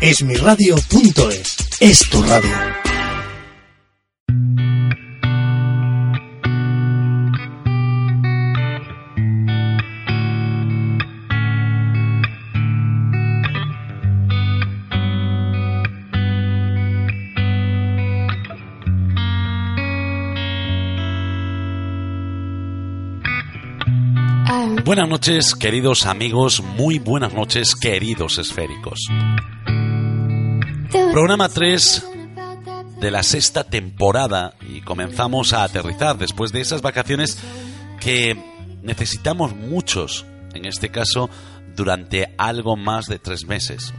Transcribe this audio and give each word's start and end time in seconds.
Esmiradio.es 0.00 1.56
es 1.80 2.10
tu 2.10 2.22
radio. 2.22 2.50
Buenas 24.84 25.08
noches, 25.08 25.54
queridos 25.54 26.04
amigos, 26.04 26.62
muy 26.62 26.98
buenas 26.98 27.32
noches, 27.32 27.74
queridos 27.74 28.38
esféricos. 28.38 29.08
Programa 31.16 31.48
3 31.48 32.08
de 33.00 33.10
la 33.10 33.22
sexta 33.22 33.64
temporada 33.64 34.52
y 34.60 34.82
comenzamos 34.82 35.54
a 35.54 35.64
aterrizar 35.64 36.18
después 36.18 36.52
de 36.52 36.60
esas 36.60 36.82
vacaciones 36.82 37.38
que 38.00 38.36
necesitamos 38.82 39.56
muchos, 39.56 40.26
en 40.52 40.66
este 40.66 40.90
caso 40.90 41.30
durante 41.74 42.34
algo 42.36 42.76
más 42.76 43.06
de 43.06 43.18
tres 43.18 43.46
meses. 43.46 43.94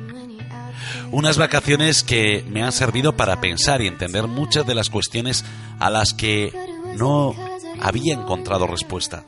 Unas 1.11 1.39
vacaciones 1.39 2.03
que 2.03 2.45
me 2.51 2.61
han 2.61 2.71
servido 2.71 3.17
para 3.17 3.41
pensar 3.41 3.81
y 3.81 3.87
entender 3.87 4.27
muchas 4.27 4.67
de 4.67 4.75
las 4.75 4.91
cuestiones 4.91 5.43
a 5.79 5.89
las 5.89 6.13
que 6.13 6.53
no 6.97 7.33
había 7.81 8.13
encontrado 8.13 8.67
respuesta 8.67 9.25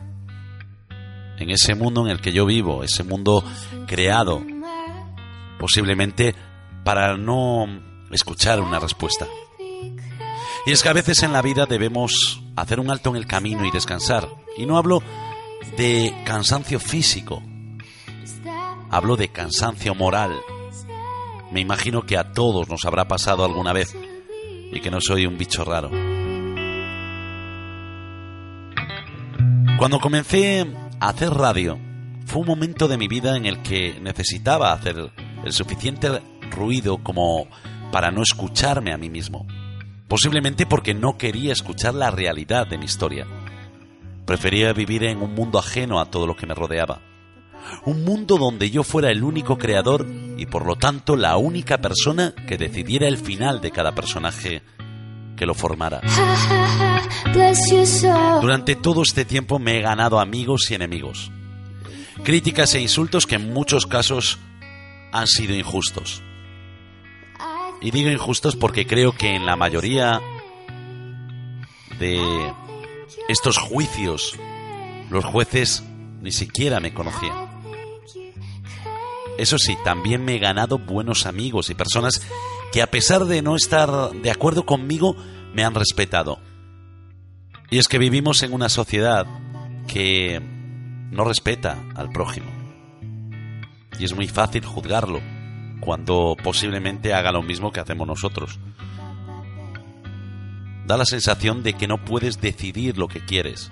en 1.39 1.49
ese 1.49 1.73
mundo 1.73 2.05
en 2.05 2.11
el 2.11 2.21
que 2.21 2.33
yo 2.33 2.45
vivo, 2.45 2.83
ese 2.83 3.01
mundo 3.03 3.43
creado 3.87 4.45
posiblemente 5.57 6.35
para 6.83 7.17
no 7.17 7.65
escuchar 8.11 8.59
una 8.61 8.79
respuesta. 8.79 9.27
Y 10.65 10.71
es 10.71 10.83
que 10.83 10.89
a 10.89 10.93
veces 10.93 11.23
en 11.23 11.33
la 11.33 11.41
vida 11.41 11.65
debemos 11.65 12.41
hacer 12.55 12.79
un 12.79 12.91
alto 12.91 13.09
en 13.09 13.15
el 13.15 13.25
camino 13.25 13.65
y 13.65 13.71
descansar. 13.71 14.27
Y 14.57 14.65
no 14.65 14.77
hablo 14.77 15.01
de 15.77 16.13
cansancio 16.25 16.79
físico, 16.79 17.41
hablo 18.89 19.15
de 19.15 19.29
cansancio 19.29 19.95
moral. 19.95 20.39
Me 21.51 21.61
imagino 21.61 22.03
que 22.03 22.17
a 22.17 22.33
todos 22.33 22.69
nos 22.69 22.85
habrá 22.85 23.07
pasado 23.07 23.43
alguna 23.45 23.73
vez 23.73 23.95
y 24.71 24.79
que 24.81 24.91
no 24.91 24.99
soy 25.01 25.25
un 25.25 25.37
bicho 25.37 25.63
raro. 25.63 25.89
Cuando 29.77 29.99
comencé 29.99 30.67
hacer 30.99 31.29
radio 31.31 31.79
fue 32.25 32.41
un 32.41 32.47
momento 32.47 32.87
de 32.87 32.97
mi 32.97 33.07
vida 33.07 33.37
en 33.37 33.45
el 33.45 33.61
que 33.61 33.97
necesitaba 34.01 34.73
hacer 34.73 35.11
el 35.43 35.53
suficiente 35.53 36.21
ruido 36.51 36.97
como 37.03 37.47
para 37.91 38.11
no 38.11 38.21
escucharme 38.21 38.93
a 38.93 38.97
mí 38.97 39.09
mismo. 39.09 39.47
Posiblemente 40.07 40.65
porque 40.65 40.93
no 40.93 41.17
quería 41.17 41.53
escuchar 41.53 41.93
la 41.93 42.11
realidad 42.11 42.67
de 42.67 42.77
mi 42.77 42.85
historia. 42.85 43.27
Prefería 44.25 44.73
vivir 44.73 45.03
en 45.03 45.21
un 45.21 45.33
mundo 45.33 45.59
ajeno 45.59 45.99
a 45.99 46.05
todo 46.05 46.27
lo 46.27 46.35
que 46.35 46.47
me 46.47 46.55
rodeaba. 46.55 47.01
Un 47.85 48.03
mundo 48.03 48.37
donde 48.37 48.71
yo 48.71 48.83
fuera 48.83 49.09
el 49.09 49.23
único 49.23 49.57
creador 49.57 50.07
y 50.37 50.45
por 50.45 50.65
lo 50.65 50.75
tanto 50.75 51.15
la 51.15 51.37
única 51.37 51.79
persona 51.79 52.33
que 52.47 52.57
decidiera 52.57 53.07
el 53.07 53.17
final 53.17 53.61
de 53.61 53.71
cada 53.71 53.93
personaje 53.93 54.63
que 55.35 55.45
lo 55.45 55.53
formara. 55.53 56.01
Durante 58.41 58.75
todo 58.75 59.03
este 59.03 59.25
tiempo 59.25 59.59
me 59.59 59.77
he 59.77 59.81
ganado 59.81 60.19
amigos 60.19 60.69
y 60.71 60.75
enemigos. 60.75 61.31
Críticas 62.23 62.73
e 62.75 62.81
insultos 62.81 63.25
que 63.25 63.35
en 63.35 63.53
muchos 63.53 63.85
casos 63.85 64.39
han 65.11 65.27
sido 65.27 65.55
injustos. 65.55 66.23
Y 67.81 67.91
digo 67.91 68.09
injustos 68.09 68.55
porque 68.55 68.85
creo 68.85 69.13
que 69.13 69.35
en 69.35 69.45
la 69.45 69.55
mayoría 69.55 70.21
de 71.99 72.53
estos 73.27 73.57
juicios 73.57 74.35
los 75.09 75.23
jueces 75.23 75.83
ni 76.21 76.31
siquiera 76.31 76.79
me 76.79 76.93
conocían. 76.93 77.47
Eso 79.37 79.57
sí, 79.57 79.77
también 79.85 80.25
me 80.25 80.35
he 80.35 80.39
ganado 80.39 80.77
buenos 80.77 81.25
amigos 81.25 81.69
y 81.69 81.73
personas 81.73 82.21
que 82.73 82.81
a 82.81 82.87
pesar 82.87 83.25
de 83.25 83.41
no 83.41 83.55
estar 83.55 84.11
de 84.11 84.31
acuerdo 84.31 84.65
conmigo, 84.65 85.15
me 85.53 85.63
han 85.63 85.73
respetado. 85.73 86.39
Y 87.71 87.77
es 87.77 87.87
que 87.87 87.97
vivimos 87.97 88.43
en 88.43 88.51
una 88.51 88.67
sociedad 88.67 89.25
que 89.87 90.41
no 91.11 91.23
respeta 91.23 91.77
al 91.95 92.09
prójimo. 92.09 92.47
Y 93.97 94.03
es 94.03 94.13
muy 94.13 94.27
fácil 94.27 94.65
juzgarlo 94.65 95.21
cuando 95.79 96.35
posiblemente 96.41 97.13
haga 97.13 97.31
lo 97.31 97.41
mismo 97.41 97.71
que 97.71 97.79
hacemos 97.79 98.07
nosotros. 98.07 98.59
Da 100.85 100.97
la 100.97 101.05
sensación 101.05 101.63
de 101.63 101.73
que 101.73 101.87
no 101.87 102.03
puedes 102.03 102.41
decidir 102.41 102.97
lo 102.97 103.07
que 103.07 103.23
quieres 103.23 103.69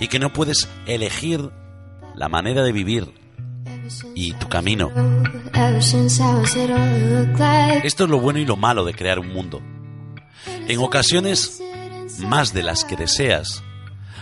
y 0.00 0.08
que 0.08 0.18
no 0.18 0.32
puedes 0.32 0.68
elegir 0.86 1.50
la 2.14 2.28
manera 2.28 2.62
de 2.62 2.72
vivir 2.72 3.12
y 4.14 4.32
tu 4.34 4.48
camino. 4.48 4.90
Esto 7.84 8.04
es 8.04 8.10
lo 8.10 8.20
bueno 8.20 8.38
y 8.38 8.44
lo 8.44 8.56
malo 8.56 8.84
de 8.84 8.94
crear 8.94 9.18
un 9.18 9.32
mundo. 9.32 9.62
En 10.66 10.80
ocasiones, 10.80 11.62
más 12.26 12.52
de 12.52 12.62
las 12.62 12.84
que 12.84 12.96
deseas. 12.96 13.62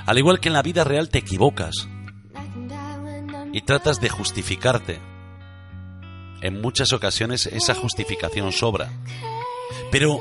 Al 0.06 0.18
igual 0.18 0.40
que 0.40 0.48
en 0.48 0.54
la 0.54 0.62
vida 0.62 0.84
real 0.84 1.08
te 1.08 1.18
equivocas 1.18 1.88
y 3.52 3.62
tratas 3.62 4.00
de 4.00 4.08
justificarte. 4.08 5.00
En 6.42 6.60
muchas 6.60 6.92
ocasiones 6.92 7.46
esa 7.46 7.74
justificación 7.74 8.52
sobra. 8.52 8.92
Pero 9.90 10.20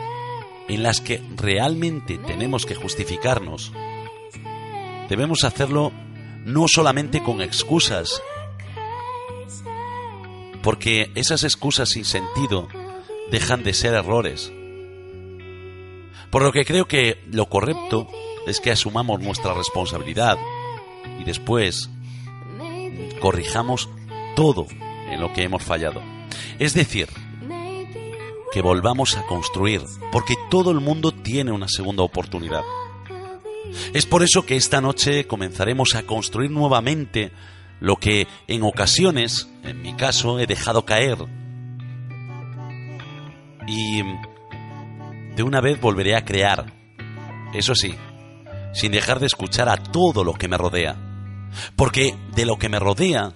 en 0.68 0.84
las 0.84 1.02
que 1.02 1.22
realmente 1.36 2.18
tenemos 2.18 2.66
que 2.66 2.76
justificarnos, 2.76 3.72
debemos 5.10 5.44
hacerlo 5.44 5.92
no 6.46 6.68
solamente 6.68 7.22
con 7.22 7.42
excusas, 7.42 8.22
porque 10.62 11.12
esas 11.16 11.44
excusas 11.44 11.90
sin 11.90 12.06
sentido 12.06 12.68
dejan 13.30 13.64
de 13.64 13.74
ser 13.74 13.94
errores. 13.94 14.52
Por 16.32 16.44
lo 16.44 16.52
que 16.52 16.66
creo 16.66 16.88
que 16.88 17.22
lo 17.32 17.48
correcto 17.48 18.08
es 18.48 18.60
que 18.60 18.72
asumamos 18.72 19.22
nuestra 19.22 19.54
responsabilidad 19.54 20.38
y 21.20 21.24
después 21.24 21.90
corrijamos 23.20 23.90
todo 24.36 24.68
en 25.10 25.20
lo 25.20 25.34
que 25.34 25.44
hemos 25.44 25.64
fallado. 25.64 26.02
Es 26.60 26.74
decir, 26.74 27.08
que 28.52 28.62
volvamos 28.62 29.18
a 29.18 29.24
construir, 29.24 29.82
porque 30.12 30.36
todo 30.50 30.72
el 30.72 30.80
mundo 30.80 31.12
tiene 31.12 31.52
una 31.52 31.68
segunda 31.68 32.04
oportunidad. 32.04 32.62
Es 33.94 34.06
por 34.06 34.24
eso 34.24 34.46
que 34.46 34.56
esta 34.56 34.82
noche 34.82 35.26
comenzaremos 35.26 35.96
a 35.96 36.04
construir 36.04 36.52
nuevamente 36.52 37.32
lo 37.80 37.98
que 37.98 38.28
en 38.48 38.64
ocasiones, 38.64 39.50
en 39.64 39.82
mi 39.82 39.94
caso, 39.94 40.40
he 40.40 40.48
dejado 40.48 40.86
caer. 40.86 41.18
Y 43.68 44.02
de 45.36 45.44
una 45.44 45.60
vez 45.62 45.82
volveré 45.82 46.16
a 46.16 46.24
crear. 46.24 46.74
Eso 47.54 47.76
sí, 47.76 47.96
sin 48.74 48.92
dejar 48.92 49.20
de 49.20 49.28
escuchar 49.28 49.70
a 49.70 49.78
todo 49.78 50.24
lo 50.24 50.34
que 50.34 50.48
me 50.48 50.58
rodea. 50.58 50.96
Porque 51.76 52.16
de 52.36 52.46
lo 52.46 52.58
que 52.58 52.70
me 52.70 52.80
rodea 52.80 53.34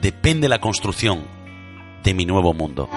depende 0.00 0.48
la 0.48 0.60
construcción 0.60 1.24
de 2.04 2.14
mi 2.14 2.24
nuevo 2.24 2.52
mundo. 2.54 2.88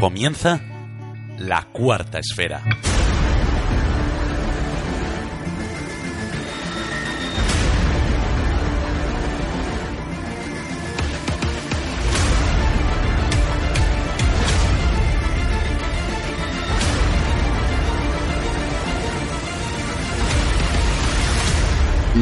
Comienza 0.00 0.60
la 1.38 1.66
cuarta 1.72 2.18
esfera. 2.18 2.62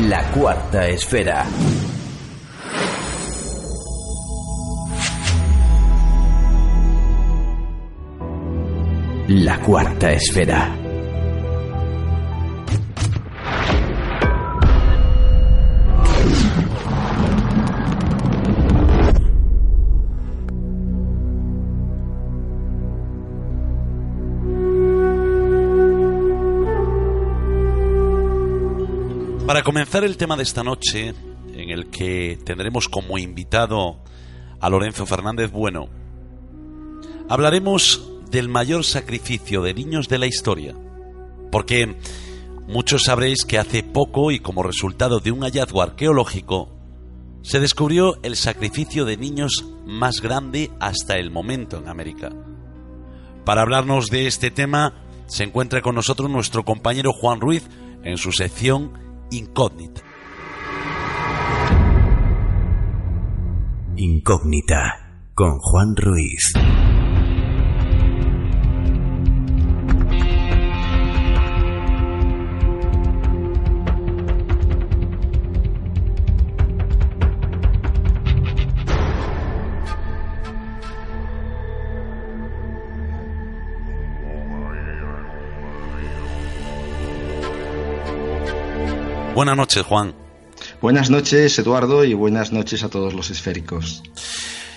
La 0.04 0.22
cuarta 0.30 0.86
esfera. 0.86 1.46
La 9.28 9.58
cuarta 9.62 10.12
esfera. 10.12 10.85
Comenzar 29.66 30.04
el 30.04 30.16
tema 30.16 30.36
de 30.36 30.44
esta 30.44 30.62
noche, 30.62 31.12
en 31.52 31.70
el 31.70 31.90
que 31.90 32.38
tendremos 32.44 32.88
como 32.88 33.18
invitado 33.18 33.98
a 34.60 34.70
Lorenzo 34.70 35.06
Fernández 35.06 35.50
Bueno, 35.50 35.88
hablaremos 37.28 38.08
del 38.30 38.48
mayor 38.48 38.84
sacrificio 38.84 39.62
de 39.62 39.74
niños 39.74 40.08
de 40.08 40.18
la 40.18 40.26
historia. 40.26 40.76
Porque 41.50 41.96
muchos 42.68 43.06
sabréis 43.06 43.44
que 43.44 43.58
hace 43.58 43.82
poco 43.82 44.30
y 44.30 44.38
como 44.38 44.62
resultado 44.62 45.18
de 45.18 45.32
un 45.32 45.40
hallazgo 45.40 45.82
arqueológico, 45.82 46.72
se 47.42 47.58
descubrió 47.58 48.22
el 48.22 48.36
sacrificio 48.36 49.04
de 49.04 49.16
niños 49.16 49.64
más 49.84 50.20
grande 50.20 50.70
hasta 50.78 51.16
el 51.16 51.32
momento 51.32 51.78
en 51.78 51.88
América. 51.88 52.30
Para 53.44 53.62
hablarnos 53.62 54.10
de 54.10 54.28
este 54.28 54.52
tema, 54.52 54.94
se 55.26 55.42
encuentra 55.42 55.82
con 55.82 55.96
nosotros 55.96 56.30
nuestro 56.30 56.64
compañero 56.64 57.12
Juan 57.12 57.40
Ruiz 57.40 57.68
en 58.04 58.16
su 58.16 58.30
sección 58.30 59.05
Incógnita. 59.30 60.02
Incógnita 63.96 65.30
con 65.34 65.58
Juan 65.58 65.96
Ruiz. 65.96 66.52
Buenas 89.36 89.58
noches, 89.58 89.82
Juan. 89.82 90.14
Buenas 90.80 91.10
noches, 91.10 91.58
Eduardo, 91.58 92.04
y 92.04 92.14
buenas 92.14 92.52
noches 92.52 92.82
a 92.84 92.88
todos 92.88 93.12
los 93.12 93.28
esféricos. 93.28 94.02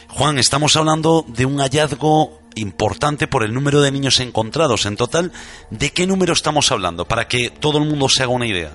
Juan, 0.10 0.38
estamos 0.38 0.76
hablando 0.76 1.24
de 1.30 1.46
un 1.46 1.60
hallazgo 1.60 2.42
importante 2.56 3.26
por 3.26 3.46
el 3.46 3.54
número 3.54 3.82
de 3.82 3.90
niños 3.90 4.20
encontrados. 4.20 4.86
En 4.86 4.98
total, 4.98 5.32
¿de 5.70 5.92
qué 5.92 6.06
número 6.06 6.34
estamos 6.34 6.74
hablando? 6.74 7.06
Para 7.06 7.30
que 7.30 7.50
todo 7.50 7.78
el 7.78 7.86
mundo 7.86 8.10
se 8.10 8.24
haga 8.24 8.34
una 8.34 8.48
idea. 8.48 8.74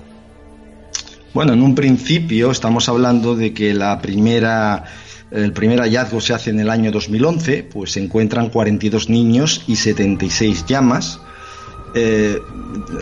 Bueno, 1.35 1.53
en 1.53 1.61
un 1.61 1.75
principio 1.75 2.49
estamos 2.49 2.89
hablando 2.89 3.35
de 3.35 3.53
que 3.53 3.75
la 3.75 4.01
primera 4.01 4.85
el 5.29 5.53
primer 5.53 5.81
hallazgo 5.81 6.19
se 6.19 6.33
hace 6.33 6.49
en 6.49 6.61
el 6.61 6.71
año 6.71 6.91
2011, 6.91 7.61
pues 7.61 7.91
se 7.91 8.03
encuentran 8.03 8.49
42 8.49 9.07
niños 9.07 9.61
y 9.67 9.75
76 9.75 10.65
llamas, 10.65 11.19
eh, 11.95 12.41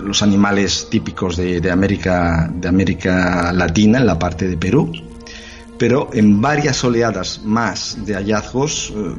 los 0.03 0.21
animales 0.21 0.87
típicos 0.89 1.35
de, 1.35 1.71
América, 1.71 2.49
de 2.53 2.67
América 2.67 3.51
Latina, 3.51 3.97
en 3.97 4.05
la 4.05 4.19
parte 4.19 4.47
de 4.47 4.55
Perú. 4.55 4.91
Pero 5.79 6.11
en 6.13 6.39
varias 6.39 6.83
oleadas 6.83 7.41
más 7.43 8.05
de 8.05 8.13
hallazgos, 8.13 8.93
eh, 8.95 9.15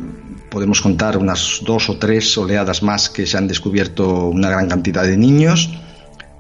podemos 0.49 0.81
contar 0.81 1.19
unas 1.19 1.61
dos 1.67 1.91
o 1.91 1.99
tres 1.99 2.39
oleadas 2.39 2.83
más 2.85 3.11
que 3.11 3.27
se 3.27 3.37
han 3.37 3.49
descubierto 3.49 4.29
una 4.29 4.49
gran 4.49 4.69
cantidad 4.69 5.03
de 5.03 5.17
niños, 5.17 5.71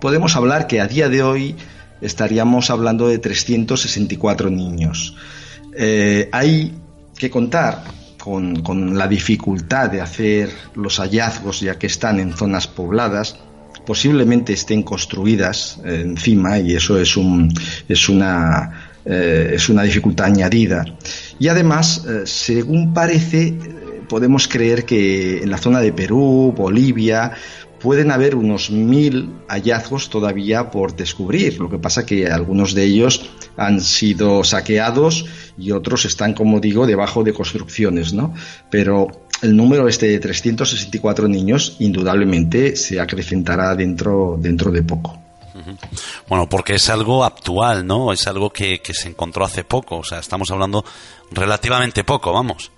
podemos 0.00 0.36
hablar 0.36 0.69
que 0.69 0.81
a 0.81 0.86
día 0.86 1.08
de 1.08 1.22
hoy 1.22 1.56
estaríamos 2.00 2.70
hablando 2.70 3.08
de 3.08 3.19
364 3.19 4.50
niños. 4.50 5.16
Eh, 5.76 6.28
hay 6.31 6.72
que 7.16 7.31
contar 7.31 7.82
con, 8.24 8.96
la 8.96 9.06
dificultad 9.06 9.90
de 9.90 10.00
hacer 10.00 10.48
los 10.74 10.98
hallazgos 10.98 11.60
ya 11.60 11.78
que 11.78 11.86
están 11.86 12.18
en 12.20 12.32
zonas 12.32 12.66
pobladas, 12.66 13.36
posiblemente 13.86 14.54
estén 14.54 14.82
construidas 14.82 15.78
eh, 15.84 16.00
encima 16.02 16.58
y 16.58 16.74
eso 16.74 16.98
es, 16.98 17.18
un, 17.18 17.52
es, 17.86 18.08
una, 18.08 18.88
eh, 19.04 19.52
es 19.54 19.68
una 19.68 19.82
dificultad 19.82 20.26
añadida. 20.26 20.86
Y 21.38 21.48
además, 21.48 22.06
eh, 22.08 22.22
según 22.24 22.94
parece, 22.94 23.58
podemos 24.08 24.48
creer 24.48 24.86
que 24.86 25.42
en 25.42 25.50
la 25.50 25.58
zona 25.58 25.80
de 25.80 25.92
Perú, 25.92 26.54
Bolivia, 26.56 27.32
pueden 27.84 28.10
haber 28.10 28.34
unos 28.34 28.70
mil 28.70 29.28
hallazgos 29.46 30.08
todavía 30.08 30.70
por 30.70 30.96
descubrir. 30.96 31.60
Lo 31.60 31.69
que 31.69 31.76
pasa 31.76 32.06
que 32.06 32.28
algunos 32.28 32.72
de 32.72 32.82
ellos 32.82 33.28
han 33.58 33.82
sido 33.82 34.42
saqueados 34.42 35.26
y 35.58 35.70
otros 35.70 36.06
están, 36.06 36.32
como 36.32 36.60
digo, 36.60 36.86
debajo 36.86 37.22
de 37.22 37.34
construcciones, 37.34 38.14
¿no? 38.14 38.32
Pero 38.70 39.08
el 39.42 39.54
número 39.54 39.86
este 39.86 40.06
de 40.06 40.19
364 40.19 41.28
niños 41.28 41.76
indudablemente 41.78 42.75
se 42.75 42.98
acrecentará 42.98 43.75
dentro, 43.75 44.38
dentro 44.40 44.70
de 44.70 44.82
poco. 44.82 45.19
Bueno, 46.26 46.48
porque 46.48 46.76
es 46.76 46.88
algo 46.88 47.22
actual, 47.22 47.86
¿no? 47.86 48.14
Es 48.14 48.26
algo 48.26 48.48
que, 48.48 48.81
que 48.81 48.94
se 48.94 49.10
encontró 49.10 49.44
hace 49.44 49.62
poco. 49.62 49.98
O 49.98 50.04
sea, 50.04 50.20
estamos 50.20 50.50
hablando 50.50 50.86
relativamente 51.32 52.02
poco, 52.02 52.32
vamos. 52.32 52.70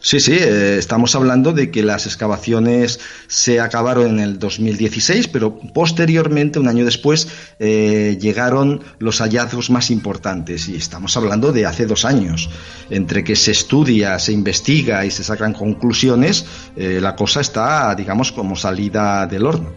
Sí, 0.00 0.20
sí, 0.20 0.32
eh, 0.32 0.76
estamos 0.78 1.14
hablando 1.14 1.52
de 1.52 1.70
que 1.70 1.82
las 1.82 2.06
excavaciones 2.06 3.00
se 3.26 3.60
acabaron 3.60 4.18
en 4.18 4.20
el 4.20 4.38
2016, 4.38 5.28
pero 5.28 5.58
posteriormente, 5.58 6.58
un 6.58 6.68
año 6.68 6.84
después, 6.84 7.28
eh, 7.58 8.16
llegaron 8.20 8.82
los 8.98 9.20
hallazgos 9.20 9.70
más 9.70 9.90
importantes 9.90 10.68
y 10.68 10.76
estamos 10.76 11.16
hablando 11.16 11.52
de 11.52 11.66
hace 11.66 11.86
dos 11.86 12.04
años. 12.04 12.48
Entre 12.90 13.24
que 13.24 13.34
se 13.34 13.50
estudia, 13.50 14.18
se 14.18 14.32
investiga 14.32 15.04
y 15.04 15.10
se 15.10 15.24
sacan 15.24 15.52
conclusiones, 15.52 16.46
eh, 16.76 16.98
la 17.00 17.16
cosa 17.16 17.40
está, 17.40 17.94
digamos, 17.94 18.30
como 18.32 18.56
salida 18.56 19.26
del 19.26 19.46
horno. 19.46 19.72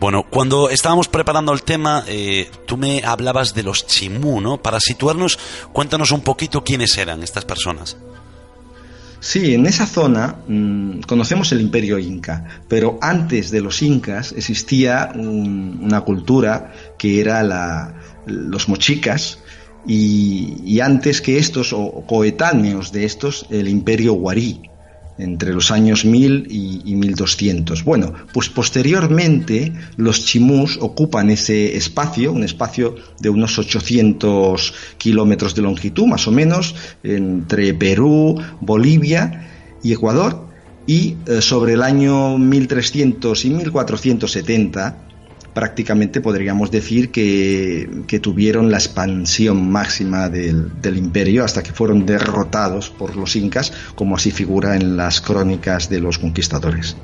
Bueno, 0.00 0.24
cuando 0.28 0.70
estábamos 0.70 1.08
preparando 1.08 1.52
el 1.52 1.62
tema, 1.62 2.04
tú 2.66 2.78
me 2.78 3.02
hablabas 3.04 3.52
de 3.54 3.62
los 3.62 3.86
chimú, 3.86 4.40
¿no? 4.40 4.56
Para 4.56 4.80
situarnos, 4.80 5.38
cuéntanos 5.72 6.10
un 6.10 6.22
poquito 6.22 6.64
quiénes 6.64 6.96
eran 6.96 7.22
estas 7.22 7.44
personas. 7.44 7.98
Sí, 9.20 9.54
en 9.54 9.66
esa 9.66 9.86
zona 9.86 10.36
mm, 10.48 11.00
conocemos 11.02 11.52
el 11.52 11.60
imperio 11.60 11.98
inca, 11.98 12.62
pero 12.68 12.98
antes 13.02 13.50
de 13.50 13.60
los 13.60 13.82
incas 13.82 14.32
existía 14.32 15.12
una 15.14 16.00
cultura 16.00 16.72
que 16.98 17.20
era 17.20 17.42
la, 17.42 17.94
los 18.26 18.68
mochicas 18.68 19.38
y, 19.86 20.56
y, 20.64 20.80
antes 20.80 21.20
que 21.20 21.38
estos, 21.38 21.72
o 21.72 22.04
coetáneos 22.06 22.92
de 22.92 23.04
estos, 23.04 23.46
el 23.50 23.68
imperio 23.68 24.14
guarí 24.14 24.69
entre 25.20 25.52
los 25.52 25.70
años 25.70 26.04
1000 26.04 26.46
y, 26.50 26.94
1200. 26.94 27.84
Bueno, 27.84 28.12
pues 28.32 28.48
posteriormente 28.48 29.72
los 29.96 30.24
chimús 30.24 30.78
ocupan 30.80 31.30
ese 31.30 31.76
espacio, 31.76 32.32
un 32.32 32.42
espacio 32.42 32.96
de 33.20 33.28
unos 33.28 33.58
800 33.58 34.74
kilómetros 34.98 35.54
de 35.54 35.62
longitud, 35.62 36.06
más 36.06 36.26
o 36.26 36.32
menos, 36.32 36.74
entre 37.02 37.74
Perú, 37.74 38.40
Bolivia 38.60 39.48
y 39.82 39.92
Ecuador, 39.92 40.48
y 40.86 41.16
eh, 41.26 41.40
sobre 41.40 41.74
el 41.74 41.82
año 41.82 42.38
1300 42.38 43.44
y 43.44 43.50
1470 43.50 45.09
prácticamente 45.54 46.20
podríamos 46.20 46.70
decir 46.70 47.10
que, 47.10 47.88
tuvieron 48.22 48.70
la 48.70 48.78
expansión 48.78 49.70
máxima 49.70 50.28
del, 50.28 50.70
imperio 50.96 51.44
hasta 51.44 51.62
que 51.62 51.72
fueron 51.72 52.06
derrotados 52.06 52.90
por 52.90 53.16
los 53.16 53.36
incas, 53.36 53.72
como 53.94 54.16
así 54.16 54.30
figura 54.30 54.76
en 54.76 54.96
las 54.96 55.20
crónicas 55.20 55.88
de 55.88 56.00
los 56.00 56.18
conquistadores. 56.18 56.96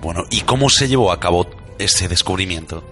Bueno, 0.00 0.24
¿y 0.30 0.40
cómo 0.40 0.68
se 0.68 0.88
llevó 0.88 1.12
a 1.12 1.20
cabo 1.20 1.48
ese 1.78 2.08
descubrimiento? 2.08 2.82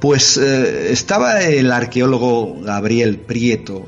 Pues 0.00 0.36
eh, 0.36 0.92
estaba 0.92 1.42
el 1.42 1.70
arqueólogo 1.70 2.60
Gabriel 2.62 3.18
Prieto 3.18 3.86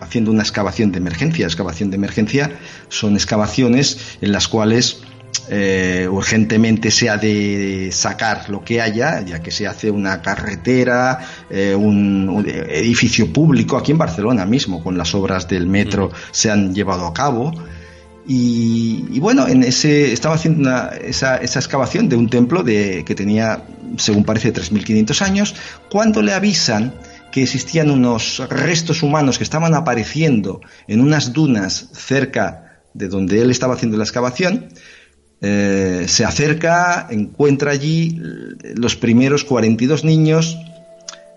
haciendo 0.00 0.30
una 0.30 0.42
excavación 0.42 0.92
de 0.92 0.98
emergencia. 0.98 1.46
Excavación 1.46 1.90
de 1.90 1.96
emergencia 1.96 2.58
son 2.88 3.14
excavaciones 3.14 4.18
en 4.20 4.32
las 4.32 4.48
cuales 4.48 5.00
eh, 5.48 6.08
urgentemente 6.10 6.90
se 6.90 7.08
ha 7.08 7.16
de 7.16 7.90
sacar 7.92 8.50
lo 8.50 8.64
que 8.64 8.80
haya, 8.80 9.20
ya 9.22 9.40
que 9.40 9.50
se 9.50 9.66
hace 9.66 9.90
una 9.90 10.20
carretera, 10.20 11.20
eh, 11.48 11.74
un, 11.74 12.44
edificio 12.46 13.32
público, 13.32 13.76
aquí 13.76 13.92
en 13.92 13.98
Barcelona 13.98 14.44
mismo, 14.44 14.82
con 14.82 14.98
las 14.98 15.14
obras 15.14 15.46
del 15.48 15.66
metro 15.66 16.10
se 16.30 16.50
han 16.50 16.74
llevado 16.74 17.06
a 17.06 17.14
cabo. 17.14 17.52
Y, 18.28 19.20
bueno, 19.20 19.46
en 19.46 19.62
ese, 19.62 20.12
estaba 20.12 20.34
haciendo 20.34 20.90
esa, 21.00 21.36
excavación 21.36 22.08
de 22.08 22.16
un 22.16 22.28
templo 22.28 22.64
de, 22.64 23.04
que 23.06 23.14
tenía, 23.14 23.62
según 23.98 24.24
parece, 24.24 24.52
3.500 24.52 25.22
años, 25.22 25.54
cuando 25.88 26.22
le 26.22 26.32
avisan 26.32 26.92
que 27.30 27.44
existían 27.44 27.90
unos 27.90 28.42
restos 28.48 29.04
humanos 29.04 29.38
que 29.38 29.44
estaban 29.44 29.74
apareciendo 29.74 30.60
en 30.88 31.00
unas 31.00 31.32
dunas 31.32 31.90
cerca 31.92 32.80
de 32.94 33.08
donde 33.08 33.42
él 33.42 33.50
estaba 33.50 33.74
haciendo 33.74 33.96
la 33.96 34.04
excavación, 34.04 34.68
eh, 35.40 36.06
se 36.08 36.24
acerca, 36.24 37.06
encuentra 37.10 37.72
allí 37.72 38.20
los 38.74 38.96
primeros 38.96 39.44
42 39.44 40.04
niños. 40.04 40.58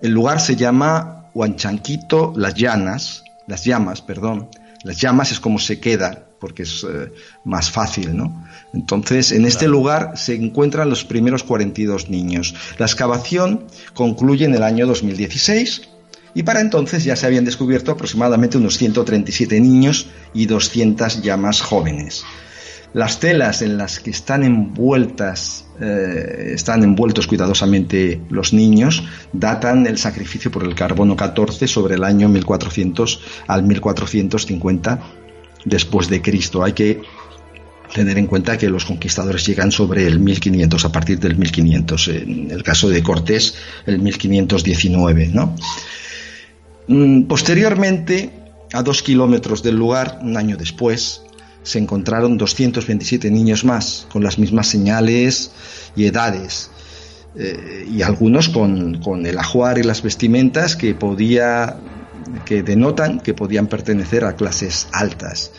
El 0.02 0.12
lugar 0.12 0.40
se 0.40 0.56
llama 0.56 1.30
Huanchanquito 1.34 2.34
Las 2.36 2.56
Llanas, 2.56 3.24
Las 3.48 3.66
Llamas, 3.66 4.02
perdón. 4.02 4.50
Las 4.84 4.98
llamas 4.98 5.32
es 5.34 5.42
como 5.42 5.60
se 5.60 5.80
queda, 5.80 6.24
porque 6.40 6.64
es 6.64 6.86
eh, 6.90 7.12
más 7.44 7.70
fácil, 7.70 8.16
¿no? 8.16 8.46
Entonces, 8.74 9.34
en 9.34 9.46
este 9.46 9.68
lugar 9.68 10.14
se 10.16 10.36
encuentran 10.36 10.90
los 10.90 11.04
primeros 11.04 11.44
42 11.44 12.10
niños. 12.10 12.56
La 12.78 12.86
excavación 12.86 13.66
concluye 13.94 14.46
en 14.46 14.56
el 14.56 14.64
año 14.64 14.88
2016 14.88 15.90
y 16.34 16.44
para 16.44 16.62
entonces 16.62 17.04
ya 17.04 17.16
se 17.18 17.26
habían 17.26 17.44
descubierto 17.44 17.92
aproximadamente 17.92 18.58
unos 18.58 18.78
137 18.78 19.60
niños 19.60 20.08
y 20.34 20.46
200 20.46 21.22
llamas 21.22 21.60
jóvenes. 21.62 22.24
Las 22.94 23.20
telas 23.20 23.62
en 23.62 23.78
las 23.78 24.00
que 24.00 24.10
están 24.10 24.44
envueltas, 24.44 25.66
eh, 25.80 26.54
están 26.56 26.84
envueltos 26.84 27.28
cuidadosamente 27.28 28.20
los 28.30 28.52
niños, 28.52 29.04
datan 29.32 29.86
el 29.86 29.98
sacrificio 30.00 30.50
por 30.50 30.64
el 30.64 30.74
carbono 30.74 31.16
14 31.16 31.68
sobre 31.68 31.96
el 31.96 32.04
año 32.04 32.30
1400 32.30 33.22
al 33.48 33.64
1450 33.64 35.00
después 35.66 36.10
de 36.10 36.22
Cristo. 36.22 36.64
Hay 36.64 36.74
que 36.74 37.02
tener 37.94 38.18
en 38.18 38.26
cuenta 38.26 38.58
que 38.58 38.70
los 38.70 38.86
conquistadores 38.86 39.46
llegan 39.46 39.72
sobre 39.72 40.08
el 40.08 40.20
1500, 40.20 40.86
a 40.86 40.92
partir 40.92 41.20
del 41.20 41.38
1500. 41.38 42.08
En 42.08 42.52
el 42.52 42.64
caso 42.64 42.90
de 42.90 43.04
Cortés, 43.04 43.56
el 43.86 44.00
1519, 44.00 45.28
¿no? 45.28 45.56
Mm, 46.88 47.24
posteriormente, 47.24 48.32
a 48.74 48.82
dos 48.82 49.04
kilómetros 49.04 49.62
del 49.62 49.76
lugar, 49.76 50.20
un 50.22 50.38
año 50.38 50.58
después, 50.58 51.24
se 51.64 51.80
encontraron 51.80 52.38
227 52.38 53.30
niños 53.32 53.64
más, 53.66 54.08
con 54.12 54.24
las 54.24 54.40
mismas 54.40 54.68
señales 54.68 55.52
y 55.96 56.06
edades, 56.06 56.72
eh, 57.36 57.88
y 57.92 58.02
algunos 58.02 58.50
con, 58.50 59.26
el 59.26 59.38
ajuar 59.38 59.78
y 59.78 59.84
las 59.84 60.02
vestimentas 60.02 60.76
que 60.76 60.96
podía 60.96 61.78
que 62.46 62.64
denotan 62.64 63.20
que 63.20 63.34
podían 63.34 63.68
pertenecer 63.68 64.24
a 64.24 64.36
clases 64.36 64.88
altas. 64.92 65.52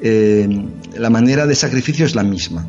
Eh, 0.00 0.48
la 0.96 1.10
manera 1.10 1.46
de 1.46 1.54
sacrificio 1.54 2.06
es 2.06 2.14
la 2.14 2.22
misma, 2.22 2.66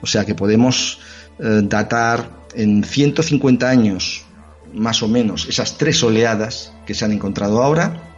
o 0.00 0.06
sea 0.06 0.24
que 0.24 0.34
podemos 0.34 1.00
eh, 1.38 1.60
datar 1.64 2.30
en 2.54 2.84
150 2.84 3.68
años 3.68 4.24
más 4.72 5.02
o 5.02 5.08
menos 5.08 5.46
esas 5.48 5.78
tres 5.78 6.02
oleadas 6.02 6.72
que 6.86 6.94
se 6.94 7.04
han 7.04 7.12
encontrado 7.12 7.62
ahora 7.62 8.13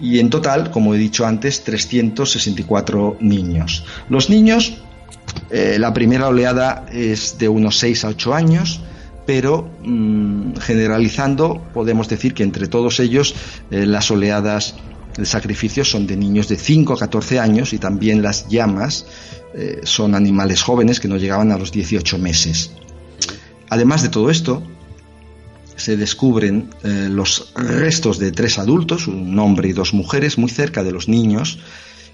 y 0.00 0.18
en 0.18 0.30
total, 0.30 0.70
como 0.70 0.94
he 0.94 0.98
dicho 0.98 1.26
antes, 1.26 1.64
364 1.64 3.18
niños. 3.20 3.84
Los 4.08 4.30
niños, 4.30 4.78
eh, 5.50 5.76
la 5.78 5.92
primera 5.92 6.28
oleada 6.28 6.86
es 6.92 7.38
de 7.38 7.48
unos 7.48 7.78
6 7.78 8.04
a 8.04 8.08
8 8.08 8.34
años, 8.34 8.80
pero 9.26 9.68
mm, 9.84 10.56
generalizando 10.56 11.62
podemos 11.74 12.08
decir 12.08 12.32
que 12.32 12.42
entre 12.42 12.66
todos 12.66 13.00
ellos 13.00 13.34
eh, 13.70 13.84
las 13.86 14.10
oleadas 14.10 14.76
de 15.16 15.26
sacrificio 15.26 15.84
son 15.84 16.06
de 16.06 16.16
niños 16.16 16.48
de 16.48 16.56
5 16.56 16.94
a 16.94 16.98
14 16.98 17.40
años 17.40 17.72
y 17.72 17.78
también 17.78 18.22
las 18.22 18.48
llamas 18.48 19.06
eh, 19.54 19.80
son 19.82 20.14
animales 20.14 20.62
jóvenes 20.62 21.00
que 21.00 21.08
no 21.08 21.16
llegaban 21.16 21.50
a 21.52 21.58
los 21.58 21.72
18 21.72 22.18
meses. 22.18 22.70
Además 23.68 24.02
de 24.02 24.08
todo 24.08 24.30
esto, 24.30 24.62
se 25.78 25.96
descubren 25.96 26.70
eh, 26.82 27.08
los 27.08 27.52
restos 27.54 28.18
de 28.18 28.32
tres 28.32 28.58
adultos, 28.58 29.06
un 29.06 29.38
hombre 29.38 29.68
y 29.68 29.72
dos 29.72 29.94
mujeres, 29.94 30.36
muy 30.36 30.50
cerca 30.50 30.82
de 30.82 30.92
los 30.92 31.08
niños 31.08 31.58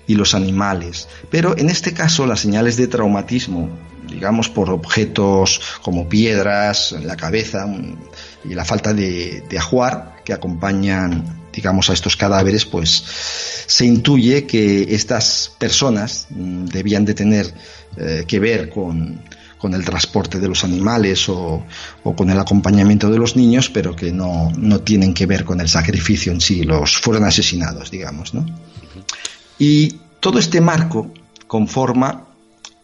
y 0.07 0.15
los 0.15 0.35
animales. 0.35 1.09
Pero 1.31 1.57
en 1.57 1.71
este 1.71 1.95
caso 1.95 2.27
las 2.27 2.41
señales 2.41 2.77
de 2.77 2.87
traumatismo, 2.87 3.71
digamos 4.09 4.51
por 4.51 4.71
objetos 4.71 5.61
como 5.83 6.09
piedras 6.09 6.93
en 6.93 7.07
la 7.07 7.17
cabeza 7.17 7.67
y 8.45 8.55
la 8.55 8.65
falta 8.65 8.93
de, 8.93 9.43
ajuar 9.59 10.17
que 10.25 10.35
acompañan, 10.35 11.49
digamos, 11.53 11.89
a 11.89 11.95
estos 11.95 12.17
cadáveres, 12.17 12.67
pues 12.67 13.03
se 13.67 13.87
intuye 13.87 14.47
que 14.47 14.95
estas 14.95 15.53
personas 15.59 16.27
mm, 16.31 16.67
debían 16.67 17.05
de 17.05 17.15
tener 17.15 17.55
eh, 17.97 18.25
que 18.27 18.41
ver 18.41 18.69
con 18.69 19.23
con 19.65 19.73
el 19.73 19.83
transporte 19.83 20.41
de 20.41 20.47
los 20.47 20.63
animales 20.63 21.27
o, 21.31 21.65
con 22.15 22.29
el 22.29 22.39
acompañamiento 22.39 23.11
de 23.11 23.17
los 23.17 23.35
niños, 23.35 23.71
pero 23.71 23.97
que 23.97 24.13
no, 24.13 24.53
tienen 24.85 25.15
que 25.15 25.25
ver 25.25 25.43
con 25.47 25.59
el 25.59 25.71
sacrificio 25.71 26.33
en 26.33 26.43
sí, 26.43 26.65
los 26.65 26.99
fueron 26.99 27.25
asesinados, 27.25 27.91
digamos. 27.91 28.35
¿no? 28.35 28.45
Y 29.59 29.95
todo 30.21 30.39
este 30.39 30.61
marco 30.61 31.11
conforma 31.47 32.27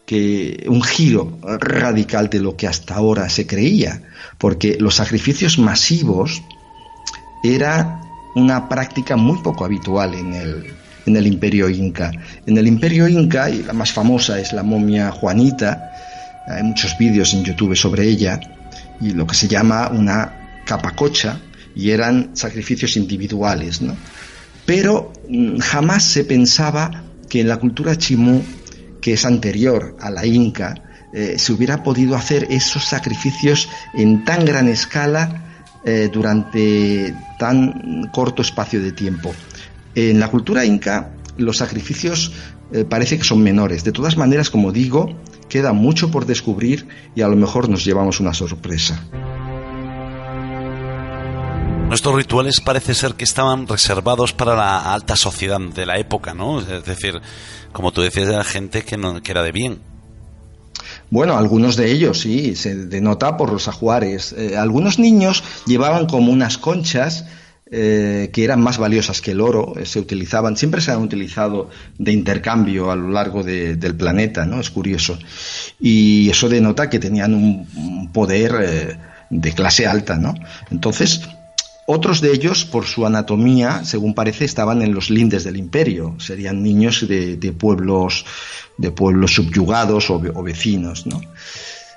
que 0.07 0.65
un 0.67 0.81
giro 0.81 1.37
radical 1.43 2.31
de 2.31 2.39
lo 2.39 2.57
que 2.57 2.65
hasta 2.65 2.95
ahora 2.95 3.29
se 3.29 3.45
creía, 3.45 4.01
porque 4.39 4.77
los 4.79 4.95
sacrificios 4.95 5.59
masivos 5.59 6.41
era 7.43 8.01
una 8.33 8.67
práctica 8.67 9.15
muy 9.17 9.37
poco 9.43 9.65
habitual 9.65 10.15
en 10.15 10.33
el, 10.33 10.65
en 11.05 11.15
el 11.15 11.27
imperio 11.27 11.69
inca. 11.69 12.11
En 12.47 12.57
el 12.57 12.65
imperio 12.65 13.07
inca, 13.07 13.51
y 13.51 13.61
la 13.61 13.73
más 13.73 13.91
famosa 13.91 14.39
es 14.39 14.51
la 14.51 14.63
momia 14.63 15.11
Juanita, 15.11 15.90
hay 16.47 16.63
muchos 16.63 16.97
vídeos 16.97 17.33
en 17.33 17.43
YouTube 17.43 17.75
sobre 17.75 18.07
ella 18.07 18.39
y 18.99 19.11
lo 19.11 19.25
que 19.25 19.35
se 19.35 19.47
llama 19.47 19.89
una 19.89 20.63
capacocha 20.65 21.39
y 21.75 21.91
eran 21.91 22.35
sacrificios 22.35 22.97
individuales, 22.97 23.81
¿no? 23.81 23.95
Pero 24.65 25.11
mm, 25.29 25.59
jamás 25.59 26.03
se 26.03 26.23
pensaba 26.23 27.03
que 27.29 27.41
en 27.41 27.47
la 27.47 27.57
cultura 27.57 27.97
chimú, 27.97 28.43
que 29.01 29.13
es 29.13 29.25
anterior 29.25 29.97
a 29.99 30.09
la 30.09 30.25
inca, 30.25 30.75
eh, 31.13 31.35
se 31.37 31.53
hubiera 31.53 31.83
podido 31.83 32.15
hacer 32.15 32.47
esos 32.49 32.85
sacrificios 32.85 33.69
en 33.93 34.23
tan 34.23 34.45
gran 34.45 34.67
escala 34.67 35.69
eh, 35.83 36.09
durante 36.11 37.13
tan 37.39 38.09
corto 38.13 38.41
espacio 38.41 38.81
de 38.81 38.91
tiempo. 38.91 39.33
En 39.95 40.19
la 40.19 40.29
cultura 40.29 40.63
inca 40.63 41.11
los 41.37 41.57
sacrificios 41.57 42.31
eh, 42.71 42.85
parece 42.85 43.17
que 43.17 43.23
son 43.23 43.41
menores. 43.41 43.83
De 43.83 43.91
todas 43.91 44.15
maneras, 44.15 44.49
como 44.49 44.71
digo, 44.71 45.17
queda 45.51 45.73
mucho 45.73 46.09
por 46.09 46.25
descubrir 46.25 46.87
y 47.13 47.23
a 47.23 47.27
lo 47.27 47.35
mejor 47.35 47.67
nos 47.67 47.83
llevamos 47.83 48.21
una 48.21 48.33
sorpresa. 48.33 49.03
Nuestros 51.89 52.15
rituales 52.15 52.61
parece 52.61 52.93
ser 52.93 53.15
que 53.15 53.25
estaban 53.25 53.67
reservados 53.67 54.31
para 54.31 54.55
la 54.55 54.93
alta 54.93 55.17
sociedad 55.17 55.59
de 55.59 55.85
la 55.85 55.97
época, 55.97 56.33
¿no? 56.33 56.61
Es 56.61 56.85
decir, 56.85 57.19
como 57.73 57.91
tú 57.91 57.99
decías, 57.99 58.29
era 58.29 58.45
gente 58.45 58.83
que, 58.83 58.95
no, 58.95 59.21
que 59.21 59.31
era 59.33 59.43
de 59.43 59.51
bien. 59.51 59.79
Bueno, 61.09 61.35
algunos 61.37 61.75
de 61.75 61.91
ellos 61.91 62.21
sí, 62.21 62.55
se 62.55 62.85
denota 62.85 63.35
por 63.35 63.51
los 63.51 63.67
ajuares. 63.67 64.31
Eh, 64.31 64.55
algunos 64.55 64.99
niños 64.99 65.43
llevaban 65.65 66.05
como 66.05 66.31
unas 66.31 66.57
conchas 66.57 67.25
eh, 67.73 68.31
que 68.33 68.43
eran 68.43 68.59
más 68.59 68.77
valiosas 68.77 69.21
que 69.21 69.31
el 69.31 69.39
oro, 69.39 69.75
eh, 69.77 69.85
se 69.85 69.97
utilizaban, 69.97 70.57
siempre 70.57 70.81
se 70.81 70.91
han 70.91 71.01
utilizado 71.01 71.69
de 71.97 72.11
intercambio 72.11 72.91
a 72.91 72.97
lo 72.97 73.09
largo 73.11 73.43
del 73.43 73.95
planeta, 73.95 74.45
¿no? 74.45 74.59
Es 74.59 74.69
curioso. 74.69 75.17
Y 75.79 76.29
eso 76.29 76.49
denota 76.49 76.89
que 76.89 76.99
tenían 76.99 77.33
un, 77.33 78.11
poder 78.11 78.55
eh, 78.61 78.97
de 79.29 79.53
clase 79.53 79.87
alta, 79.87 80.17
¿no? 80.17 80.35
Entonces, 80.69 81.21
otros 81.85 82.19
de 82.19 82.33
ellos, 82.33 82.65
por 82.65 82.85
su 82.85 83.05
anatomía, 83.05 83.85
según 83.85 84.15
parece, 84.15 84.43
estaban 84.43 84.81
en 84.81 84.93
los 84.93 85.09
lindes 85.09 85.45
del 85.45 85.55
imperio, 85.55 86.15
serían 86.19 86.61
niños 86.61 87.07
de, 87.07 87.55
pueblos 87.57 88.25
de 88.77 88.91
pueblos 88.91 89.33
subyugados 89.35 90.09
o, 90.09 90.15
o 90.15 90.43
vecinos, 90.43 91.07
¿no? 91.07 91.21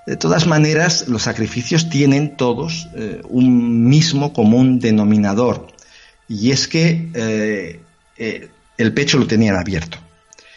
De 0.06 0.16
todas 0.16 0.46
maneras, 0.46 1.08
los 1.08 1.22
sacrificios 1.22 1.88
tienen 1.88 2.36
todos 2.36 2.88
eh, 2.94 3.22
un 3.28 3.84
mismo 3.84 4.34
común 4.34 4.78
denominador, 4.78 5.68
y 6.28 6.50
es 6.50 6.68
que 6.68 7.08
eh, 7.14 7.80
eh, 8.18 8.48
el 8.76 8.92
pecho 8.92 9.18
lo 9.18 9.26
tenían 9.26 9.56
abierto. 9.56 9.98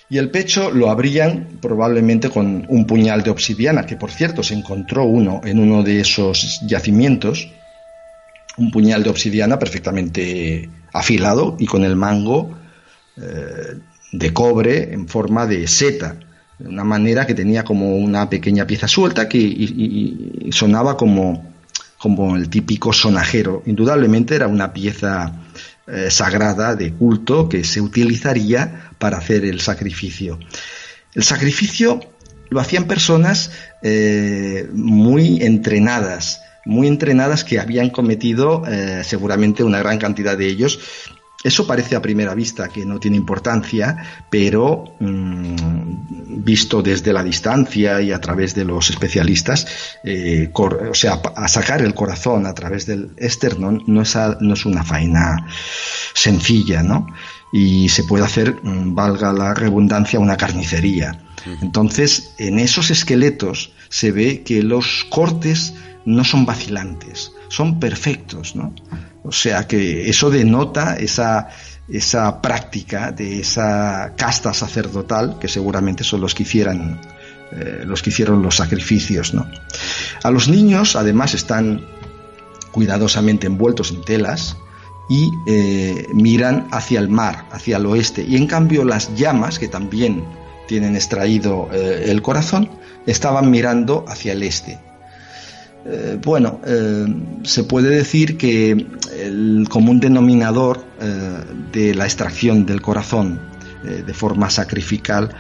Y 0.10 0.18
el 0.18 0.32
pecho 0.32 0.72
lo 0.72 0.90
abrían 0.90 1.60
probablemente 1.62 2.30
con 2.30 2.66
un 2.68 2.86
puñal 2.86 3.24
de 3.24 3.30
obsidiana, 3.30 3.86
que 3.86 3.96
por 3.96 4.12
cierto 4.12 4.44
se 4.44 4.54
encontró 4.54 5.06
uno 5.06 5.42
en 5.44 5.60
uno 5.60 5.84
de 5.84 6.02
esos 6.02 6.62
yacimientos, 6.66 7.50
un 8.58 8.72
puñal 8.72 9.04
de 9.04 9.10
obsidiana 9.10 9.60
perfectamente 9.60 10.70
afilado 10.94 11.56
y 11.60 11.66
con 11.66 11.84
el 11.84 11.96
mango 11.96 12.58
de 14.12 14.34
cobre 14.34 14.94
en 14.94 15.08
forma 15.08 15.46
de 15.46 15.68
seta 15.68 16.18
de 16.60 16.68
una 16.68 16.84
manera 16.84 17.26
que 17.26 17.36
tenía 17.36 17.64
como 17.64 17.96
una 17.98 18.30
pequeña 18.30 18.66
pieza 18.66 18.88
suelta 18.88 19.30
que 19.30 20.50
sonaba 20.52 20.98
como, 20.98 21.54
como 21.98 22.36
el 22.36 22.50
típico 22.50 22.94
sonajero. 22.94 23.64
Indudablemente 23.66 24.36
era 24.36 24.48
una 24.48 24.74
pieza 24.74 25.34
eh, 25.88 26.10
sagrada 26.10 26.76
de 26.76 26.94
culto 26.94 27.48
que 27.48 27.64
se 27.64 27.80
utilizaría 27.80 28.92
para 28.98 29.18
hacer 29.18 29.46
el 29.46 29.62
sacrificio. 29.62 30.40
El 31.14 31.24
sacrificio 31.24 32.00
lo 32.50 32.60
hacían 32.60 32.86
personas 32.86 33.52
eh, 33.84 34.68
muy 34.74 35.42
entrenadas, 35.44 36.42
muy 36.66 36.88
entrenadas 36.88 37.44
que 37.44 37.60
habían 37.60 37.90
cometido 37.90 38.64
eh, 38.68 39.04
seguramente 39.04 39.64
una 39.64 39.80
gran 39.80 39.98
cantidad 39.98 40.38
de 40.38 40.48
ellos. 40.48 40.80
Eso 41.44 41.68
parece 41.68 41.96
a 41.96 42.02
primera 42.02 42.34
vista 42.34 42.68
que 42.68 42.84
no 42.84 43.00
tiene 43.00 43.16
importancia, 43.16 43.96
pero 44.30 44.96
mm, 45.00 46.44
visto 46.44 46.82
desde 46.82 47.14
la 47.14 47.24
distancia 47.24 48.02
y 48.02 48.12
a 48.12 48.20
través 48.20 48.56
de 48.56 48.66
los 48.66 48.90
especialistas, 48.90 49.68
eh, 50.04 50.50
o 50.54 50.94
sea, 50.96 51.22
a 51.36 51.48
sacar 51.48 51.84
el 51.84 51.94
corazón 51.94 52.48
a 52.48 52.54
través 52.56 52.88
del 52.88 53.12
esternón 53.18 53.84
no 53.86 54.02
es, 54.02 54.18
no 54.40 54.54
es 54.56 54.66
una 54.66 54.84
faena 54.84 55.46
sencilla, 56.14 56.82
¿no? 56.82 57.06
Y 57.54 57.88
se 57.90 58.04
puede 58.04 58.26
hacer, 58.26 58.56
mm, 58.64 58.96
valga 58.96 59.32
la 59.32 59.54
redundancia, 59.54 60.20
una 60.20 60.38
carnicería. 60.38 61.22
Entonces, 61.62 62.34
en 62.40 62.60
esos 62.60 62.92
esqueletos 62.92 63.72
se 63.90 64.12
ve 64.12 64.44
que 64.44 64.64
los 64.64 65.06
cortes 65.10 65.74
no 66.06 66.24
son 66.24 66.46
vacilantes, 66.46 67.34
son 67.50 67.80
perfectos, 67.80 68.56
¿no? 68.56 68.74
O 69.24 69.32
sea 69.32 69.68
que 69.68 70.10
eso 70.10 70.30
denota 70.30 70.96
esa, 70.96 71.50
esa 71.90 72.42
práctica 72.42 73.12
de 73.12 73.42
esa 73.42 74.14
casta 74.16 74.54
sacerdotal 74.54 75.38
que 75.40 75.50
seguramente 75.50 76.04
son 76.04 76.22
los 76.22 76.34
que 76.34 76.44
hicieran 76.44 77.02
eh, 77.52 77.84
los 77.86 78.02
que 78.02 78.10
hicieron 78.10 78.42
los 78.42 78.58
sacrificios, 78.58 79.34
¿no? 79.34 79.46
A 80.22 80.32
los 80.32 80.50
niños, 80.50 80.98
además, 80.98 81.34
están 81.34 81.86
cuidadosamente 82.72 83.48
envueltos 83.48 83.92
en 83.92 84.02
telas 84.04 84.58
y 85.10 85.32
eh, 85.48 86.08
miran 86.14 86.68
hacia 86.72 87.00
el 87.00 87.08
mar, 87.08 87.46
hacia 87.52 87.78
el 87.78 87.86
oeste. 87.86 88.24
Y 88.24 88.36
en 88.36 88.48
cambio 88.48 88.84
las 88.84 89.16
llamas, 89.16 89.60
que 89.60 89.70
también 89.70 90.26
tienen 90.68 90.96
extraído 90.96 91.70
eh, 91.72 92.08
el 92.08 92.22
corazón, 92.22 92.70
estaban 93.08 93.50
mirando 93.50 94.06
hacia 94.08 94.34
el 94.34 94.44
este. 94.44 94.78
Eh, 95.90 96.20
bueno, 96.22 96.60
eh, 96.66 97.06
se 97.44 97.64
puede 97.64 97.90
decir 97.90 98.38
que 98.38 98.72
el 98.72 99.68
común 99.70 100.02
denominador 100.02 100.84
eh, 101.00 101.40
de 101.72 101.96
la 101.96 102.04
extracción 102.04 102.66
del 102.66 102.82
corazón 102.82 103.58
de 103.84 104.14
forma 104.14 104.50
sacrificial 104.50 105.34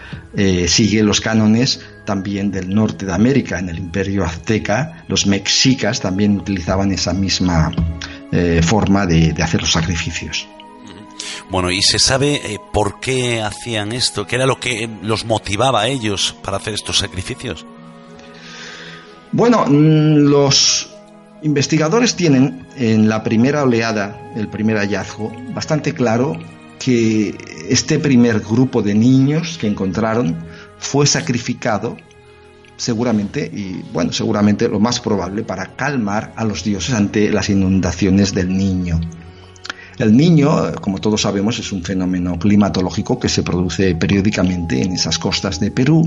sigue 0.67 1.03
los 1.03 1.19
cánones 1.19 1.81
también 2.05 2.50
del 2.50 2.74
norte 2.74 3.05
de 3.05 3.12
América. 3.12 3.59
En 3.59 3.67
el 3.67 3.77
imperio 3.77 4.24
azteca, 4.24 5.03
los 5.09 5.25
mexicas 5.25 6.00
también 6.00 6.38
utilizaban 6.38 6.91
esa 6.93 7.13
misma 7.13 7.74
forma 8.62 9.05
de, 9.05 9.33
hacer 9.41 9.59
los 9.59 9.71
sacrificios. 9.74 10.47
Bueno, 11.50 11.71
¿y 11.71 11.81
se 11.81 12.00
sabe 12.00 12.59
por 12.74 13.00
qué 13.00 13.41
hacían 13.41 13.91
esto? 13.91 14.27
¿Qué 14.27 14.36
era 14.36 14.45
lo 14.45 14.59
que 14.59 14.89
los 15.01 15.25
motivaba 15.25 15.81
a 15.81 15.88
ellos 15.88 16.36
para 16.43 16.57
hacer 16.57 16.74
estos 16.74 16.97
sacrificios? 16.97 17.65
Bueno, 19.31 19.65
mm, 19.67 20.29
los 20.29 20.89
investigadores 21.43 22.15
tienen 22.15 22.65
en 22.77 23.07
la 23.09 23.24
primera 23.24 23.63
oleada, 23.63 24.31
el 24.36 24.47
primer 24.47 24.77
hallazgo, 24.77 25.31
bastante 25.53 25.93
claro 25.93 26.38
que 26.79 27.36
este 27.69 28.00
primer 28.00 28.39
grupo 28.39 28.81
de 28.81 28.93
niños 28.93 29.57
que 29.59 29.67
encontraron 29.67 30.38
fue 30.79 31.05
sacrificado 31.05 31.97
seguramente, 32.77 33.50
y 33.51 33.83
bueno, 33.91 34.13
seguramente 34.13 34.69
lo 34.69 34.79
más 34.79 35.00
probable, 35.00 35.43
para 35.43 35.75
calmar 35.75 36.33
a 36.36 36.45
los 36.45 36.63
dioses 36.63 36.93
ante 36.93 37.29
las 37.31 37.50
inundaciones 37.50 38.33
del 38.33 38.55
niño. 38.55 39.01
El 39.97 40.15
niño, 40.15 40.73
como 40.79 40.99
todos 40.99 41.21
sabemos, 41.21 41.57
es 41.57 41.71
un 41.71 41.83
fenómeno 41.83 42.37
climatológico 42.37 43.19
que 43.19 43.29
se 43.29 43.41
produce 43.41 43.95
periódicamente 43.95 44.83
en 44.83 44.93
esas 44.93 45.17
costas 45.17 45.59
de 45.59 45.71
Perú 45.71 46.05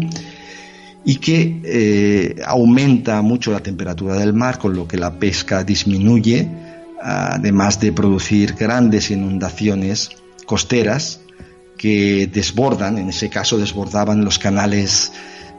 y 1.04 1.16
que 1.16 1.61
eh, 1.64 2.37
aumenta 2.47 3.20
mucho 3.23 3.50
la 3.50 3.61
temperatura 3.61 4.14
del 4.14 4.32
mar, 4.32 4.59
con 4.59 4.76
lo 4.76 4.87
que 4.87 4.97
la 4.97 5.18
pesca 5.18 5.64
disminuye, 5.64 6.49
además 7.02 7.80
de 7.80 7.92
producir 7.92 8.54
grandes 8.54 9.11
inundaciones 9.11 10.11
costeras 10.47 11.20
que 11.76 12.28
desbordan, 12.32 12.98
en 12.98 13.09
ese 13.09 13.29
caso 13.29 13.59
desbordaban 13.59 14.24
los 14.24 14.38
canales 14.38 15.11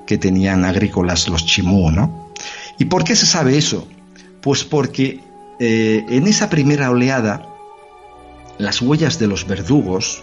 que 0.06 0.17
tenían 0.17 0.63
agrícolas 0.63 1.28
los 1.28 1.46
chimú, 1.46 1.91
¿no? 1.91 2.32
¿Y 2.78 2.86
por 2.86 3.04
qué 3.04 3.15
se 3.15 3.26
sabe 3.26 3.58
eso? 3.58 3.88
Pues 4.39 4.63
porque 4.63 5.20
eh, 5.60 6.06
en 6.10 6.28
esa 6.28 6.50
primera 6.50 6.91
oleada 6.91 7.51
las 8.62 8.82
huellas 8.82 9.17
de 9.17 9.28
los 9.28 9.47
verdugos 9.47 10.21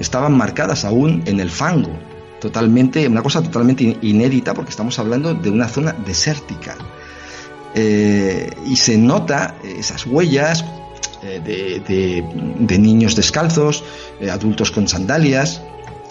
estaban 0.00 0.36
marcadas 0.36 0.84
aún 0.84 1.22
en 1.26 1.38
el 1.38 1.50
fango, 1.50 1.92
totalmente, 2.40 3.06
una 3.06 3.22
cosa 3.22 3.42
totalmente 3.42 3.96
inédita 4.02 4.54
porque 4.54 4.70
estamos 4.70 4.98
hablando 4.98 5.34
de 5.34 5.50
una 5.50 5.68
zona 5.68 5.92
desértica. 5.92 6.76
Eh, 7.74 8.50
y 8.66 8.76
se 8.76 8.98
nota 8.98 9.54
esas 9.62 10.06
huellas 10.06 10.64
eh, 11.22 11.40
de, 12.58 12.78
niños 12.78 13.14
descalzos, 13.14 13.84
eh, 14.20 14.30
adultos 14.30 14.70
con 14.72 14.88
sandalias, 14.88 15.62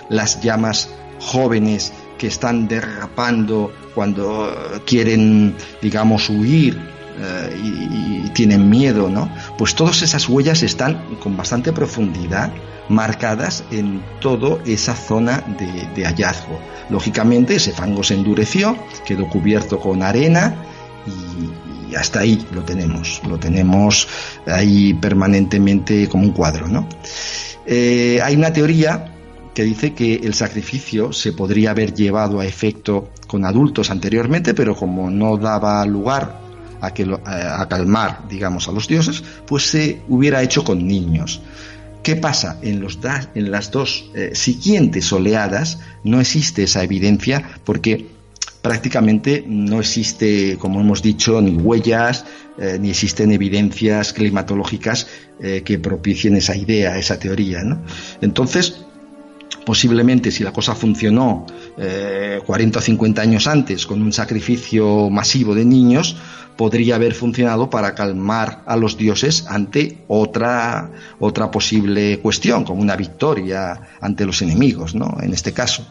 las 0.09 0.41
llamas 0.41 0.89
jóvenes 1.19 1.91
que 2.17 2.27
están 2.27 2.67
derrapando 2.69 3.73
cuando 3.93 4.81
quieren, 4.85 5.55
digamos, 5.81 6.29
huir 6.29 6.79
y, 7.63 8.25
y, 8.25 8.31
tienen 8.33 8.69
miedo, 8.69 9.09
¿no? 9.09 9.29
Pues 9.57 9.75
todas 9.75 10.01
esas 10.01 10.27
huellas 10.27 10.63
están 10.63 11.01
con 11.21 11.37
bastante 11.37 11.71
profundidad 11.71 12.51
marcadas 12.89 13.63
en 13.71 14.03
toda 14.19 14.61
esa 14.65 14.95
zona 14.95 15.43
de, 15.95 16.05
hallazgo. 16.05 16.59
Lógicamente 16.89 17.55
ese 17.55 17.71
fango 17.71 18.03
se 18.03 18.15
endureció, 18.15 18.77
quedó 19.05 19.27
cubierto 19.29 19.79
con 19.79 20.03
arena 20.03 20.55
y, 21.07 21.95
hasta 21.95 22.19
ahí 22.19 22.45
lo 22.51 22.63
tenemos, 22.63 23.21
lo 23.27 23.39
tenemos 23.39 24.07
ahí 24.45 24.93
permanentemente 24.93 26.09
como 26.09 26.25
un 26.25 26.31
cuadro. 26.31 26.67
¿no? 26.67 26.87
Eh, 27.65 28.19
hay 28.21 28.35
una 28.35 28.51
teoría 28.51 29.13
que 29.53 29.63
dice 29.63 29.93
que 29.93 30.15
el 30.15 30.33
sacrificio 30.33 31.13
se 31.13 31.31
podría 31.31 31.71
haber 31.71 31.93
llevado 31.93 32.41
a 32.41 32.45
efecto 32.45 33.11
con 33.25 33.45
adultos 33.45 33.89
anteriormente, 33.89 34.53
pero 34.53 34.75
como 34.75 35.09
no 35.09 35.37
daba 35.37 35.85
lugar 35.85 36.44
a, 36.85 36.93
que 36.93 37.03
a 37.25 37.67
calmar, 37.67 38.27
digamos, 38.29 38.67
a 38.67 38.71
los 38.71 38.87
dioses, 38.87 39.23
pues 39.45 39.69
se 39.69 40.01
hubiera 40.07 40.41
hecho 40.41 40.63
con 40.63 40.87
niños. 40.87 41.41
¿Qué 42.05 42.15
pasa? 42.15 42.59
En, 42.61 42.81
los 42.81 42.99
en 43.33 43.49
las 43.49 43.71
dos 43.71 44.11
eh, 44.13 44.29
siguientes 44.35 45.11
oleadas 45.11 45.79
no 46.03 46.21
existe 46.21 46.61
esa 46.61 46.83
evidencia 46.83 47.41
porque 47.63 48.05
prácticamente 48.61 49.43
no 49.47 49.79
existe, 49.79 50.57
como 50.57 50.81
hemos 50.81 51.01
dicho, 51.01 51.41
ni 51.41 51.55
huellas, 51.55 52.25
eh, 52.59 52.77
ni 52.79 52.91
existen 52.91 53.31
evidencias 53.31 54.13
climatológicas 54.13 55.07
eh, 55.39 55.63
que 55.65 55.79
propicien 55.79 56.35
esa 56.35 56.55
idea, 56.55 56.97
esa 56.97 57.17
teoría. 57.17 57.63
Entonces, 58.21 58.85
posiblemente 59.65 60.31
si 60.31 60.43
la 60.43 60.53
cosa 60.53 60.75
funcionó 60.75 61.45
40 62.45 62.79
o 62.79 62.81
50 62.81 63.21
años 63.21 63.47
antes 63.47 63.85
con 63.85 64.01
un 64.01 64.13
sacrificio 64.13 65.09
masivo 65.09 65.55
de 65.55 65.65
niños, 65.65 66.15
podría 66.55 66.95
haber 66.95 67.13
funcionado 67.13 67.69
para 67.69 67.93
calmar 67.95 68.63
a 68.65 68.75
los 68.75 68.97
dioses 68.97 69.45
ante 69.47 70.03
otra, 70.07 70.91
otra 71.19 71.51
posible 71.51 72.19
cuestión, 72.19 72.63
como 72.63 72.81
una 72.81 72.95
victoria 72.95 73.97
ante 73.99 74.25
los 74.25 74.41
enemigos, 74.41 74.95
¿no? 74.95 75.17
En 75.21 75.33
este 75.33 75.53
caso. 75.53 75.85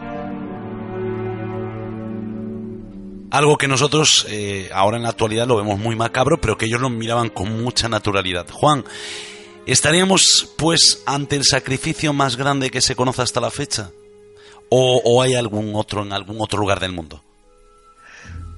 Algo 3.30 3.58
que 3.58 3.66
nosotros 3.66 4.26
eh, 4.28 4.70
ahora 4.72 4.96
en 4.96 5.02
la 5.02 5.08
actualidad 5.08 5.48
lo 5.48 5.56
vemos 5.56 5.78
muy 5.78 5.96
macabro, 5.96 6.40
pero 6.40 6.56
que 6.56 6.66
ellos 6.66 6.80
lo 6.80 6.88
miraban 6.88 7.30
con 7.30 7.62
mucha 7.62 7.88
naturalidad. 7.88 8.46
Juan, 8.50 8.84
¿estaríamos 9.66 10.52
pues 10.56 11.02
ante 11.06 11.36
el 11.36 11.44
sacrificio 11.44 12.12
más 12.12 12.36
grande 12.36 12.70
que 12.70 12.80
se 12.80 12.96
conoce 12.96 13.22
hasta 13.22 13.40
la 13.40 13.50
fecha? 13.50 13.90
¿O, 14.70 15.22
hay 15.22 15.34
algún 15.34 15.72
otro 15.74 16.02
en 16.02 16.12
algún 16.12 16.36
otro 16.40 16.58
lugar 16.58 16.80
del 16.80 16.92
mundo? 16.92 17.22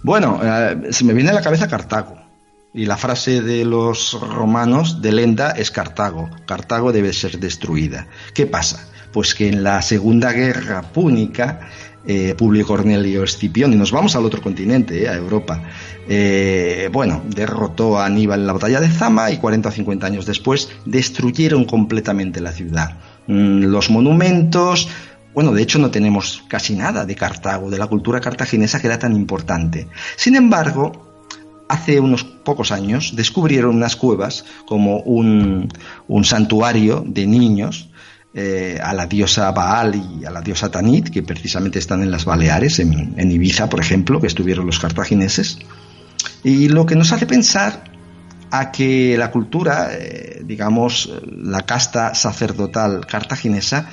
Bueno, 0.03 0.41
eh, 0.43 0.93
se 0.93 1.05
me 1.05 1.13
viene 1.13 1.31
a 1.31 1.35
la 1.35 1.43
cabeza 1.43 1.69
Cartago. 1.69 2.17
Y 2.73 2.87
la 2.87 2.97
frase 2.97 3.41
de 3.43 3.65
los 3.65 4.19
romanos 4.21 5.01
de 5.03 5.13
Lenda 5.13 5.51
es 5.51 5.71
Cartago. 5.71 6.31
Cartago 6.47 6.93
debe 6.93 7.13
ser 7.13 7.39
destruida. 7.39 8.07
¿Qué 8.35 8.47
pasa? 8.47 8.89
Pues 9.13 9.35
que 9.35 9.49
en 9.49 9.63
la 9.63 9.81
Segunda 9.83 10.33
Guerra 10.33 10.83
Púnica, 10.83 11.69
eh, 12.07 12.35
Publio 12.37 12.67
Cornelio 12.67 13.25
Escipión, 13.25 13.73
y 13.73 13.77
nos 13.77 13.93
vamos 13.93 14.15
al 14.17 14.25
otro 14.25 14.41
continente, 14.41 15.03
eh, 15.03 15.09
a 15.09 15.15
Europa, 15.15 15.63
eh, 16.09 16.89
bueno, 16.93 17.23
derrotó 17.29 17.99
a 17.99 18.07
Aníbal 18.07 18.41
en 18.41 18.47
la 18.47 18.53
batalla 18.53 18.81
de 18.81 18.89
Zama 18.89 19.31
y 19.31 19.39
40 19.39 19.69
o 19.69 19.73
50 19.73 20.07
años 20.07 20.27
después 20.27 20.69
destruyeron 20.85 21.65
completamente 21.65 22.41
la 22.41 22.53
ciudad. 22.53 22.99
Mm, 23.27 23.65
los 23.65 23.91
monumentos, 23.91 24.89
bueno, 25.35 25.53
de 25.53 25.63
hecho 25.63 25.79
no 25.79 25.91
tenemos 25.91 26.45
casi 26.49 26.77
nada 26.77 27.05
de 27.05 27.15
Cartago, 27.15 27.71
de 27.71 27.79
la 27.79 27.89
cultura 27.89 28.21
cartaginesa 28.21 28.81
que 28.81 28.87
era 28.87 28.99
tan 28.99 29.15
importante. 29.15 29.89
Sin 30.17 30.37
embargo, 30.37 31.07
hace 31.69 32.01
unos 32.01 32.25
pocos 32.25 32.73
años 32.73 33.15
descubrieron 33.17 33.77
unas 33.77 33.97
cuevas 33.97 34.45
como 34.67 35.01
un, 35.01 35.69
santuario 36.23 37.05
de 37.07 37.27
niños 37.27 37.89
eh, 38.39 38.79
a 38.83 38.93
la 38.93 39.07
diosa 39.07 39.51
Baal 39.51 39.95
y 39.95 40.27
a 40.27 40.31
la 40.31 40.43
diosa 40.43 40.71
Tanit, 40.71 41.09
que 41.09 41.23
precisamente 41.23 41.79
están 41.79 42.03
en 42.03 42.11
las 42.11 42.27
Baleares, 42.27 42.79
en, 42.81 43.31
Ibiza, 43.31 43.71
por 43.71 43.81
ejemplo, 43.81 44.21
que 44.21 44.27
estuvieron 44.27 44.67
los 44.67 44.79
cartagineses. 44.79 45.59
Y 46.45 46.69
lo 46.69 46.85
que 46.85 46.97
nos 46.97 47.13
hace 47.13 47.25
pensar 47.25 47.85
a 48.51 48.71
que 48.71 49.17
la 49.17 49.31
cultura, 49.31 49.89
eh, 49.93 50.43
digamos, 50.45 51.11
la 51.27 51.63
casta 51.63 52.15
sacerdotal 52.15 53.07
cartaginesa, 53.07 53.89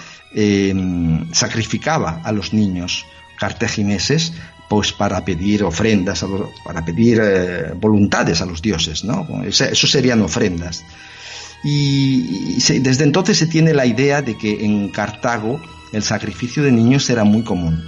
sacrificaba 1.32 2.20
a 2.24 2.34
los 2.34 2.54
niños 2.54 3.06
cartagineses 3.40 4.34
pues 4.68 4.92
para 4.92 5.24
pedir 5.24 5.64
ofrendas, 5.64 6.26
para 6.66 6.84
pedir 6.84 7.22
eh, 7.24 7.74
voluntades 7.76 8.42
a 8.42 8.46
los 8.46 8.62
dioses, 8.62 9.06
¿no? 9.06 9.26
Eso 9.46 9.88
serían 9.88 10.22
ofrendas. 10.22 10.84
Y, 11.64 12.58
desde 12.80 13.04
entonces 13.04 13.38
se 13.38 13.48
tiene 13.48 13.74
la 13.74 13.86
idea 13.86 14.22
de 14.22 14.38
que 14.38 14.66
en 14.66 14.90
Cartago 14.90 15.62
el 15.94 16.04
sacrificio 16.04 16.64
de 16.64 16.72
niños 16.72 17.10
era 17.10 17.24
muy 17.24 17.44
común. 17.44 17.84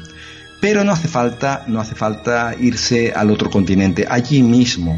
Pero 0.62 0.84
no 0.84 0.92
hace 0.92 1.08
falta, 1.08 1.66
no 1.68 1.80
hace 1.80 1.96
falta 1.96 2.56
irse 2.60 3.12
al 3.14 3.30
otro 3.30 3.50
continente. 3.50 4.06
Allí 4.10 4.42
mismo, 4.42 4.98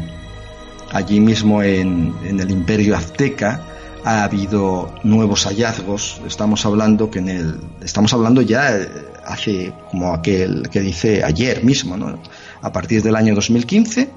allí 0.92 1.20
mismo 1.20 1.62
en, 1.62 2.14
en 2.24 2.40
el 2.40 2.50
imperio 2.50 2.96
azteca, 2.96 3.62
ha 4.04 4.24
habido 4.24 4.94
nuevos 5.02 5.44
hallazgos. 5.44 6.20
Estamos 6.26 6.64
hablando 6.64 7.10
que 7.10 7.18
en 7.18 7.28
el, 7.28 7.60
estamos 7.82 8.12
hablando 8.12 8.42
ya 8.42 8.76
eh, 8.76 8.88
hace 9.26 9.72
como 9.90 10.14
aquel 10.14 10.68
que 10.70 10.80
dice 10.80 11.22
ayer 11.24 11.64
mismo, 11.64 11.96
¿no? 11.96 12.18
A 12.62 12.72
partir 12.72 13.02
del 13.02 13.16
año 13.16 13.34
2015, 13.34 14.08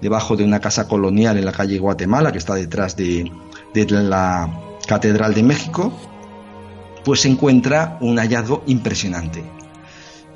debajo 0.00 0.36
de 0.36 0.44
una 0.44 0.60
casa 0.60 0.88
colonial 0.88 1.38
en 1.38 1.44
la 1.44 1.52
calle 1.52 1.78
Guatemala, 1.78 2.32
que 2.32 2.38
está 2.38 2.54
detrás 2.54 2.96
de, 2.96 3.30
la 3.74 4.76
Catedral 4.86 5.34
de 5.34 5.42
México, 5.42 5.92
pues 7.04 7.20
se 7.20 7.28
encuentra 7.28 7.98
un 8.00 8.18
hallazgo 8.18 8.64
impresionante. 8.66 9.44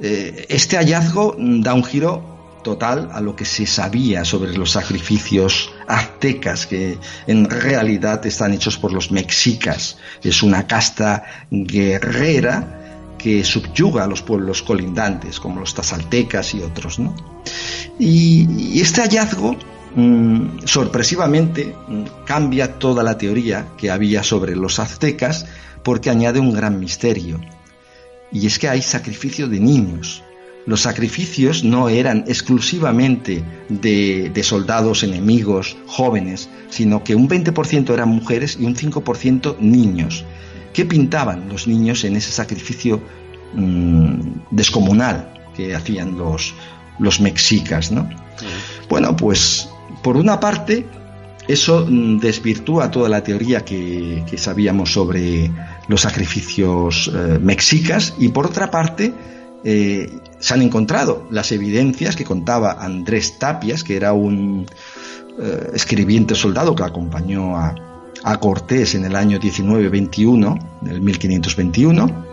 Eh, 0.00 0.46
este 0.48 0.76
hallazgo 0.76 1.36
da 1.38 1.74
un 1.74 1.84
giro 1.84 2.34
total 2.62 3.10
a 3.12 3.20
lo 3.20 3.36
que 3.36 3.44
se 3.44 3.66
sabía 3.66 4.24
sobre 4.24 4.56
los 4.56 4.72
sacrificios 4.72 5.72
aztecas, 5.86 6.66
que 6.66 6.98
en 7.26 7.48
realidad 7.48 8.24
están 8.26 8.52
hechos 8.52 8.78
por 8.78 8.92
los 8.92 9.12
mexicas. 9.12 9.98
Es 10.22 10.42
una 10.42 10.66
casta 10.66 11.24
guerrera 11.50 13.14
que 13.18 13.44
subyuga 13.44 14.04
a 14.04 14.06
los 14.06 14.22
pueblos 14.22 14.62
colindantes, 14.62 15.38
como 15.38 15.60
los 15.60 15.74
tazaltecas 15.74 16.54
y 16.54 16.60
otros. 16.60 16.98
¿no? 16.98 17.14
Y, 17.98 18.80
este 18.80 19.02
hallazgo, 19.02 19.56
mm, 19.94 20.64
sorpresivamente, 20.64 21.74
mm, 21.88 22.24
cambia 22.24 22.78
toda 22.78 23.02
la 23.02 23.18
teoría 23.18 23.68
que 23.76 23.90
había 23.90 24.22
sobre 24.22 24.56
los 24.56 24.78
aztecas 24.78 25.46
porque 25.82 26.10
añade 26.10 26.40
un 26.40 26.52
gran 26.52 26.78
misterio. 26.78 27.40
Y 28.32 28.46
es 28.46 28.58
que 28.58 28.68
hay 28.68 28.82
sacrificio 28.82 29.48
de 29.48 29.60
niños 29.60 30.24
los 30.66 30.80
sacrificios 30.80 31.62
no 31.62 31.88
eran 31.88 32.24
exclusivamente 32.26 33.44
de, 33.68 34.42
soldados 34.42 35.02
enemigos 35.02 35.76
jóvenes, 35.86 36.48
sino 36.70 37.04
que 37.04 37.14
un 37.14 37.28
20% 37.28 37.92
eran 37.92 38.08
mujeres 38.08 38.56
y 38.58 38.64
un 38.64 38.74
5% 38.74 39.58
niños. 39.58 40.24
¿Qué 40.72 40.86
pintaban 40.86 41.48
los 41.48 41.66
niños 41.66 42.04
en 42.04 42.16
ese 42.16 42.32
sacrificio 42.32 43.00
mm, 43.54 44.20
descomunal 44.50 45.34
que 45.54 45.74
hacían 45.74 46.16
los, 46.16 46.54
los 46.98 47.20
mexicas? 47.20 47.92
¿no? 47.92 48.08
Bueno, 48.88 49.14
pues 49.14 49.68
por 50.04 50.18
una 50.18 50.38
parte, 50.38 50.86
eso 51.48 51.86
mm, 51.88 52.18
desvirtúa 52.18 52.90
toda 52.90 53.08
la 53.08 53.24
teoría 53.24 53.64
que, 53.64 54.22
sabíamos 54.36 54.92
sobre 54.92 55.50
los 55.88 56.02
sacrificios 56.02 57.10
eh, 57.12 57.38
mexicas 57.40 58.14
y 58.18 58.28
por 58.28 58.46
otra 58.46 58.70
parte, 58.70 59.14
eh, 59.64 60.12
se 60.38 60.52
han 60.52 60.60
encontrado 60.60 61.26
las 61.30 61.50
evidencias 61.52 62.16
que 62.16 62.24
contaba 62.24 62.76
Andrés 62.78 63.38
Tapias, 63.38 63.82
que 63.82 63.96
era 63.96 64.12
un 64.12 64.66
eh, 65.40 65.70
escribiente 65.72 66.34
soldado 66.34 66.76
que 66.76 66.84
acompañó 66.84 67.56
a, 67.56 67.74
Cortés 68.40 68.94
en 68.94 69.04
el 69.04 69.16
año 69.16 69.38
1921, 69.38 70.78
del 70.80 71.00
1521, 71.02 72.24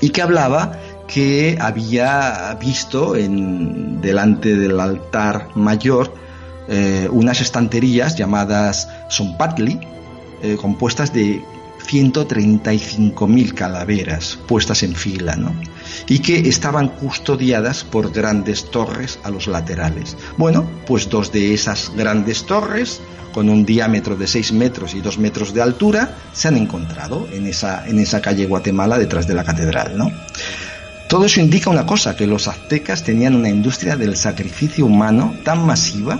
y 0.00 0.08
que 0.08 0.22
hablaba 0.22 0.72
que 1.06 1.58
había 1.60 2.56
visto 2.58 3.14
en, 3.14 4.00
delante 4.00 4.56
del 4.56 4.80
altar 4.80 5.48
mayor 5.54 6.14
eh, 6.68 7.08
unas 7.10 7.40
estanterías 7.40 8.16
llamadas 8.16 8.88
Sompatli, 9.08 9.80
compuestas 10.60 11.12
de 11.12 11.40
135.000 11.86 13.54
calaveras 13.54 14.38
puestas 14.46 14.82
en 14.82 14.94
fila, 14.94 15.36
¿no? 15.36 15.54
Y 16.08 16.20
que 16.20 16.48
estaban 16.48 16.88
custodiadas 16.88 17.84
por 17.84 18.12
grandes 18.12 18.70
torres 18.70 19.18
a 19.24 19.30
los 19.30 19.46
laterales. 19.46 20.16
Bueno, 20.36 20.68
pues 20.86 21.08
dos 21.08 21.32
de 21.32 21.54
esas 21.54 21.92
grandes 21.94 22.44
torres, 22.44 23.00
con 23.32 23.48
un 23.48 23.64
diámetro 23.64 24.16
de 24.16 24.26
6 24.26 24.52
metros 24.52 24.94
y 24.94 25.00
2 25.00 25.18
metros 25.18 25.54
de 25.54 25.62
altura, 25.62 26.16
se 26.32 26.48
han 26.48 26.56
encontrado 26.56 27.28
en 27.32 27.46
esa, 27.46 27.86
en 27.86 27.98
esa 27.98 28.20
calle 28.20 28.46
Guatemala 28.46 28.98
detrás 28.98 29.26
de 29.26 29.34
la 29.34 29.44
catedral, 29.44 29.96
¿no? 29.96 30.10
Todo 31.08 31.26
eso 31.26 31.40
indica 31.40 31.68
una 31.68 31.84
cosa, 31.84 32.16
que 32.16 32.26
los 32.26 32.48
aztecas 32.48 33.04
tenían 33.04 33.34
una 33.34 33.50
industria 33.50 33.96
del 33.96 34.16
sacrificio 34.16 34.86
humano 34.86 35.34
tan 35.44 35.66
masiva 35.66 36.18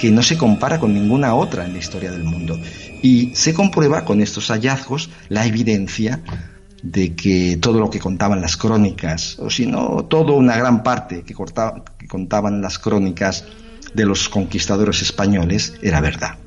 que 0.00 0.10
no 0.10 0.22
se 0.22 0.38
compara 0.38 0.80
con 0.80 0.94
ninguna 0.94 1.34
otra 1.34 1.66
en 1.66 1.74
la 1.74 1.78
historia 1.78 2.10
del 2.10 2.24
mundo. 2.24 2.58
Y 3.02 3.34
se 3.34 3.52
comprueba 3.52 4.06
con 4.06 4.22
estos 4.22 4.48
hallazgos 4.48 5.10
la 5.28 5.44
evidencia 5.44 6.20
de 6.82 7.14
que 7.14 7.58
todo 7.60 7.78
lo 7.78 7.90
que 7.90 7.98
contaban 7.98 8.40
las 8.40 8.56
crónicas, 8.56 9.38
o 9.38 9.50
si 9.50 9.66
no, 9.66 10.06
toda 10.08 10.32
una 10.32 10.56
gran 10.56 10.82
parte 10.82 11.22
que, 11.22 11.34
que 11.98 12.08
contaban 12.08 12.62
las 12.62 12.78
crónicas 12.78 13.44
de 13.92 14.06
los 14.06 14.30
conquistadores 14.30 15.02
españoles 15.02 15.74
era 15.82 16.00
verdad. 16.00 16.38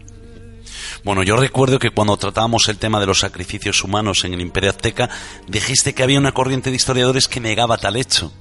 Bueno, 1.04 1.22
yo 1.22 1.36
recuerdo 1.36 1.78
que 1.78 1.92
cuando 1.92 2.18
tratábamos 2.18 2.68
el 2.70 2.78
tema 2.78 3.00
de 3.00 3.06
los 3.06 3.20
sacrificios 3.20 3.84
humanos 3.84 4.24
en 4.26 4.34
el 4.34 4.42
Imperio 4.42 4.72
Azteca, 4.72 5.12
dijiste 5.48 5.94
que 5.94 6.02
había 6.02 6.18
una 6.18 6.32
corriente 6.32 6.72
de 6.72 6.78
historiadores 6.78 7.28
que 7.28 7.40
negaba 7.40 7.78
tal 7.78 7.98
hecho. 7.98 8.34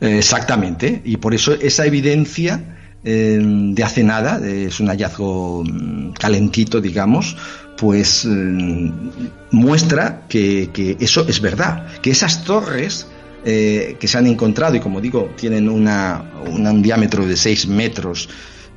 Exactamente, 0.00 1.02
y 1.04 1.18
por 1.18 1.34
eso 1.34 1.52
esa 1.52 1.84
evidencia 1.84 2.78
de 3.04 3.82
hace 3.82 4.04
nada, 4.04 4.40
es 4.46 4.78
un 4.78 4.88
hallazgo 4.88 5.64
mm, 5.64 6.12
calentito, 6.12 6.80
digamos, 6.80 7.36
pues 7.76 8.24
mm, 8.24 8.90
muestra 9.50 10.22
que, 10.28 10.96
eso 11.00 11.26
es 11.28 11.40
verdad, 11.40 12.00
que 12.00 12.10
esas 12.10 12.44
torres 12.44 13.06
eh, 13.44 13.96
que 13.98 14.06
se 14.06 14.18
han 14.18 14.26
encontrado 14.28 14.76
y 14.76 14.80
como 14.80 15.00
digo 15.00 15.32
tienen 15.36 15.68
una, 15.68 16.30
un 16.46 16.80
diámetro 16.80 17.26
de 17.26 17.36
6 17.36 17.66
metros 17.66 18.28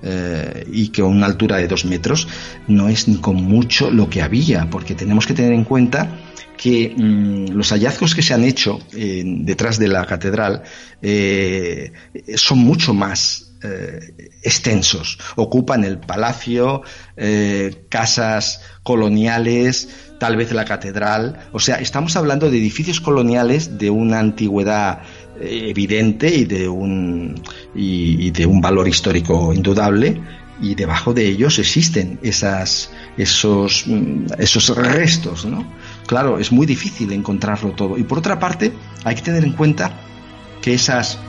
eh, 0.01 0.65
y 0.71 0.87
que 0.87 1.03
una 1.03 1.27
altura 1.27 1.57
de 1.57 1.67
2 1.67 1.85
metros 1.85 2.27
no 2.67 2.89
es 2.89 3.07
ni 3.07 3.17
con 3.17 3.35
mucho 3.35 3.91
lo 3.91 4.09
que 4.09 4.23
había, 4.23 4.69
porque 4.71 4.95
tenemos 4.95 5.27
que 5.27 5.35
tener 5.35 5.53
en 5.53 5.65
cuenta 5.65 6.09
que 6.57 6.95
mm, 6.97 7.51
los 7.51 7.69
hallazgos 7.69 8.15
que 8.15 8.23
se 8.23 8.33
han 8.33 8.43
hecho 8.43 8.79
detrás 8.91 9.77
de 9.77 9.87
la 9.87 10.03
catedral 10.05 10.63
eh, 11.01 11.91
son 12.35 12.57
mucho 12.59 12.93
más 12.95 13.44
eh, 13.65 14.29
extensos. 14.43 15.17
Ocupan 15.35 15.83
el 15.83 15.97
palacio, 15.97 16.83
eh, 17.17 17.85
casas 17.89 18.61
coloniales, 18.83 19.89
tal 20.19 20.37
vez 20.37 20.51
la 20.51 20.65
catedral. 20.65 21.47
O 21.51 21.59
sea, 21.59 21.77
estamos 21.77 22.15
hablando 22.15 22.49
de 22.49 22.57
edificios 22.57 23.01
coloniales 23.01 23.77
de 23.77 23.89
una 23.89 24.19
antigüedad 24.19 25.01
eh, 25.39 25.69
evidente 25.69 26.33
y 26.33 26.45
de 26.45 26.67
un, 26.67 27.41
y, 27.73 28.31
de 28.31 28.45
un 28.45 28.61
valor 28.61 28.87
histórico 28.87 29.53
indudable. 29.53 30.21
Y 30.61 30.75
debajo 30.75 31.13
de 31.13 31.27
ellos 31.27 31.59
existen 31.59 32.19
esas, 32.23 32.91
esos, 33.17 33.85
mm, 33.87 34.27
esos 34.37 34.69
restos, 34.75 35.45
¿no? 35.45 35.65
Claro, 36.07 36.39
es 36.39 36.51
muy 36.51 36.65
difícil 36.65 37.11
encontrarlo 37.11 37.71
todo. 37.71 37.97
Y 37.97 38.03
por 38.03 38.19
otra 38.19 38.39
parte, 38.39 38.71
hay 39.03 39.15
que 39.15 39.21
tener 39.21 39.43
en 39.43 39.53
cuenta 39.53 39.91
que 40.61 40.73
esas 40.73 41.19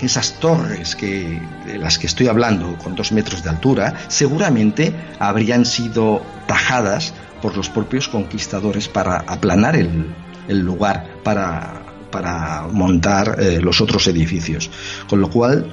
esas 0.00 0.38
torres 0.40 0.96
que, 0.96 1.40
de 1.66 1.78
las 1.78 1.98
que 1.98 2.06
estoy 2.06 2.28
hablando, 2.28 2.76
con 2.78 2.94
dos 2.94 3.12
metros 3.12 3.42
de 3.42 3.50
altura, 3.50 3.94
seguramente 4.08 4.92
habrían 5.18 5.64
sido 5.64 6.22
tajadas 6.46 7.14
por 7.40 7.56
los 7.56 7.68
propios 7.68 8.08
conquistadores 8.08 8.88
para 8.88 9.18
aplanar 9.18 9.76
el, 9.76 10.60
lugar, 10.60 11.18
para, 11.22 11.82
para 12.10 12.66
montar 12.70 13.36
eh, 13.38 13.60
los 13.60 13.80
otros 13.80 14.06
edificios. 14.06 14.70
Con 15.08 15.20
lo 15.20 15.30
cual, 15.30 15.66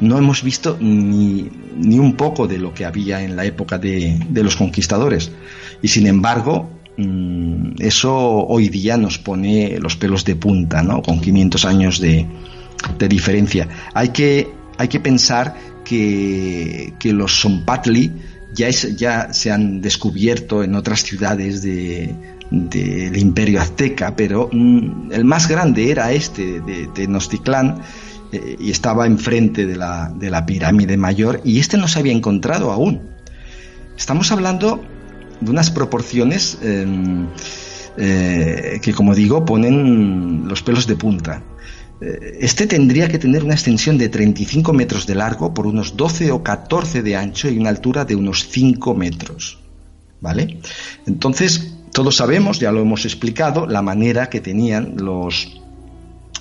no 0.00 0.18
hemos 0.18 0.42
visto 0.42 0.76
ni, 0.80 1.48
ni, 1.76 1.98
un 1.98 2.14
poco 2.14 2.46
de 2.46 2.58
lo 2.58 2.74
que 2.74 2.84
había 2.84 3.22
en 3.22 3.36
la 3.36 3.44
época 3.44 3.78
de, 3.78 4.20
de 4.28 4.42
los 4.42 4.56
conquistadores. 4.56 5.30
Y 5.82 5.88
sin 5.88 6.06
embargo, 6.06 6.68
mm, 6.96 7.76
eso 7.78 8.14
hoy 8.14 8.68
día 8.68 8.96
nos 8.96 9.18
pone 9.18 9.78
los 9.78 9.96
pelos 9.96 10.24
de 10.24 10.36
punta, 10.36 10.82
¿no? 10.82 11.00
Con 11.00 11.20
500 11.20 11.64
años 11.64 12.00
de, 12.00 12.26
de 12.98 13.08
diferencia. 13.08 13.68
Hay 13.94 14.10
que, 14.10 14.48
hay 14.78 14.88
que 14.88 15.00
pensar 15.00 15.54
que, 15.84 16.94
que 16.98 17.12
los 17.12 17.40
Sompatli 17.40 18.12
ya, 18.54 18.68
es, 18.68 18.96
ya 18.96 19.32
se 19.32 19.50
han 19.50 19.80
descubierto 19.80 20.62
en 20.62 20.74
otras 20.74 21.02
ciudades 21.02 21.62
del 21.62 23.16
imperio 23.16 23.60
azteca, 23.60 24.14
pero 24.16 24.48
mm, 24.52 25.12
el 25.12 25.24
más 25.24 25.48
grande 25.48 25.90
era 25.90 26.12
este 26.12 26.60
de 26.60 26.88
Tenochtitlán 26.94 27.80
eh, 28.32 28.56
y 28.58 28.70
estaba 28.70 29.06
enfrente 29.06 29.66
de 29.66 29.76
la, 29.76 30.12
de 30.14 30.30
la 30.30 30.46
pirámide 30.46 30.96
mayor 30.96 31.40
y 31.44 31.58
este 31.58 31.76
no 31.76 31.88
se 31.88 31.98
había 31.98 32.12
encontrado 32.12 32.70
aún. 32.70 33.00
Estamos 33.96 34.32
hablando 34.32 34.82
de 35.40 35.50
unas 35.50 35.70
proporciones 35.70 36.58
em, 36.62 37.26
eh, 37.96 38.80
que, 38.82 38.92
como 38.92 39.14
digo, 39.14 39.44
ponen 39.44 40.48
los 40.48 40.62
pelos 40.62 40.86
de 40.86 40.96
punta. 40.96 41.42
Eh, 42.00 42.38
este 42.40 42.66
tendría 42.66 43.08
que 43.08 43.18
tener 43.18 43.44
una 43.44 43.54
extensión 43.54 43.98
de 43.98 44.08
35 44.08 44.72
metros 44.72 45.06
de 45.06 45.14
largo 45.14 45.54
por 45.54 45.66
unos 45.66 45.96
12 45.96 46.32
o 46.32 46.42
14 46.42 47.02
de 47.02 47.16
ancho 47.16 47.48
y 47.48 47.58
una 47.58 47.70
altura 47.70 48.04
de 48.04 48.16
unos 48.16 48.48
5 48.48 48.94
metros. 48.94 49.58
¿Vale? 50.20 50.58
Entonces, 51.06 51.74
todos 51.92 52.16
sabemos, 52.16 52.58
ya 52.58 52.72
lo 52.72 52.80
hemos 52.80 53.04
explicado, 53.04 53.66
la 53.66 53.82
manera 53.82 54.30
que 54.30 54.40
tenían 54.40 54.96
los 54.96 55.60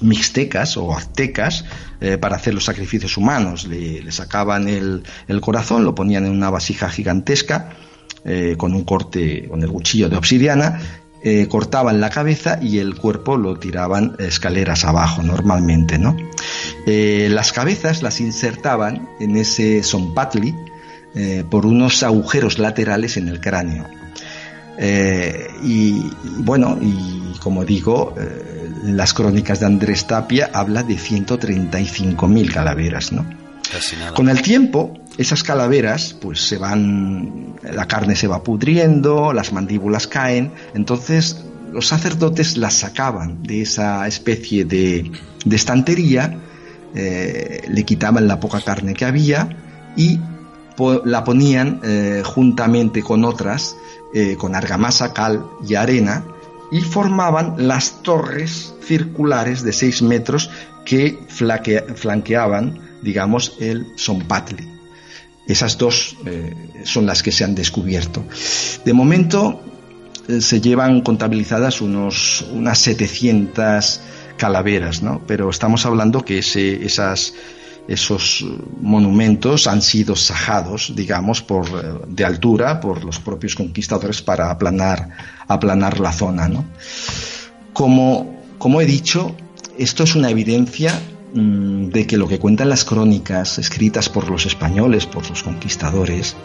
mixtecas 0.02 0.78
o 0.78 0.96
aztecas 0.96 1.66
eh, 2.02 2.18
para 2.18 2.36
hacer 2.36 2.54
los 2.54 2.66
sacrificios 2.66 3.18
humanos. 3.18 3.68
Le, 3.68 4.12
sacaban 4.12 4.68
el, 4.68 5.04
corazón, 5.42 5.84
lo 5.84 5.96
ponían 5.96 6.26
en 6.26 6.32
una 6.32 6.50
vasija 6.50 6.90
gigantesca 6.90 7.70
eh, 8.26 8.56
con 8.58 8.74
un 8.74 8.84
corte, 8.84 9.48
con 9.50 9.62
el 9.62 9.70
cuchillo 9.70 10.10
de 10.10 10.18
obsidiana, 10.18 10.80
eh, 11.24 11.48
cortaban 11.48 12.02
la 12.02 12.10
cabeza 12.10 12.60
y 12.62 12.80
el 12.80 12.96
cuerpo 12.96 13.38
lo 13.38 13.58
tiraban 13.58 14.16
escaleras 14.20 14.86
abajo 14.86 15.24
normalmente, 15.24 15.98
¿no? 15.98 16.16
las 16.86 17.54
cabezas 17.54 18.02
las 18.02 18.20
insertaban 18.20 19.10
en 19.20 19.38
ese 19.38 19.84
sompatli 19.84 20.54
por 21.50 21.66
unos 21.66 22.04
agujeros 22.04 22.60
laterales 22.60 23.16
en 23.18 23.30
el 23.30 23.40
cráneo. 23.40 23.88
y, 25.64 26.12
bueno, 26.40 26.78
y 26.82 27.38
como 27.40 27.64
digo, 27.64 28.14
las 28.84 29.14
crónicas 29.14 29.62
de 29.62 29.66
Andrés 29.68 30.08
Tapia 30.08 30.50
habla 30.54 30.84
de 30.84 30.96
135.000 30.96 32.52
calaveras, 32.52 33.14
¿no? 33.14 33.43
Con 34.16 34.30
el 34.30 34.42
tiempo, 34.42 34.94
esas 35.18 35.44
calaveras, 35.44 36.16
pues 36.20 36.42
se 36.42 36.58
van, 36.58 37.56
la 37.64 37.88
carne 37.88 38.16
se 38.16 38.28
va 38.28 38.44
pudriendo, 38.44 39.34
las 39.34 39.54
mandíbulas 39.54 40.08
caen, 40.08 40.52
entonces 40.74 41.44
los 41.72 41.88
sacerdotes 41.88 42.58
las 42.58 42.74
sacaban 42.76 43.42
de 43.44 43.62
esa 43.64 44.08
especie 44.08 44.66
de, 44.66 45.12
estantería, 45.50 46.40
eh, 46.96 47.64
le 47.68 47.84
quitaban 47.84 48.28
la 48.28 48.40
poca 48.40 48.62
carne 48.62 48.94
que 48.94 49.06
había 49.06 49.50
y 49.96 50.20
la 51.06 51.24
ponían 51.24 51.82
eh, 51.84 52.22
juntamente 52.24 53.02
con 53.02 53.26
otras, 53.26 53.76
eh, 54.14 54.36
con 54.38 54.56
argamasa, 54.56 55.14
cal 55.14 55.46
y 55.68 55.76
arena, 55.76 56.24
y 56.72 56.82
formaban 56.82 57.68
las 57.68 58.02
torres 58.02 58.74
circulares 58.84 59.64
de 59.64 59.74
6 59.74 60.02
metros 60.04 60.50
que 60.86 61.20
flanqueaban, 61.28 62.80
digamos, 63.04 63.58
el 63.60 63.88
Sompatli. 63.96 64.68
Esas 65.46 65.78
dos 65.78 66.16
eh, 66.26 66.54
son 66.84 67.06
las 67.06 67.22
que 67.22 67.32
se 67.32 67.44
han 67.44 67.54
descubierto. 67.54 68.24
De 68.86 68.94
momento 68.94 69.62
eh, 70.28 70.40
se 70.40 70.62
llevan 70.62 71.02
contabilizadas 71.02 71.82
unos, 71.82 72.46
unas 72.54 72.80
700 72.80 74.00
calaveras, 74.38 75.04
¿no? 75.04 75.22
pero 75.28 75.50
estamos 75.50 75.86
hablando 75.86 76.24
que 76.24 76.40
esas 76.40 77.34
esos 77.88 78.46
monumentos 78.80 79.68
han 79.68 79.82
sido 79.82 80.16
sajados, 80.16 80.94
digamos, 80.96 81.42
por, 81.42 81.68
eh, 81.68 82.06
de 82.08 82.26
altura 82.26 82.80
por 82.80 83.04
los 83.04 83.20
propios 83.20 83.56
conquistadores 83.56 84.22
para 84.22 84.50
aplanar, 84.50 85.10
aplanar 85.48 86.00
la 86.00 86.14
zona. 86.14 86.48
¿no? 86.48 86.66
Como, 87.74 88.42
como 88.58 88.80
he 88.80 88.86
dicho, 88.86 89.36
esto 89.78 90.04
es 90.04 90.16
una 90.16 90.30
evidencia 90.30 91.00
de 91.34 92.06
que 92.06 92.18
lo 92.18 92.28
que 92.28 92.40
cuentan 92.40 92.70
las 92.70 92.86
crónicas 92.86 93.58
escritas 93.58 94.08
por 94.08 94.30
los 94.30 94.46
españoles, 94.46 95.06
por 95.08 95.28
los 95.30 95.42
conquistadores, 95.42 96.36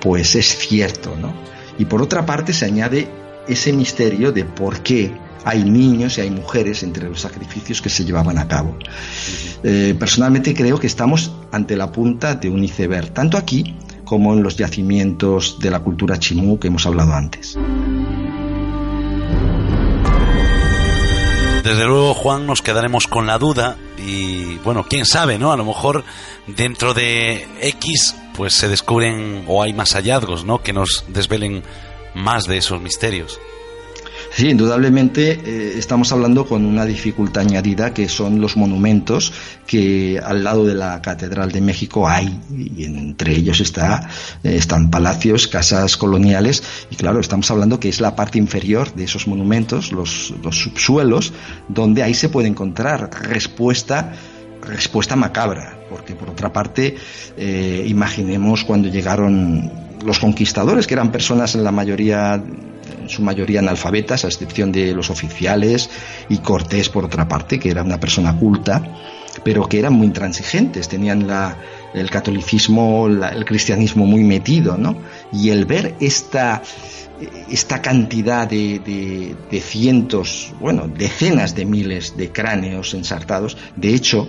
pues 0.00 0.36
es 0.36 0.56
cierto, 0.56 1.16
¿no? 1.20 1.34
Y 1.78 1.86
por 1.86 2.00
otra 2.00 2.24
parte 2.24 2.52
se 2.52 2.64
añade 2.64 3.08
ese 3.48 3.72
misterio 3.72 4.30
de 4.30 4.44
por 4.44 4.80
qué 4.80 5.12
hay 5.44 5.64
niños 5.64 6.16
y 6.16 6.22
hay 6.22 6.30
mujeres 6.30 6.82
entre 6.82 7.08
los 7.08 7.20
sacrificios 7.20 7.82
que 7.82 7.90
se 7.90 8.04
llevaban 8.04 8.38
a 8.38 8.48
cabo. 8.48 8.76
Eh, 9.62 9.94
personalmente 9.98 10.54
creo 10.54 10.78
que 10.78 10.86
estamos 10.86 11.32
ante 11.52 11.76
la 11.76 11.90
punta 11.90 12.34
de 12.36 12.48
un 12.48 12.62
iceberg, 12.64 13.12
tanto 13.12 13.36
aquí 13.36 13.76
como 14.04 14.32
en 14.34 14.42
los 14.42 14.56
yacimientos 14.56 15.58
de 15.58 15.70
la 15.70 15.80
cultura 15.80 16.18
chimú 16.18 16.58
que 16.58 16.68
hemos 16.68 16.86
hablado 16.86 17.14
antes. 17.14 17.58
Desde 21.64 21.86
luego, 21.86 22.14
Juan, 22.14 22.46
nos 22.46 22.60
quedaremos 22.60 23.06
con 23.06 23.26
la 23.26 23.38
duda 23.38 23.76
y, 24.06 24.58
bueno, 24.58 24.84
quién 24.88 25.06
sabe, 25.06 25.38
¿no? 25.38 25.52
A 25.52 25.56
lo 25.56 25.64
mejor 25.64 26.04
dentro 26.46 26.94
de 26.94 27.46
X, 27.60 28.14
pues 28.36 28.54
se 28.54 28.68
descubren 28.68 29.44
o 29.46 29.62
hay 29.62 29.72
más 29.72 29.94
hallazgos, 29.94 30.44
¿no? 30.44 30.62
Que 30.62 30.72
nos 30.72 31.04
desvelen 31.08 31.62
más 32.14 32.46
de 32.46 32.58
esos 32.58 32.80
misterios. 32.80 33.40
Sí, 34.36 34.48
indudablemente 34.48 35.38
eh, 35.44 35.74
estamos 35.78 36.10
hablando 36.10 36.44
con 36.44 36.66
una 36.66 36.84
dificultad 36.84 37.44
añadida 37.44 37.94
que 37.94 38.08
son 38.08 38.40
los 38.40 38.56
monumentos 38.56 39.32
que 39.64 40.20
al 40.20 40.42
lado 40.42 40.66
de 40.66 40.74
la 40.74 41.00
Catedral 41.00 41.52
de 41.52 41.60
México 41.60 42.08
hay 42.08 42.40
y 42.50 42.84
entre 42.84 43.30
ellos 43.36 43.60
está, 43.60 44.08
eh, 44.42 44.56
están 44.56 44.90
palacios, 44.90 45.46
casas 45.46 45.96
coloniales 45.96 46.64
y 46.90 46.96
claro, 46.96 47.20
estamos 47.20 47.48
hablando 47.52 47.78
que 47.78 47.88
es 47.88 48.00
la 48.00 48.16
parte 48.16 48.38
inferior 48.38 48.92
de 48.94 49.04
esos 49.04 49.28
monumentos, 49.28 49.92
los, 49.92 50.34
subsuelos, 50.50 51.32
donde 51.68 52.02
ahí 52.02 52.14
se 52.14 52.28
puede 52.28 52.48
encontrar 52.48 53.10
respuesta 53.22 54.14
respuesta 54.62 55.14
macabra, 55.14 55.78
porque 55.90 56.16
por 56.16 56.30
otra 56.30 56.52
parte, 56.52 56.96
eh, 57.36 57.84
imaginemos 57.86 58.64
cuando 58.64 58.88
llegaron 58.88 59.70
los 60.04 60.18
conquistadores, 60.18 60.86
que 60.86 60.94
eran 60.94 61.12
personas 61.12 61.54
en 61.54 61.62
la 61.62 61.70
mayoría 61.70 62.42
en 63.00 63.08
su 63.08 63.22
mayoría 63.22 63.60
analfabetas, 63.60 64.24
a 64.24 64.28
excepción 64.28 64.72
de 64.72 64.94
los 64.94 65.10
oficiales 65.10 65.90
y 66.28 66.38
Cortés, 66.38 66.88
por 66.88 67.04
otra 67.04 67.26
parte, 67.28 67.58
que 67.58 67.70
era 67.70 67.82
una 67.82 67.98
persona 67.98 68.36
culta, 68.36 68.82
pero 69.42 69.68
que 69.68 69.78
eran 69.78 69.94
muy 69.94 70.06
intransigentes, 70.06 70.88
tenían 70.88 71.26
el 71.92 72.10
catolicismo, 72.10 73.06
el 73.06 73.44
cristianismo 73.44 74.06
muy 74.06 74.22
metido, 74.22 74.76
¿no? 74.76 74.96
Y 75.32 75.50
el 75.50 75.64
ver 75.64 75.96
esta, 76.00 76.62
esta 77.50 77.82
cantidad 77.82 78.48
de, 78.48 79.34
de 79.50 79.60
cientos, 79.60 80.52
bueno, 80.60 80.88
decenas 80.88 81.54
de 81.54 81.64
miles 81.64 82.16
de 82.16 82.30
cráneos 82.30 82.94
ensartados, 82.94 83.56
de 83.76 83.94
hecho, 83.94 84.28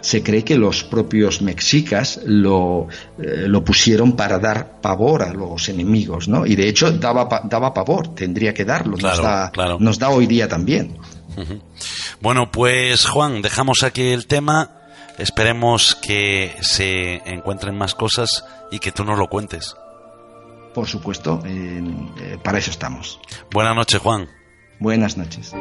se 0.00 0.22
cree 0.22 0.44
que 0.44 0.56
los 0.56 0.84
propios 0.84 1.42
mexicas 1.42 2.20
lo, 2.24 2.88
eh, 3.18 3.46
lo, 3.46 3.64
pusieron 3.64 4.12
para 4.12 4.38
dar 4.38 4.80
pavor 4.80 5.22
a 5.22 5.32
los 5.32 5.68
enemigos, 5.68 6.28
¿no? 6.28 6.46
Y 6.46 6.56
de 6.56 6.68
hecho 6.68 6.90
daba, 6.92 7.42
daba 7.44 7.74
pavor, 7.74 8.14
tendría 8.14 8.54
que 8.54 8.64
darlo, 8.64 8.96
nos, 8.96 9.22
da, 9.22 9.50
nos 9.78 9.98
da 9.98 10.10
hoy 10.10 10.26
día 10.26 10.48
también. 10.48 10.98
Bueno, 12.20 12.50
pues 12.50 13.06
Juan, 13.06 13.42
dejamos 13.42 13.82
aquí 13.84 14.08
el 14.08 14.26
tema, 14.26 14.70
esperemos 15.18 15.94
que 15.94 16.54
se 16.60 17.22
encuentren 17.26 17.76
más 17.76 17.94
cosas 17.94 18.44
y 18.70 18.78
que 18.78 18.92
tú 18.92 19.04
nos 19.04 19.18
lo 19.18 19.28
cuentes. 19.28 19.76
Por 20.74 20.86
supuesto, 20.86 21.42
eh, 21.44 22.38
para 22.42 22.58
eso 22.58 22.70
estamos. 22.70 23.20
Buenas 23.50 23.74
noches, 23.74 24.00
Juan. 24.00 24.28
Buenas 24.78 25.16
noches. 25.16 25.52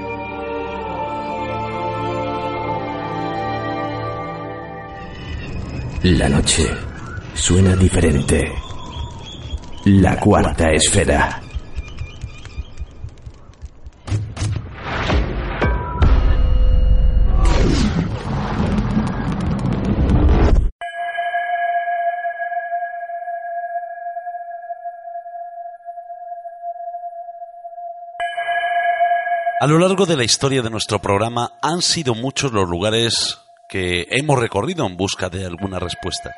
La 6.03 6.29
noche 6.29 6.63
suena 7.33 7.75
diferente. 7.75 8.53
La 9.85 10.19
cuarta 10.19 10.71
esfera. 10.71 11.41
A 29.59 29.65
lo 29.65 29.79
largo 29.79 30.05
de 30.05 30.15
la 30.15 30.23
historia 30.23 30.61
de 30.61 30.69
nuestro 30.69 30.99
programa 31.01 31.53
han 31.61 31.81
sido 31.81 32.13
muchos 32.13 32.51
los 32.51 32.69
lugares 32.69 33.46
que 33.67 34.07
hemos 34.11 34.39
recorrido 34.39 34.85
en 34.85 34.97
busca 34.97 35.29
de 35.29 35.45
alguna 35.45 35.79
respuesta. 35.79 36.35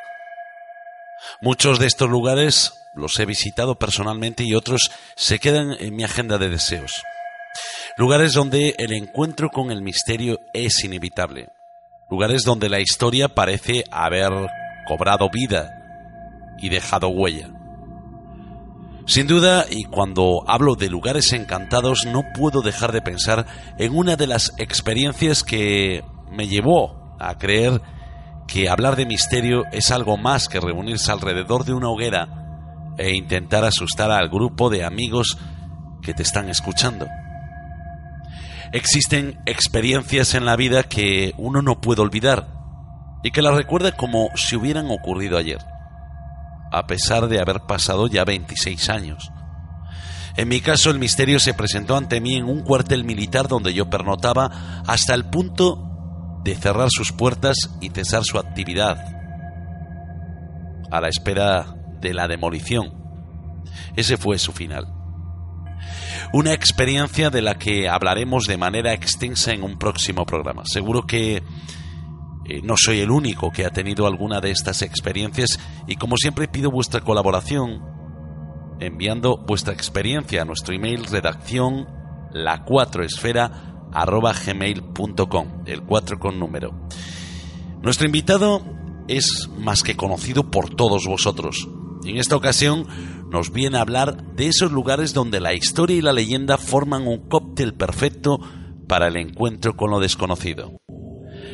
Muchos 1.41 1.79
de 1.79 1.87
estos 1.87 2.09
lugares 2.09 2.73
los 2.95 3.19
he 3.19 3.25
visitado 3.25 3.75
personalmente 3.75 4.43
y 4.43 4.55
otros 4.55 4.91
se 5.15 5.39
quedan 5.39 5.75
en 5.79 5.95
mi 5.95 6.03
agenda 6.03 6.37
de 6.37 6.49
deseos. 6.49 7.03
Lugares 7.97 8.33
donde 8.33 8.75
el 8.77 8.93
encuentro 8.93 9.49
con 9.49 9.71
el 9.71 9.81
misterio 9.81 10.39
es 10.53 10.83
inevitable. 10.83 11.49
Lugares 12.09 12.43
donde 12.43 12.69
la 12.69 12.79
historia 12.79 13.27
parece 13.27 13.83
haber 13.91 14.31
cobrado 14.87 15.29
vida 15.29 16.55
y 16.57 16.69
dejado 16.69 17.09
huella. 17.09 17.49
Sin 19.05 19.27
duda, 19.27 19.65
y 19.69 19.85
cuando 19.85 20.43
hablo 20.47 20.75
de 20.75 20.89
lugares 20.89 21.33
encantados, 21.33 22.05
no 22.05 22.23
puedo 22.33 22.61
dejar 22.61 22.91
de 22.91 23.01
pensar 23.01 23.45
en 23.77 23.95
una 23.95 24.15
de 24.15 24.27
las 24.27 24.53
experiencias 24.57 25.43
que 25.43 26.03
me 26.31 26.47
llevó 26.47 26.98
a 27.19 27.37
creer 27.37 27.81
que 28.47 28.69
hablar 28.69 28.95
de 28.95 29.05
misterio 29.05 29.63
es 29.71 29.91
algo 29.91 30.17
más 30.17 30.47
que 30.47 30.59
reunirse 30.59 31.11
alrededor 31.11 31.65
de 31.65 31.73
una 31.73 31.89
hoguera 31.89 32.93
e 32.97 33.15
intentar 33.15 33.63
asustar 33.63 34.11
al 34.11 34.29
grupo 34.29 34.69
de 34.69 34.83
amigos 34.83 35.37
que 36.01 36.13
te 36.13 36.23
están 36.23 36.49
escuchando. 36.49 37.07
Existen 38.71 39.39
experiencias 39.45 40.33
en 40.33 40.45
la 40.45 40.55
vida 40.55 40.83
que 40.83 41.33
uno 41.37 41.61
no 41.61 41.81
puede 41.81 42.01
olvidar 42.01 42.47
y 43.23 43.31
que 43.31 43.41
las 43.41 43.55
recuerda 43.55 43.91
como 43.91 44.29
si 44.35 44.55
hubieran 44.55 44.89
ocurrido 44.91 45.37
ayer 45.37 45.59
a 46.71 46.87
pesar 46.87 47.27
de 47.27 47.39
haber 47.39 47.61
pasado 47.61 48.07
ya 48.07 48.23
26 48.23 48.89
años. 48.89 49.31
En 50.35 50.47
mi 50.47 50.61
caso, 50.61 50.89
el 50.89 50.99
misterio 50.99 51.39
se 51.39 51.53
presentó 51.53 51.97
ante 51.97 52.21
mí 52.21 52.35
en 52.35 52.45
un 52.45 52.61
cuartel 52.61 53.03
militar 53.03 53.47
donde 53.47 53.73
yo 53.73 53.89
pernotaba 53.89 54.83
hasta 54.87 55.13
el 55.13 55.25
punto 55.25 55.88
de 56.43 56.55
cerrar 56.55 56.89
sus 56.89 57.11
puertas 57.11 57.55
y 57.81 57.89
cesar 57.89 58.23
su 58.23 58.37
actividad, 58.37 58.97
a 60.91 61.01
la 61.01 61.09
espera 61.09 61.75
de 61.99 62.13
la 62.13 62.27
demolición. 62.27 62.93
Ese 63.95 64.17
fue 64.17 64.39
su 64.39 64.51
final. 64.51 64.87
Una 66.33 66.53
experiencia 66.53 67.29
de 67.29 67.41
la 67.41 67.55
que 67.55 67.89
hablaremos 67.89 68.45
de 68.45 68.57
manera 68.57 68.93
extensa 68.93 69.53
en 69.53 69.63
un 69.63 69.77
próximo 69.77 70.25
programa. 70.25 70.63
Seguro 70.65 71.03
que 71.03 71.37
eh, 72.45 72.61
no 72.63 72.75
soy 72.77 72.99
el 72.99 73.11
único 73.11 73.51
que 73.51 73.65
ha 73.65 73.69
tenido 73.69 74.07
alguna 74.07 74.41
de 74.41 74.51
estas 74.51 74.81
experiencias 74.81 75.59
y 75.87 75.95
como 75.95 76.17
siempre 76.17 76.47
pido 76.47 76.71
vuestra 76.71 77.01
colaboración 77.01 77.81
enviando 78.79 79.37
vuestra 79.37 79.73
experiencia 79.73 80.41
a 80.41 80.45
nuestro 80.45 80.73
email 80.73 81.05
redacción 81.05 81.87
la 82.31 82.63
4 82.63 83.03
esfera 83.03 83.78
arroba 83.93 84.33
gmail.com, 84.33 85.63
el 85.65 85.83
4 85.83 86.19
con 86.19 86.39
número. 86.39 86.73
Nuestro 87.81 88.05
invitado 88.05 88.63
es 89.07 89.49
más 89.57 89.83
que 89.83 89.95
conocido 89.95 90.51
por 90.51 90.69
todos 90.69 91.05
vosotros. 91.07 91.67
En 92.05 92.17
esta 92.17 92.35
ocasión 92.35 92.87
nos 93.29 93.51
viene 93.51 93.77
a 93.77 93.81
hablar 93.81 94.35
de 94.35 94.47
esos 94.47 94.71
lugares 94.71 95.13
donde 95.13 95.39
la 95.39 95.53
historia 95.53 95.97
y 95.97 96.01
la 96.01 96.13
leyenda 96.13 96.57
forman 96.57 97.07
un 97.07 97.27
cóctel 97.27 97.73
perfecto 97.73 98.39
para 98.87 99.07
el 99.07 99.17
encuentro 99.17 99.75
con 99.75 99.91
lo 99.91 99.99
desconocido 99.99 100.79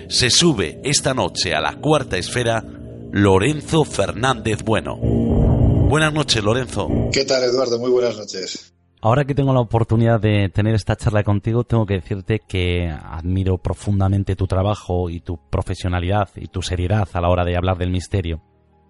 se 0.09 0.29
sube 0.29 0.79
esta 0.83 1.13
noche 1.13 1.53
a 1.53 1.61
la 1.61 1.79
cuarta 1.79 2.17
esfera 2.17 2.63
Lorenzo 3.11 3.85
Fernández 3.85 4.63
Bueno. 4.63 4.97
Buenas 4.97 6.13
noches, 6.13 6.43
Lorenzo. 6.43 6.89
¿Qué 7.11 7.25
tal, 7.25 7.43
Eduardo? 7.43 7.79
Muy 7.79 7.91
buenas 7.91 8.17
noches. 8.17 8.74
Ahora 9.05 9.23
que 9.23 9.35
tengo 9.35 9.53
la 9.53 9.59
oportunidad 9.59 10.19
de 10.19 10.49
tener 10.49 10.73
esta 10.73 10.95
charla 10.95 11.23
contigo, 11.23 11.63
tengo 11.63 11.85
que 11.85 11.93
decirte 11.93 12.39
que 12.39 12.89
admiro 12.89 13.59
profundamente 13.59 14.35
tu 14.35 14.47
trabajo 14.47 15.11
y 15.11 15.19
tu 15.19 15.37
profesionalidad 15.51 16.29
y 16.35 16.47
tu 16.47 16.63
seriedad 16.63 17.07
a 17.13 17.21
la 17.21 17.29
hora 17.29 17.45
de 17.45 17.55
hablar 17.55 17.77
del 17.77 17.91
misterio. 17.91 18.41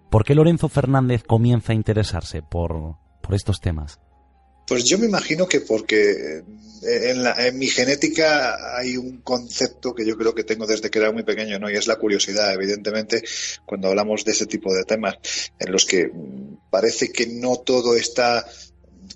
¿Por 0.09 0.23
qué 0.23 0.33
Lorenzo 0.33 0.69
Fernández 0.69 1.23
comienza 1.23 1.73
a 1.73 1.75
interesarse 1.75 2.41
por, 2.41 2.95
por 3.21 3.35
estos 3.35 3.59
temas? 3.59 3.99
Pues 4.65 4.85
yo 4.85 4.97
me 4.97 5.05
imagino 5.05 5.47
que 5.47 5.59
porque 5.59 6.43
en, 6.81 7.59
mi 7.59 7.67
genética 7.67 8.77
hay 8.77 8.95
un 8.95 9.17
concepto 9.17 9.93
que 9.93 10.05
yo 10.05 10.17
creo 10.17 10.33
que 10.33 10.45
tengo 10.45 10.65
desde 10.65 10.89
que 10.89 10.99
era 10.99 11.11
muy 11.11 11.23
pequeño, 11.23 11.59
¿no? 11.59 11.69
Y 11.69 11.75
es 11.75 11.87
la 11.87 11.97
curiosidad, 11.97 12.53
evidentemente, 12.53 13.21
cuando 13.65 13.89
hablamos 13.89 14.23
de 14.23 14.31
ese 14.31 14.45
tipo 14.45 14.73
de 14.73 14.85
temas, 14.85 15.17
en 15.59 15.71
los 15.71 15.85
que 15.85 16.09
parece 16.69 17.11
que 17.11 17.27
no 17.27 17.57
todo 17.57 17.95
está 17.95 18.45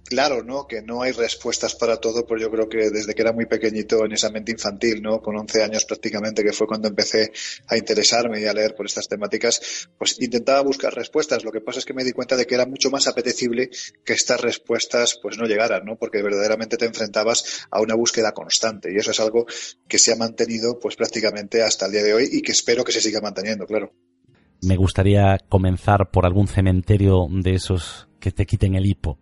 claro, 0.10 0.43
¿no? 0.43 0.67
Que 0.67 0.82
no 0.82 1.04
hay 1.04 1.12
respuestas 1.12 1.76
para 1.76 1.98
todo, 1.98 2.26
pues 2.26 2.41
yo 2.41 2.50
creo 2.50 2.67
que 2.67 2.89
desde 2.89 3.13
que 3.13 3.22
era 3.22 3.32
muy 3.32 3.45
pequeñito 3.45 4.04
en 4.04 4.12
esa 4.12 4.32
mente 4.32 4.52
infantil, 4.52 5.02
¿no? 5.02 5.22
Con 5.22 5.38
11 5.38 5.63
años 5.63 5.86
prácticamente, 5.86 6.43
que 6.43 6.52
fue 6.52 6.67
cuando 6.67 6.88
empecé 6.88 7.32
a 7.67 7.78
interesarme 7.78 8.41
y 8.41 8.45
a 8.45 8.54
leer 8.54 8.76
por 8.76 8.88
estas 8.88 9.08
temáticas, 9.08 9.88
pues 9.98 10.19
intentaba 10.19 10.62
buscar 10.62 10.93
respuestas. 10.93 11.43
Lo 11.43 11.52
que 11.52 11.62
pasa 11.62 11.80
es 11.80 11.86
que 11.86 11.93
me 11.93 12.04
di 12.04 12.12
cuenta 12.12 12.36
de 12.36 12.45
que 12.45 12.56
era 12.56 12.65
mucho 12.65 12.89
más 12.89 13.08
apetecible 13.08 13.69
que 14.04 14.13
estas 14.13 14.41
respuestas 14.41 15.19
pues 15.22 15.38
no 15.38 15.45
llegaran, 15.45 15.86
¿no? 15.86 15.95
Porque 15.95 16.24
verdaderamente 16.24 16.78
te 16.78 16.86
enfrentabas 16.86 17.67
a 17.69 17.80
una 17.80 17.95
búsqueda 17.95 18.34
constante 18.34 18.91
y 18.91 18.98
eso 18.98 19.12
es 19.12 19.19
algo 19.19 19.45
que 19.88 20.00
se 20.00 20.12
ha 20.12 20.15
mantenido 20.15 20.80
pues 20.80 20.95
prácticamente 20.95 21.62
hasta 21.62 21.86
el 21.86 21.91
día 21.91 22.04
de 22.04 22.13
hoy 22.15 22.30
y 22.32 22.41
que 22.41 22.52
espero 22.52 22.84
que 22.84 22.91
se 22.91 23.02
siga 23.02 23.22
manteniendo, 23.22 23.67
claro. 23.67 23.93
Me 24.62 24.76
gustaría 24.76 25.38
comenzar 25.48 26.10
por 26.12 26.26
algún 26.26 26.48
cementerio 26.48 27.28
de 27.30 27.54
esos 27.54 28.10
que 28.19 28.32
te 28.32 28.45
quiten 28.45 28.76
el 28.76 28.86
hipo. 28.86 29.17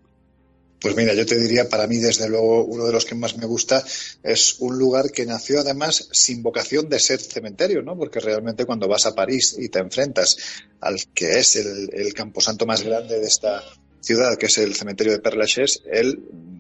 Pues 0.80 0.96
mira, 0.96 1.14
yo 1.16 1.26
te 1.26 1.38
diría, 1.40 1.68
para 1.68 1.88
mí, 1.88 1.98
desde 1.98 2.30
luego, 2.30 2.64
uno 2.66 2.86
de 2.86 2.94
los 2.94 3.06
que 3.06 3.16
más 3.16 3.36
me 3.36 3.48
gusta 3.48 3.84
es 4.22 4.58
un 4.60 4.78
lugar 4.78 5.12
que 5.12 5.26
nació 5.26 5.62
además 5.62 6.08
sin 6.12 6.44
vocación 6.44 6.88
de 6.88 7.00
ser 7.00 7.20
cementerio, 7.20 7.82
¿no? 7.82 7.98
Porque 7.98 8.20
realmente 8.20 8.66
cuando 8.66 8.88
vas 8.88 9.08
a 9.08 9.16
París 9.16 9.56
y 9.58 9.70
te 9.70 9.80
enfrentas 9.80 10.38
al 10.80 11.00
que 11.16 11.40
es 11.40 11.56
el, 11.56 12.14
camposanto 12.14 12.66
más 12.68 12.84
grande 12.84 13.20
de 13.20 13.26
esta, 13.26 13.64
ciudad, 14.08 14.38
que 14.38 14.46
es 14.46 14.58
el 14.58 14.74
cementerio 14.74 15.12
de 15.12 15.20
Père 15.20 15.36
Lachaise, 15.36 15.82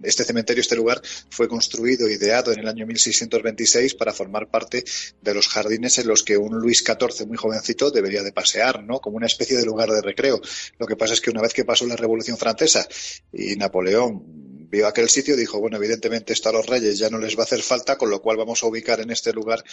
este 0.04 0.24
cementerio, 0.24 0.62
este 0.62 0.76
lugar, 0.76 1.02
fue 1.30 1.48
construido, 1.48 2.10
ideado 2.10 2.52
en 2.52 2.60
el 2.60 2.68
año 2.68 2.86
1626 2.86 3.96
para 3.96 4.14
formar 4.14 4.50
parte 4.50 4.84
de 5.22 5.34
los 5.34 5.48
jardines 5.48 5.98
en 5.98 6.08
los 6.08 6.24
que 6.24 6.38
un 6.38 6.60
Luis 6.60 6.84
XIV 6.86 7.26
muy 7.26 7.38
jovencito 7.38 7.90
debería 7.90 8.22
de 8.22 8.32
pasear, 8.32 8.84
¿no? 8.84 9.00
Como 9.00 9.18
una 9.18 9.28
especie 9.28 9.58
de 9.58 9.66
lugar 9.66 9.90
de 9.90 10.02
recreo. 10.02 10.40
Lo 10.78 10.86
que 10.86 10.96
pasa 10.96 11.14
es 11.14 11.22
que 11.22 11.30
una 11.30 11.42
vez 11.42 11.54
que 11.54 11.66
pasó 11.66 11.88
la 11.88 11.96
Revolución 11.96 12.38
Francesa 12.38 12.88
y 13.34 13.56
Napoleón 13.56 14.47
vio 14.70 14.88
aquel 14.88 15.10
sitio 15.10 15.36
dijo, 15.36 15.60
bueno, 15.60 15.78
evidentemente 15.78 16.34
esto 16.34 16.50
a 16.50 16.54
los 16.54 16.66
reyes 16.66 17.00
ya 17.00 17.10
no 17.10 17.18
les 17.18 17.38
va 17.38 17.42
a 17.42 17.44
hacer 17.46 17.62
falta, 17.62 17.98
con 17.98 18.10
lo 18.10 18.22
cual 18.22 18.38
vamos 18.38 18.64
a 18.64 18.68
ubicar 18.68 19.00
en 19.00 19.12
este 19.12 19.34
lugar 19.34 19.64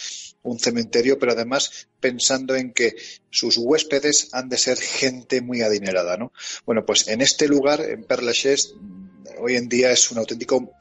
un 0.43 0.59
cementerio, 0.59 1.19
pero 1.19 1.33
además 1.33 1.87
pensando 1.99 2.55
en 2.55 2.73
que 2.73 2.95
sus 3.29 3.57
huéspedes 3.57 4.29
han 4.31 4.49
de 4.49 4.57
ser 4.57 4.77
gente 4.77 5.41
muy 5.41 5.61
adinerada, 5.61 6.17
¿no? 6.17 6.31
Bueno, 6.65 6.85
pues 6.85 7.07
en 7.07 7.21
este 7.21 7.47
lugar, 7.47 7.81
en 7.81 8.03
Père 8.03 8.23
hoy 9.39 9.55
en 9.55 9.67
día 9.67 9.91
es 9.91 10.11
un 10.11 10.17
auténtico 10.19 10.71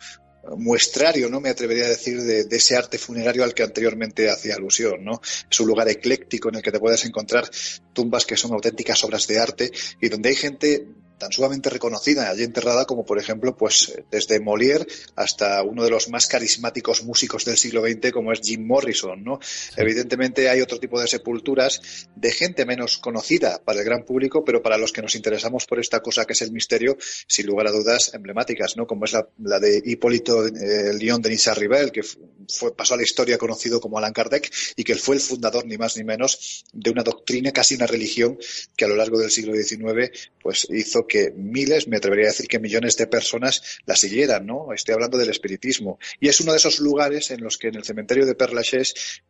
muestrario, 0.56 1.28
¿no? 1.28 1.40
Me 1.40 1.48
atrevería 1.48 1.86
a 1.86 1.88
decir 1.88 2.20
de, 2.22 2.44
de, 2.44 2.56
ese 2.56 2.76
arte 2.76 2.98
funerario 2.98 3.44
al 3.44 3.54
que 3.54 3.62
anteriormente 3.62 4.30
hacía 4.30 4.54
alusión, 4.54 5.02
¿no? 5.02 5.20
Es 5.50 5.60
un 5.60 5.66
lugar 5.66 5.88
ecléctico 5.88 6.50
en 6.50 6.56
el 6.56 6.62
que 6.62 6.72
te 6.72 6.78
puedes 6.78 7.04
encontrar 7.04 7.48
tumbas 7.92 8.26
que 8.26 8.36
son 8.36 8.52
auténticas 8.52 9.02
obras 9.04 9.26
de 9.26 9.38
arte 9.38 9.72
y 10.00 10.08
donde 10.08 10.28
hay 10.28 10.36
gente 10.36 10.86
tan 11.18 11.32
sumamente 11.32 11.70
reconocida 11.70 12.28
allí 12.28 12.42
enterrada 12.42 12.84
como 12.84 13.04
por 13.04 13.18
ejemplo 13.18 13.56
pues 13.56 13.94
desde 14.10 14.40
Molière 14.40 14.86
hasta 15.16 15.62
uno 15.62 15.84
de 15.84 15.90
los 15.90 16.08
más 16.08 16.26
carismáticos 16.26 17.04
músicos 17.04 17.44
del 17.44 17.56
siglo 17.56 17.82
XX 17.82 18.12
como 18.12 18.32
es 18.32 18.40
Jim 18.42 18.66
Morrison 18.66 19.22
no 19.22 19.38
evidentemente 19.76 20.48
hay 20.48 20.60
otro 20.60 20.78
tipo 20.78 21.00
de 21.00 21.06
sepulturas 21.06 21.80
de 22.16 22.32
gente 22.32 22.66
menos 22.66 22.98
conocida 22.98 23.60
para 23.64 23.80
el 23.80 23.84
gran 23.84 24.04
público 24.04 24.44
pero 24.44 24.62
para 24.62 24.78
los 24.78 24.92
que 24.92 25.02
nos 25.02 25.14
interesamos 25.14 25.66
por 25.66 25.78
esta 25.80 26.00
cosa 26.00 26.24
que 26.24 26.32
es 26.32 26.42
el 26.42 26.52
misterio 26.52 26.96
sin 27.26 27.46
lugar 27.46 27.68
a 27.68 27.72
dudas 27.72 28.12
emblemáticas 28.14 28.76
no 28.76 28.86
como 28.86 29.04
es 29.04 29.12
la, 29.12 29.60
de 29.60 29.82
Hipólito 29.84 30.46
eh, 30.46 30.94
León 30.94 31.22
de 31.22 31.34
Rivel 31.54 31.92
que 31.92 32.02
fue, 32.02 32.74
pasó 32.74 32.94
a 32.94 32.96
la 32.96 33.02
historia 33.02 33.38
conocido 33.38 33.80
como 33.80 33.98
Allan 33.98 34.12
Kardec 34.12 34.50
y 34.76 34.84
que 34.84 34.94
fue 34.94 35.16
el 35.16 35.20
fundador 35.20 35.66
ni 35.66 35.76
más 35.76 35.96
ni 35.96 36.04
menos 36.04 36.64
de 36.72 36.90
una 36.90 37.02
doctrina 37.02 37.52
casi 37.52 37.74
una 37.74 37.86
religión 37.86 38.38
que 38.76 38.84
a 38.84 38.88
lo 38.88 38.96
largo 38.96 39.18
del 39.18 39.30
siglo 39.30 39.54
XIX 39.54 40.10
pues 40.42 40.66
hizo 40.70 41.06
que 41.06 41.13
miles, 41.36 41.88
me 41.88 41.96
atrevería 41.96 42.26
a 42.26 42.32
decir 42.32 42.48
que 42.48 42.58
millones 42.58 42.96
de 42.96 43.06
personas 43.06 43.62
la 43.86 43.96
siguieran, 43.96 44.46
¿no? 44.46 44.72
Estoy 44.72 44.94
hablando 44.94 45.18
del 45.18 45.30
espiritismo. 45.30 45.98
Y 46.20 46.28
es 46.28 46.40
uno 46.40 46.52
de 46.52 46.58
esos 46.58 46.80
lugares 46.80 47.30
en 47.30 47.42
los 47.42 47.58
que 47.58 47.68
en 47.68 47.76
el 47.76 47.84
cementerio 47.84 48.26
de 48.26 48.34
Père 48.34 48.54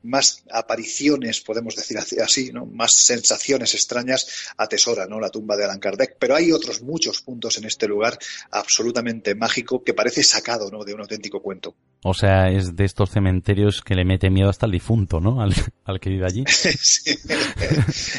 más 0.02 0.44
apariciones, 0.50 1.40
podemos 1.40 1.76
decir 1.76 1.98
así, 1.98 2.52
¿no? 2.52 2.66
Más 2.66 2.92
sensaciones 2.92 3.74
extrañas 3.74 4.52
atesora, 4.56 5.06
¿no? 5.06 5.20
La 5.20 5.30
tumba 5.30 5.56
de 5.56 5.64
Allan 5.64 5.80
Kardec. 5.80 6.16
Pero 6.18 6.36
hay 6.36 6.52
otros 6.52 6.82
muchos 6.82 7.22
puntos 7.22 7.58
en 7.58 7.64
este 7.64 7.86
lugar 7.86 8.18
absolutamente 8.50 9.34
mágico 9.34 9.82
que 9.82 9.94
parece 9.94 10.22
sacado, 10.22 10.70
¿no? 10.70 10.84
De 10.84 10.94
un 10.94 11.00
auténtico 11.00 11.40
cuento. 11.40 11.74
O 12.02 12.12
sea, 12.12 12.50
es 12.50 12.76
de 12.76 12.84
estos 12.84 13.10
cementerios 13.10 13.80
que 13.80 13.94
le 13.94 14.04
mete 14.04 14.28
miedo 14.28 14.50
hasta 14.50 14.66
el 14.66 14.72
difunto, 14.72 15.20
¿no? 15.20 15.40
Al, 15.40 15.54
que 16.00 16.10
vive 16.10 16.26
allí. 16.26 16.44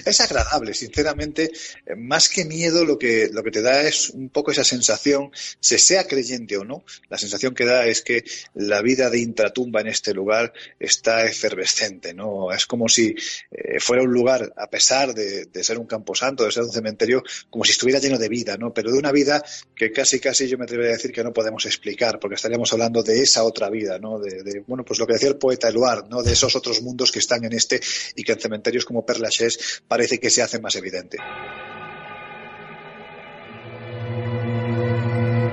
Es 0.05 0.21
agradable, 0.21 0.73
sinceramente. 0.73 1.51
Más 1.97 2.29
que 2.29 2.45
miedo, 2.45 2.83
lo 2.85 2.97
que, 2.97 3.29
lo 3.31 3.43
que 3.45 3.51
te 3.51 3.61
da 3.61 3.83
es 3.83 4.09
un 4.09 4.29
poco 4.29 4.51
esa 4.51 4.63
sensación, 4.63 5.31
se 5.59 5.77
sea 5.77 6.05
creyente 6.05 6.57
o 6.57 6.65
no, 6.65 6.83
la 7.09 7.17
sensación 7.17 7.55
que 7.55 7.65
da 7.65 7.85
es 7.85 8.01
que 8.01 8.25
la 8.53 8.81
vida 8.81 9.09
de 9.09 9.19
intratumba 9.19 9.81
en 9.81 9.87
este 9.87 10.13
lugar 10.13 10.51
está 10.79 11.25
efervescente, 11.25 12.13
¿no? 12.13 12.51
Es 12.51 12.65
como 12.65 12.89
si 12.89 13.15
eh, 13.51 13.79
fuera 13.79 14.03
un 14.03 14.11
lugar, 14.11 14.53
a 14.57 14.69
pesar 14.69 15.13
de, 15.13 15.47
ser 15.63 15.77
un 15.77 15.87
camposanto, 15.87 16.43
de 16.43 16.51
ser 16.51 16.63
un 16.63 16.71
cementerio, 16.71 17.23
como 17.49 17.63
si 17.63 17.71
estuviera 17.71 17.99
lleno 17.99 18.17
de 18.17 18.29
vida, 18.29 18.57
¿no? 18.57 18.73
Pero 18.73 18.91
de 18.91 18.99
una 18.99 19.11
vida 19.11 19.43
que 19.75 19.91
casi, 19.91 20.19
casi 20.19 20.47
yo 20.47 20.57
me 20.57 20.65
atrevería 20.65 20.91
a 20.91 20.97
decir 20.97 21.11
que 21.11 21.23
no 21.23 21.33
podemos 21.33 21.65
explicar, 21.65 22.19
porque 22.19 22.35
estaríamos 22.35 22.71
hablando 22.73 23.01
de 23.01 23.21
esa 23.21 23.43
otra 23.43 23.69
vida 23.69 23.85
¿no? 23.99 24.19
De, 24.19 24.63
bueno, 24.67 24.83
pues 24.83 24.99
lo 24.99 25.07
que 25.07 25.13
decía 25.13 25.29
el 25.29 25.37
poeta 25.37 25.69
Eluard, 25.69 26.07
¿no? 26.09 26.23
De 26.23 26.33
esos 26.33 26.55
otros 26.55 26.81
mundos 26.81 27.11
que 27.11 27.19
están 27.19 27.43
en 27.45 27.53
este 27.53 27.81
y 28.15 28.23
que 28.23 28.33
en 28.33 28.39
cementerios 28.39 28.85
como 28.85 29.05
Perlaches 29.05 29.83
parece 29.87 30.19
que 30.19 30.29
se 30.29 30.41
hace 30.41 30.59
más 30.59 30.75
evidente. 30.75 31.17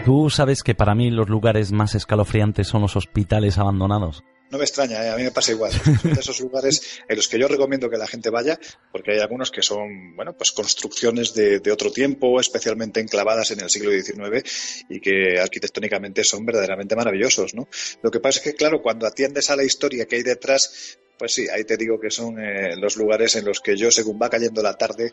Tú 0.05 0.31
sabes 0.31 0.65
que 0.65 0.75
para 0.75 0.97
mí 0.97 1.13
los 1.13 1.29
lugares 1.29 1.71
más 1.71 1.95
escalofriantes 1.95 2.67
son 2.67 2.83
los 2.83 2.97
hospitales 2.97 3.59
abandonados. 3.59 4.25
No 4.51 4.59
me 4.59 4.65
extraña, 4.65 5.03
¿eh? 5.03 5.11
a 5.11 5.17
mí 5.17 5.23
me 5.23 5.31
pasa 5.31 5.53
igual. 5.53 5.73
Son 6.03 6.13
de 6.13 6.21
esos 6.21 6.41
lugares 6.41 7.01
en 7.09 7.17
los 7.17 7.27
que 7.27 7.39
yo 7.39 7.49
recomiendo 7.49 7.89
que 7.89 7.97
la 7.97 8.07
gente 8.07 8.29
vaya, 8.29 8.59
porque 8.91 9.13
hay 9.13 9.21
algunos 9.21 9.51
que 9.51 9.63
son, 9.63 10.15
bueno, 10.15 10.37
pues 10.37 10.53
construcciones 10.53 11.33
de, 11.33 11.61
de 11.61 11.73
otro 11.73 11.91
tiempo, 11.91 12.39
especialmente 12.39 13.01
enclavadas 13.01 13.53
en 13.53 13.61
el 13.61 13.71
siglo 13.71 13.93
XIX 13.93 14.85
y 14.91 15.01
que 15.01 15.41
arquitectónicamente 15.41 16.23
son 16.23 16.45
verdaderamente 16.45 16.97
maravillosos, 16.97 17.55
¿no? 17.55 17.67
Lo 18.03 18.11
que 18.11 18.21
pasa 18.21 18.41
es 18.41 18.45
que, 18.45 18.55
claro, 18.55 18.83
cuando 18.83 19.07
atiendes 19.07 19.49
a 19.49 19.57
la 19.57 19.65
historia 19.65 20.05
que 20.05 20.17
hay 20.17 20.23
detrás, 20.23 20.99
pues 21.17 21.33
sí, 21.33 21.47
ahí 21.49 21.65
te 21.65 21.79
digo 21.79 21.99
que 21.99 22.11
son 22.11 22.39
eh, 22.39 22.77
los 22.77 22.97
lugares 22.97 23.37
en 23.37 23.47
los 23.47 23.61
que 23.61 23.77
yo, 23.77 23.91
según 23.91 24.21
va 24.21 24.29
cayendo 24.29 24.63
la 24.63 24.75
tarde, 24.75 25.13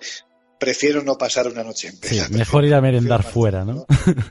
prefiero 0.59 1.01
no 1.01 1.17
pasar 1.17 1.47
una 1.47 1.63
noche 1.63 1.87
en 1.87 1.95
Sí, 1.95 2.21
mejor 2.31 2.65
ir 2.65 2.73
a 2.73 2.81
merendar 2.81 3.23
fuera, 3.23 3.63
¿no? 3.63 3.85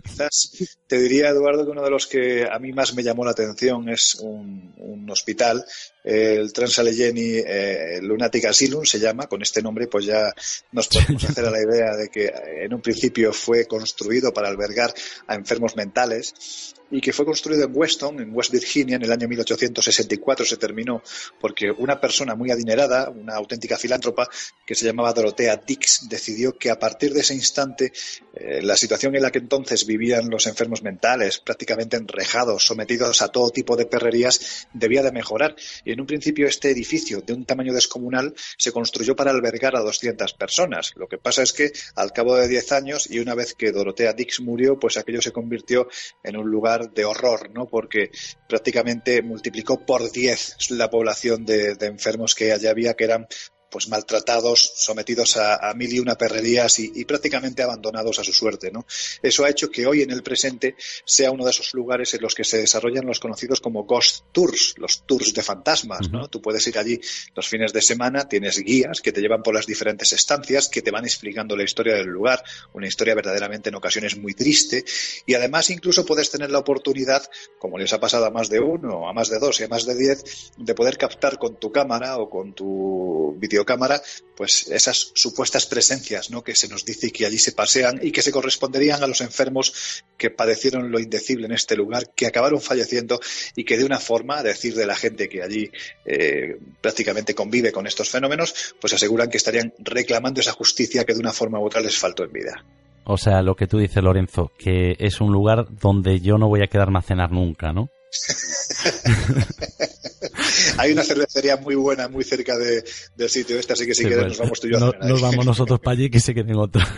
Quizás 0.05 0.53
te 0.87 0.99
diría, 0.99 1.31
Eduardo, 1.31 1.65
que 1.65 1.71
uno 1.71 1.83
de 1.83 1.91
los 1.91 2.07
que 2.07 2.47
a 2.51 2.59
mí 2.59 2.73
más 2.73 2.95
me 2.95 3.03
llamó 3.03 3.25
la 3.25 3.33
atención 3.33 3.89
es 3.89 4.15
un, 4.17 4.75
un 4.77 5.11
hospital, 5.11 5.65
el 6.05 6.53
Transallegheny 6.53 7.43
eh, 7.45 8.01
Lunatic 8.03 8.47
Asylum 8.47 8.85
se 8.85 8.99
llama, 8.99 9.27
con 9.27 9.43
este 9.43 9.63
nombre 9.63 9.87
pues 9.89 10.07
ya 10.07 10.33
nos 10.73 10.89
podemos 10.89 11.25
hacer 11.25 11.45
a 11.45 11.51
la 11.51 11.63
idea 11.63 11.97
de 11.97 12.09
que 12.09 12.33
en 12.63 12.73
un 12.73 12.81
principio 12.81 13.33
fue 13.33 13.67
construido 13.67 14.33
para 14.33 14.49
albergar 14.49 14.93
a 15.27 15.35
enfermos 15.35 15.77
mentales 15.77 16.75
y 16.91 17.01
que 17.01 17.13
fue 17.13 17.27
construido 17.27 17.65
en 17.65 17.73
Weston, 17.75 18.21
en 18.21 18.35
West 18.35 18.51
Virginia, 18.51 18.97
en 18.97 19.03
el 19.03 19.13
año 19.13 19.29
1864 19.29 20.47
se 20.47 20.57
terminó 20.57 21.03
porque 21.41 21.71
una 21.71 22.01
persona 22.01 22.35
muy 22.35 22.51
adinerada, 22.51 23.11
una 23.11 23.35
auténtica 23.35 23.77
filántropa, 23.77 24.29
que 24.67 24.75
se 24.75 24.87
llamaba 24.87 25.13
Dorothea 25.13 25.57
Dix, 25.57 26.09
decidió 26.09 26.57
que 26.57 26.71
a 26.71 26.79
partir 26.79 27.13
de 27.13 27.21
ese 27.21 27.35
instante 27.35 27.93
eh, 28.35 28.63
la 28.63 28.77
situación 28.77 29.15
en 29.17 29.23
la 29.23 29.31
que 29.31 29.39
entonces 29.39 29.87
vivían 29.87 30.31
los 30.31 30.47
enfermos 30.47 30.83
mentales, 30.83 31.41
prácticamente 31.41 31.97
enrejados, 31.97 32.65
sometidos 32.65 33.21
a 33.21 33.29
todo 33.29 33.51
tipo 33.51 33.77
de 33.77 33.87
perrerías, 33.87 34.69
debía 34.73 35.03
de 35.03 35.13
mejorar. 35.13 35.57
En 35.89 36.03
un 36.03 36.07
principio 36.07 36.47
este 36.47 36.71
edificio 36.71 37.23
de 37.23 37.33
un 37.33 37.47
tamaño 37.47 37.73
descomunal 37.73 38.35
se 38.59 38.73
construyó 38.73 39.17
para 39.17 39.31
albergar 39.31 39.75
a 39.75 39.81
200 39.81 40.35
personas. 40.35 40.93
Lo 40.97 41.09
que 41.09 41.17
pasa 41.17 41.43
es 41.43 41.55
que 41.55 41.73
al 41.95 42.13
cabo 42.13 42.37
de 42.37 42.47
10 42.47 42.73
años 42.73 43.11
y 43.11 43.21
una 43.21 43.35
vez 43.35 43.55
que 43.55 43.73
Dorothea 43.73 44.13
Dix 44.13 44.41
murió, 44.41 44.79
pues 44.79 44.99
aquello 44.99 45.23
se 45.23 45.33
convirtió 45.33 45.89
en 46.23 46.37
un 46.37 46.51
lugar 46.51 46.93
de 46.93 47.07
horror, 47.07 47.51
¿no? 47.55 47.69
Porque 47.69 48.11
prácticamente 48.47 49.23
multiplicó 49.23 49.87
por 49.87 50.13
10 50.13 50.57
la 50.73 50.91
población 50.91 51.47
de, 51.47 51.75
de 51.75 51.87
enfermos 51.87 52.35
que 52.35 52.53
allá 52.53 52.71
había, 52.71 52.93
que 52.93 53.05
eran 53.05 53.27
pues 53.71 53.89
maltratados, 53.89 54.73
sometidos 54.77 55.37
a, 55.37 55.71
a 55.71 55.75
mil 55.75 55.93
y 55.93 56.01
una 56.01 56.17
perrerías 56.17 56.79
y, 56.79 56.93
y, 56.95 57.05
prácticamente 57.05 57.63
abandonados 57.63 58.19
a 58.19 58.25
su 58.25 58.33
suerte. 58.33 58.71
¿no? 58.71 58.87
Eso 59.23 59.45
ha 59.45 59.51
hecho 59.51 59.71
que 59.71 59.87
hoy 59.87 60.03
en 60.03 60.11
el 60.11 60.23
presente 60.23 60.77
sea 61.05 61.31
uno 61.31 61.45
de 61.45 61.51
esos 61.51 61.75
lugares 61.75 62.15
en 62.15 62.23
los 62.23 62.35
que 62.35 62.45
se 62.45 62.59
desarrollan 62.59 63.07
los 63.07 63.21
conocidos 63.21 63.61
como 63.61 63.85
ghost 63.85 64.25
tours, 64.33 64.75
los 64.79 65.03
tours 65.07 65.35
de 65.35 65.43
fantasmas. 65.43 66.11
¿no? 66.11 66.29
Tú 66.29 66.41
puedes 66.41 66.67
ir 66.67 66.79
allí 66.79 67.01
los 67.35 67.49
fines 67.49 67.73
de 67.73 67.83
semana, 67.83 68.29
tienes 68.29 68.59
guías 68.59 69.01
que 69.01 69.13
te 69.13 69.21
llevan 69.21 69.43
por 69.43 69.55
las 69.55 69.67
diferentes 69.67 70.13
estancias, 70.13 70.69
que 70.69 70.83
te 70.83 70.91
van 70.91 71.05
explicando 71.05 71.57
la 71.57 71.65
historia 71.65 71.95
del 71.95 72.07
lugar, 72.07 72.43
una 72.73 72.87
historia 72.87 73.15
verdaderamente 73.15 73.69
en 73.69 73.75
ocasiones 73.75 74.17
muy 74.17 74.35
triste, 74.35 74.85
y 75.27 75.35
además 75.35 75.71
incluso 75.71 76.05
puedes 76.05 76.31
tener 76.31 76.51
la 76.51 76.59
oportunidad, 76.59 77.29
como 77.59 77.79
les 77.79 77.93
ha 77.93 78.01
pasado 78.01 78.27
a 78.27 78.31
más 78.31 78.49
de 78.49 78.61
uno, 78.61 79.09
a 79.09 79.13
más 79.13 79.29
de 79.29 79.39
dos 79.39 79.61
y 79.61 79.65
a 79.65 79.69
más 79.69 79.87
de 79.87 79.97
diez, 79.97 80.53
de 80.57 80.75
poder 80.75 80.97
captar 80.97 81.39
con 81.39 81.57
tu 81.57 81.71
cámara 81.71 82.19
o 82.19 82.29
con 82.29 82.53
tu 82.53 83.37
video 83.39 83.58
videocámara, 83.59 84.01
pues 84.37 84.69
esas 84.69 85.11
supuestas 85.15 85.67
presencias, 85.67 86.31
¿no? 86.31 86.43
Que 86.43 86.55
se 86.55 86.69
nos 86.69 86.85
dice 86.85 87.11
que 87.11 87.27
allí 87.27 87.39
se 87.39 87.53
pasean 87.53 87.99
y 88.03 88.13
que 88.13 88.23
se 88.23 88.31
corresponderían 88.31 89.03
a 89.03 89.07
los 89.07 89.21
enfermos 89.21 90.05
que 90.17 90.31
padecieron 90.31 90.91
lo 90.91 91.01
indecible 91.01 91.47
en 91.47 91.53
este 91.53 91.77
lugar, 91.77 92.11
que 92.15 92.27
acabaron 92.27 92.61
falleciendo 92.61 93.21
y 93.57 93.65
que 93.65 93.77
de 93.77 93.85
una 93.85 93.99
forma, 93.99 94.39
a 94.39 94.43
decir 94.43 94.75
de 94.75 94.87
la 94.87 94.95
gente 94.95 95.29
que 95.29 95.43
allí 95.43 95.71
eh, 96.05 96.59
prácticamente 96.81 97.35
convive 97.35 97.73
con 97.73 97.87
estos 97.87 98.09
fenómenos, 98.09 98.75
pues 98.81 98.93
aseguran 98.93 99.29
que 99.29 99.39
estarían 99.39 99.75
reclamando 99.79 100.41
esa 100.41 100.53
justicia 100.53 101.05
que 101.05 101.15
de 101.15 101.21
una 101.21 101.33
forma 101.33 101.59
u 101.59 101.67
otra 101.67 101.81
les 101.81 101.99
faltó 101.99 102.25
en 102.25 102.33
vida. 102.33 102.65
O 103.05 103.17
sea, 103.17 103.43
lo 103.43 103.57
que 103.57 103.67
tú 103.67 103.79
dices, 103.79 104.03
Lorenzo, 104.03 104.53
que 104.59 104.95
es 104.99 105.21
un 105.21 105.33
lugar 105.33 105.67
donde 105.81 106.21
yo 106.21 106.37
no 106.37 106.49
voy 106.49 106.63
a 106.63 106.67
quedarme 106.67 106.99
a 106.99 107.03
cenar 107.03 107.33
nunca, 107.33 107.73
¿no? 107.73 107.89
Hay 110.79 110.93
una 110.93 111.03
cervecería 111.03 111.57
muy 111.57 111.75
buena 111.75 112.09
muy 112.09 112.25
cerca 112.25 112.57
de, 112.57 112.85
del 113.17 113.29
sitio 113.29 113.59
este, 113.59 113.73
así 113.73 113.87
que 113.87 113.95
si 113.95 114.03
sí, 114.03 114.09
quieres 114.09 114.25
pues, 114.25 114.39
nos 114.39 114.47
vamos 114.47 114.61
tú 114.61 114.69
y 114.69 114.73
yo. 114.73 114.79
No, 114.79 114.93
nos 115.07 115.21
vamos 115.21 115.47
nosotros 115.47 115.81
para 115.81 115.93
allí 115.93 116.11
que 116.11 116.21
se 116.21 116.35
queden 116.35 116.57
otros. 116.57 116.85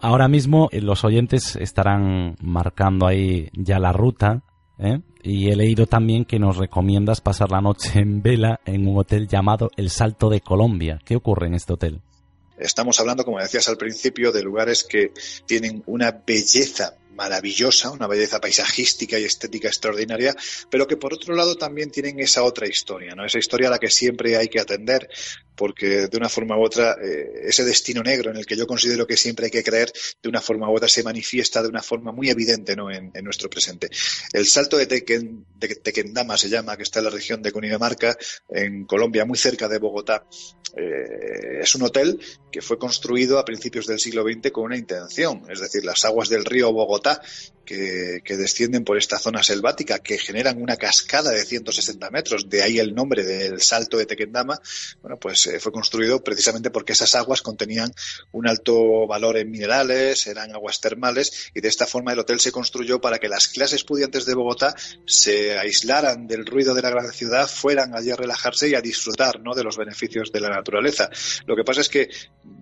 Ahora 0.00 0.28
mismo 0.28 0.68
eh, 0.72 0.80
los 0.80 1.04
oyentes 1.04 1.56
estarán 1.56 2.36
marcando 2.40 3.06
ahí 3.06 3.48
ya 3.52 3.78
la 3.78 3.92
ruta. 3.92 4.42
¿eh? 4.78 5.00
Y 5.22 5.50
he 5.50 5.56
leído 5.56 5.86
también 5.86 6.24
que 6.24 6.38
nos 6.38 6.56
recomiendas 6.56 7.20
pasar 7.20 7.50
la 7.50 7.60
noche 7.60 8.00
en 8.00 8.22
vela 8.22 8.60
en 8.64 8.88
un 8.88 8.98
hotel 8.98 9.28
llamado 9.28 9.70
El 9.76 9.90
Salto 9.90 10.28
de 10.28 10.40
Colombia. 10.40 10.98
¿Qué 11.04 11.16
ocurre 11.16 11.46
en 11.46 11.54
este 11.54 11.72
hotel? 11.72 12.00
Estamos 12.58 13.00
hablando, 13.00 13.24
como 13.24 13.38
decías 13.38 13.68
al 13.68 13.76
principio, 13.76 14.30
de 14.30 14.42
lugares 14.42 14.84
que 14.84 15.12
tienen 15.46 15.82
una 15.86 16.22
belleza 16.26 16.94
maravillosa, 17.14 17.90
una 17.90 18.06
belleza 18.06 18.40
paisajística 18.40 19.18
y 19.18 19.24
estética 19.24 19.68
extraordinaria, 19.68 20.34
pero 20.70 20.86
que 20.86 20.96
por 20.96 21.14
otro 21.14 21.34
lado 21.34 21.56
también 21.56 21.90
tienen 21.90 22.18
esa 22.20 22.42
otra 22.42 22.66
historia, 22.66 23.14
¿no? 23.14 23.24
Esa 23.24 23.38
historia 23.38 23.68
a 23.68 23.72
la 23.72 23.78
que 23.78 23.90
siempre 23.90 24.36
hay 24.36 24.48
que 24.48 24.60
atender, 24.60 25.08
porque 25.56 26.08
de 26.08 26.16
una 26.16 26.28
forma 26.28 26.56
u 26.56 26.64
otra 26.64 26.96
eh, 27.02 27.42
ese 27.44 27.64
destino 27.64 28.02
negro 28.02 28.30
en 28.30 28.36
el 28.36 28.46
que 28.46 28.56
yo 28.56 28.66
considero 28.66 29.06
que 29.06 29.16
siempre 29.16 29.46
hay 29.46 29.50
que 29.50 29.62
creer, 29.62 29.92
de 30.22 30.28
una 30.28 30.40
forma 30.40 30.70
u 30.70 30.76
otra 30.76 30.88
se 30.88 31.02
manifiesta 31.02 31.62
de 31.62 31.68
una 31.68 31.82
forma 31.82 32.12
muy 32.12 32.30
evidente 32.30 32.76
¿no? 32.76 32.90
en, 32.90 33.12
nuestro 33.22 33.48
presente. 33.48 33.88
El 34.32 34.46
salto 34.46 34.76
de 34.76 34.86
Tequendama 34.86 36.36
se 36.36 36.48
llama, 36.48 36.76
que 36.76 36.82
está 36.82 36.98
en 36.98 37.04
la 37.06 37.10
región 37.10 37.42
de 37.42 37.52
Cundinamarca, 37.52 38.16
en 38.48 38.84
Colombia, 38.84 39.24
muy 39.24 39.38
cerca 39.38 39.68
de 39.68 39.78
Bogotá. 39.78 40.26
Eh, 40.74 41.60
es 41.60 41.74
un 41.74 41.82
hotel 41.82 42.18
que 42.50 42.62
fue 42.62 42.78
construido 42.78 43.38
a 43.38 43.44
principios 43.44 43.86
del 43.86 44.00
siglo 44.00 44.24
XX 44.24 44.50
con 44.50 44.64
una 44.64 44.76
intención, 44.76 45.42
es 45.50 45.60
decir, 45.60 45.84
las 45.84 46.04
aguas 46.04 46.28
del 46.28 46.44
río 46.44 46.72
Bogotá 46.72 47.20
que, 47.64 48.22
descienden 48.36 48.84
por 48.84 48.98
esta 48.98 49.18
zona 49.18 49.42
selvática, 49.42 49.98
que 49.98 50.18
generan 50.18 50.60
una 50.60 50.76
cascada 50.76 51.30
de 51.30 51.44
160 51.44 52.10
metros, 52.10 52.48
de 52.48 52.62
ahí 52.62 52.78
el 52.78 52.94
nombre 52.94 53.24
del 53.24 53.60
salto 53.60 53.98
de 53.98 54.06
Tequendama, 54.06 54.60
bueno, 55.00 55.18
pues 55.18 55.46
eh, 55.46 55.60
fue 55.60 55.72
construido 55.72 56.22
precisamente 56.22 56.70
porque 56.70 56.92
esas 56.92 57.14
aguas 57.14 57.42
contenían 57.42 57.92
un 58.32 58.48
alto 58.48 59.06
valor 59.06 59.36
en 59.36 59.50
minerales, 59.50 60.26
eran 60.26 60.52
aguas 60.52 60.80
termales, 60.80 61.50
y 61.54 61.60
de 61.60 61.68
esta 61.68 61.86
forma 61.86 62.12
el 62.12 62.18
hotel 62.18 62.40
se 62.40 62.52
construyó 62.52 63.00
para 63.00 63.18
que 63.18 63.28
las 63.28 63.48
clases 63.48 63.84
pudientes 63.84 64.24
de 64.24 64.34
Bogotá 64.34 64.74
se 65.06 65.58
aislaran 65.58 66.26
del 66.26 66.46
ruido 66.46 66.74
de 66.74 66.82
la 66.82 66.90
gran 66.90 67.12
ciudad, 67.12 67.48
fueran 67.48 67.94
allí 67.94 68.10
a 68.10 68.16
relajarse 68.16 68.68
y 68.68 68.74
a 68.74 68.80
disfrutar 68.80 69.40
¿no? 69.40 69.54
de 69.54 69.64
los 69.64 69.76
beneficios 69.76 70.32
de 70.32 70.40
la 70.40 70.48
naturaleza. 70.48 71.10
Lo 71.46 71.56
que 71.56 71.64
pasa 71.64 71.80
es 71.80 71.88
que 71.88 72.08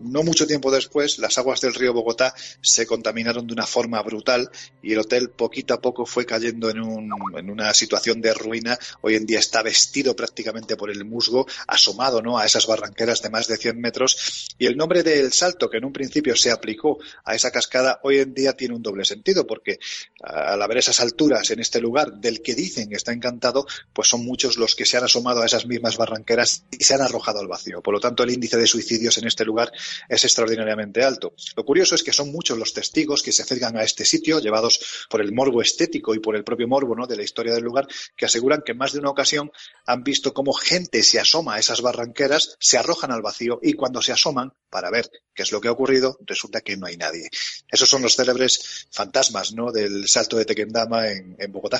no 0.00 0.22
mucho 0.22 0.46
tiempo 0.46 0.70
después 0.70 1.18
las 1.18 1.38
aguas 1.38 1.60
del 1.60 1.74
río 1.74 1.92
Bogotá 1.92 2.34
se 2.60 2.86
contaminaron 2.86 3.46
de 3.46 3.52
una 3.52 3.66
forma 3.66 4.02
brutal 4.02 4.50
y 4.82 4.89
el 4.92 5.00
hotel 5.00 5.30
poquito 5.30 5.74
a 5.74 5.80
poco 5.80 6.06
fue 6.06 6.26
cayendo 6.26 6.70
en, 6.70 6.80
un, 6.80 7.10
en, 7.36 7.50
una 7.50 7.72
situación 7.74 8.20
de 8.20 8.34
ruina. 8.34 8.78
Hoy 9.02 9.16
en 9.16 9.26
día 9.26 9.38
está 9.38 9.62
vestido 9.62 10.14
prácticamente 10.16 10.76
por 10.76 10.90
el 10.90 11.04
musgo, 11.04 11.46
asomado 11.66 12.22
¿no? 12.22 12.38
a 12.38 12.46
esas 12.46 12.66
barranqueras 12.66 13.22
de 13.22 13.30
más 13.30 13.48
de 13.48 13.56
100 13.56 13.80
metros. 13.80 14.48
Y 14.58 14.66
el 14.66 14.76
nombre 14.76 15.02
del 15.02 15.32
salto, 15.32 15.68
que 15.68 15.78
en 15.78 15.84
un 15.84 15.92
principio 15.92 16.36
se 16.36 16.50
aplicó 16.50 16.98
a 17.24 17.34
esa 17.34 17.50
cascada, 17.50 18.00
hoy 18.02 18.18
en 18.18 18.34
día 18.34 18.54
tiene 18.54 18.74
un 18.74 18.82
doble 18.82 19.04
sentido, 19.04 19.46
porque 19.46 19.78
al 20.22 20.60
haber 20.60 20.78
esas 20.78 21.00
alturas 21.00 21.50
en 21.50 21.60
este 21.60 21.80
lugar 21.80 22.12
del 22.14 22.42
que 22.42 22.54
dicen 22.54 22.88
que 22.88 22.96
está 22.96 23.12
encantado, 23.12 23.66
pues 23.92 24.08
son 24.08 24.24
muchos 24.24 24.56
los 24.56 24.74
que 24.74 24.86
se 24.86 24.96
han 24.96 25.04
asomado 25.04 25.42
a 25.42 25.46
esas 25.46 25.66
mismas 25.66 25.96
barranqueras 25.96 26.64
y 26.70 26.84
se 26.84 26.94
han 26.94 27.02
arrojado 27.02 27.40
al 27.40 27.48
vacío. 27.48 27.82
Por 27.82 27.94
lo 27.94 28.00
tanto, 28.00 28.22
el 28.22 28.30
índice 28.30 28.56
de 28.56 28.66
suicidios 28.66 29.18
en 29.18 29.26
este 29.26 29.44
lugar 29.44 29.72
es 30.08 30.24
extraordinariamente 30.24 31.02
alto. 31.02 31.34
Lo 31.56 31.64
curioso 31.64 31.94
es 31.94 32.02
que 32.02 32.12
son 32.12 32.32
muchos 32.32 32.58
los 32.58 32.72
testigos 32.72 33.22
que 33.22 33.32
se 33.32 33.42
acercan 33.42 33.76
a 33.76 33.82
este 33.82 34.04
sitio, 34.04 34.40
llevados 34.40 34.79
por 35.08 35.20
el 35.20 35.32
morbo 35.32 35.62
estético 35.62 36.14
y 36.14 36.20
por 36.20 36.36
el 36.36 36.44
propio 36.44 36.68
morbo 36.68 36.94
¿no? 36.94 37.06
de 37.06 37.16
la 37.16 37.22
historia 37.22 37.54
del 37.54 37.64
lugar, 37.64 37.86
que 38.16 38.26
aseguran 38.26 38.62
que 38.64 38.72
en 38.72 38.78
más 38.78 38.92
de 38.92 39.00
una 39.00 39.10
ocasión 39.10 39.50
han 39.86 40.02
visto 40.02 40.32
cómo 40.32 40.52
gente 40.52 41.02
se 41.02 41.20
asoma 41.20 41.54
a 41.54 41.58
esas 41.58 41.80
barranqueras, 41.82 42.56
se 42.60 42.78
arrojan 42.78 43.12
al 43.12 43.22
vacío 43.22 43.58
y 43.62 43.74
cuando 43.74 44.02
se 44.02 44.12
asoman 44.12 44.52
para 44.68 44.90
ver 44.90 45.10
qué 45.34 45.42
es 45.42 45.52
lo 45.52 45.60
que 45.60 45.68
ha 45.68 45.72
ocurrido, 45.72 46.18
resulta 46.26 46.60
que 46.60 46.76
no 46.76 46.86
hay 46.86 46.96
nadie. 46.96 47.28
Esos 47.70 47.88
son 47.88 48.02
los 48.02 48.16
célebres 48.16 48.88
fantasmas 48.90 49.52
¿no? 49.52 49.72
del 49.72 50.08
salto 50.08 50.36
de 50.36 50.44
Tequendama 50.44 51.08
en, 51.08 51.36
en 51.38 51.52
Bogotá. 51.52 51.78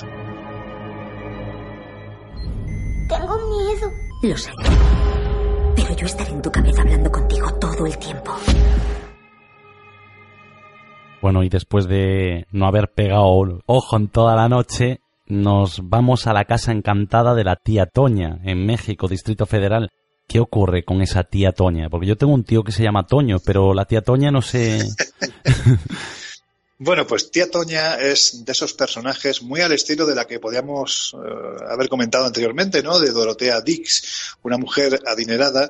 Tengo 3.09 3.37
miedo. 3.49 3.91
Lo 4.23 4.37
sé. 4.37 4.51
Pero 5.75 5.95
yo 5.95 6.05
estaré 6.05 6.31
en 6.31 6.41
tu 6.41 6.51
cabeza 6.51 6.81
hablando 6.81 7.11
contigo 7.11 7.53
todo 7.55 7.85
el 7.85 7.97
tiempo. 7.97 8.37
Bueno, 11.21 11.43
y 11.43 11.49
después 11.49 11.87
de 11.87 12.47
no 12.51 12.65
haber 12.65 12.91
pegado 12.93 13.61
ojo 13.65 13.97
en 13.97 14.07
toda 14.07 14.35
la 14.35 14.49
noche, 14.49 15.01
nos 15.27 15.79
vamos 15.83 16.25
a 16.27 16.33
la 16.33 16.45
casa 16.45 16.71
encantada 16.71 17.35
de 17.35 17.43
la 17.43 17.55
tía 17.55 17.85
Toña, 17.85 18.39
en 18.43 18.65
México, 18.65 19.07
Distrito 19.07 19.45
Federal. 19.45 19.91
¿Qué 20.27 20.39
ocurre 20.39 20.83
con 20.83 21.01
esa 21.01 21.23
tía 21.23 21.51
Toña? 21.51 21.89
Porque 21.89 22.07
yo 22.07 22.17
tengo 22.17 22.33
un 22.33 22.43
tío 22.43 22.63
que 22.63 22.71
se 22.71 22.83
llama 22.83 23.05
Toño, 23.05 23.37
pero 23.45 23.73
la 23.73 23.85
tía 23.85 24.01
Toña 24.01 24.31
no 24.31 24.41
sé. 24.41 24.79
Bueno, 26.83 27.05
pues 27.05 27.29
tía 27.29 27.47
Toña 27.47 27.97
es 27.97 28.43
de 28.43 28.51
esos 28.53 28.73
personajes 28.73 29.43
muy 29.43 29.61
al 29.61 29.71
estilo 29.71 30.07
de 30.07 30.15
la 30.15 30.25
que 30.25 30.39
podíamos 30.39 31.13
eh, 31.13 31.63
haber 31.69 31.87
comentado 31.87 32.25
anteriormente, 32.25 32.81
¿no? 32.81 32.97
De 32.97 33.11
Dorotea 33.11 33.61
Dix, 33.61 34.35
una 34.41 34.57
mujer 34.57 34.99
adinerada 35.05 35.69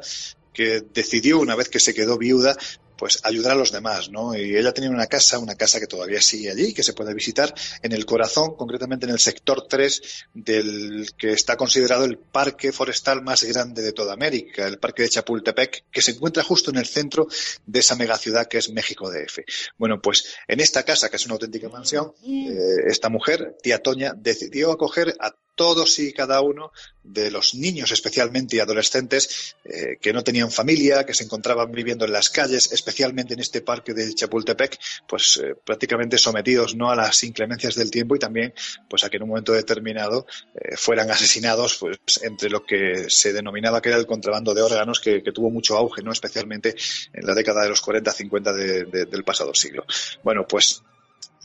que 0.54 0.82
decidió, 0.93 1.39
una 1.39 1.58
vez 1.58 1.68
que 1.68 1.82
se 1.82 1.93
quedó 1.93 2.18
viuda, 2.18 2.56
pues 3.02 3.20
ayudar 3.24 3.54
a 3.54 3.56
los 3.56 3.72
demás, 3.72 4.12
¿no? 4.12 4.36
Y 4.36 4.56
ella 4.56 4.74
tenía 4.74 4.91
una 4.91 5.08
casa, 5.08 5.39
una 5.39 5.56
casa 5.56 5.80
que 5.80 5.88
todavía 5.88 6.22
sigue 6.22 6.52
allí, 6.52 6.72
que 6.72 6.84
se 6.84 6.93
puede 6.93 7.16
visitar 7.16 7.52
en 7.82 7.93
el 7.93 8.06
corazón, 8.06 8.56
concretamente 8.56 9.08
en 9.08 9.12
el 9.12 9.18
sector 9.18 9.66
3 9.68 10.28
del 10.36 11.10
que 11.18 11.32
está 11.32 11.58
considerado 11.58 12.06
el 12.06 12.20
parque 12.20 12.72
forestal 12.72 13.24
más 13.24 13.43
grande 13.43 13.82
de 13.82 13.91
toda 13.91 14.14
América, 14.14 14.68
el 14.68 14.78
parque 14.78 15.02
de 15.02 15.10
Chapultepec, 15.10 15.86
que 15.89 16.02
se 16.04 16.12
encuentra 16.12 16.43
justo 16.43 16.70
en 16.70 16.78
el 16.78 16.86
centro 16.86 17.28
de 17.66 17.80
esa 17.80 17.95
megaciudad 17.95 18.47
que 18.47 18.60
es 18.60 18.70
México 18.70 19.10
DF. 19.10 19.39
Bueno, 19.80 19.99
pues 19.99 20.36
en 20.47 20.60
esta 20.60 20.84
casa, 20.84 21.10
que 21.10 21.16
es 21.16 21.26
una 21.26 21.34
auténtica 21.34 21.70
mansión, 21.70 22.14
eh, 22.24 22.56
esta 22.86 23.10
mujer, 23.10 23.58
tía 23.64 23.82
Toña, 23.82 24.14
decidió 24.16 24.72
acoger 24.72 25.16
a 25.20 25.36
todos 25.62 25.99
y 25.99 26.12
cada 26.12 26.41
uno 26.41 26.72
de 27.03 27.30
los 27.30 27.53
niños, 27.53 27.91
especialmente 27.91 28.55
y 28.55 28.59
adolescentes, 28.59 29.55
eh, 29.64 29.97
que 30.01 30.12
no 30.12 30.24
tenían 30.24 30.49
familia, 30.49 31.05
que 31.05 31.14
se 31.14 31.24
encontraban 31.24 31.72
viviendo 31.72 32.03
en 32.03 32.12
las 32.12 32.32
calles, 32.32 32.72
especialmente 32.72 33.36
en 33.36 33.41
este 33.41 33.62
parque 33.62 33.93
de 33.93 34.12
Chapultepec, 34.12 34.80
pues 35.07 35.39
eh, 35.43 35.53
prácticamente 35.64 36.18
sometidos 36.18 36.74
no 36.74 36.89
a 36.89 36.95
las 36.95 37.24
inclemencias 37.24 37.76
del 37.76 37.91
tiempo 37.91 38.16
y 38.16 38.20
también 38.20 38.55
pues 38.89 39.03
a 39.03 39.12
que 39.12 39.18
en 39.18 39.24
un 39.24 39.30
momento 39.30 39.53
determinado 39.53 40.26
eh, 40.55 40.76
fueran 40.76 41.12
asesinados 41.12 41.78
pues 41.78 41.99
entre 42.24 42.49
lo 42.49 42.66
que 42.66 43.05
se 43.07 43.32
denominaba 43.32 43.84
que 43.84 43.89
era 43.89 43.99
el 43.99 44.07
contrabando 44.07 44.55
de 44.55 44.64
órganos 44.64 44.99
que, 44.99 45.22
tuvo 45.32 45.51
mucho 45.51 45.78
auge, 45.78 46.01
no 46.01 46.12
especialmente 46.12 46.76
en 47.14 47.28
la 47.28 47.36
década 47.36 47.62
de 47.62 47.70
los 47.70 47.84
40-50 47.84 49.07
del 49.07 49.24
pasado 49.24 49.53
siglo. 49.53 49.86
Bueno, 50.24 50.47
pues 50.47 50.82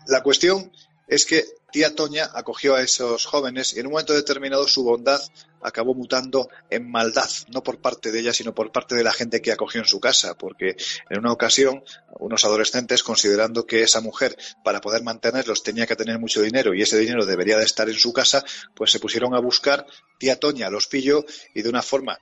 la 0.07 0.23
cuestión 0.23 0.73
es 1.07 1.25
que 1.25 1.45
tía 1.73 1.95
Toña 1.95 2.31
acogió 2.33 2.75
a 2.75 2.83
esos 2.83 3.27
jóvenes 3.27 3.75
y 3.75 3.81
en 3.81 3.87
un 3.87 3.93
momento 3.93 4.15
determinado 4.15 4.67
su 4.67 4.83
bondad 4.83 5.21
acabó 5.63 5.95
mutando 5.95 6.49
en 6.71 6.89
maldad, 6.89 7.29
no 7.49 7.63
por 7.63 7.81
parte 7.81 8.13
de 8.13 8.21
ella, 8.21 8.33
sino 8.33 8.55
por 8.55 8.71
parte 8.71 8.95
de 8.95 9.03
la 9.03 9.13
gente 9.13 9.43
que 9.43 9.53
acogió 9.53 9.81
en 9.81 9.87
su 9.87 9.99
casa, 9.99 10.37
porque 10.39 10.77
en 11.11 11.19
una 11.19 11.33
ocasión 11.33 11.83
unos 12.19 12.45
adolescentes, 12.45 13.03
considerando 13.03 13.67
que 13.67 13.83
esa 13.83 14.01
mujer, 14.01 14.37
para 14.65 14.81
poder 14.81 15.03
mantenerlos, 15.03 15.63
tenía 15.63 15.87
que 15.87 15.97
tener 15.97 16.19
mucho 16.19 16.41
dinero 16.41 16.73
y 16.73 16.83
ese 16.83 16.99
dinero 16.99 17.27
debería 17.27 17.59
de 17.59 17.65
estar 17.65 17.89
en 17.89 17.97
su 17.97 18.13
casa, 18.13 18.45
pues 18.75 18.91
se 18.93 19.01
pusieron 19.01 19.35
a 19.35 19.41
buscar, 19.41 19.87
tía 20.19 20.39
Toña 20.39 20.71
los 20.71 20.87
pilló 20.87 21.25
y 21.55 21.63
de 21.63 21.69
una 21.69 21.83
forma 21.83 22.19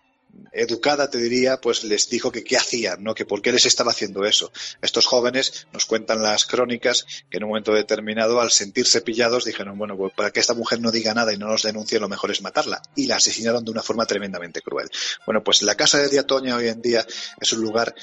educada, 0.52 1.10
te 1.10 1.18
diría, 1.18 1.60
pues 1.60 1.84
les 1.84 2.08
dijo 2.08 2.30
que 2.30 2.44
qué 2.44 2.56
hacían, 2.56 3.02
¿no? 3.02 3.14
Que 3.14 3.24
por 3.24 3.42
qué 3.42 3.52
les 3.52 3.66
estaba 3.66 3.90
haciendo 3.90 4.24
eso. 4.24 4.52
Estos 4.82 5.06
jóvenes 5.06 5.66
nos 5.72 5.84
cuentan 5.84 6.22
las 6.22 6.46
crónicas 6.46 7.06
que 7.28 7.38
en 7.38 7.44
un 7.44 7.50
momento 7.50 7.72
determinado, 7.72 8.40
al 8.40 8.50
sentirse 8.50 9.00
pillados, 9.00 9.44
dijeron, 9.44 9.76
bueno, 9.76 9.96
pues 9.96 10.12
para 10.14 10.30
que 10.30 10.40
esta 10.40 10.54
mujer 10.54 10.80
no 10.80 10.90
diga 10.90 11.14
nada 11.14 11.32
y 11.32 11.38
no 11.38 11.48
nos 11.48 11.62
denuncie, 11.62 11.98
lo 11.98 12.08
mejor 12.08 12.30
es 12.30 12.42
matarla. 12.42 12.80
Y 12.94 13.06
la 13.06 13.16
asesinaron 13.16 13.64
de 13.64 13.70
una 13.70 13.82
forma 13.82 14.06
tremendamente 14.06 14.62
cruel. 14.62 14.88
Bueno, 15.26 15.42
pues 15.42 15.62
la 15.62 15.74
casa 15.74 15.98
de 15.98 16.08
Diatoña 16.08 16.56
hoy 16.56 16.68
en 16.68 16.80
día 16.80 17.06
es 17.40 17.52
un 17.52 17.60
lugar 17.60 17.94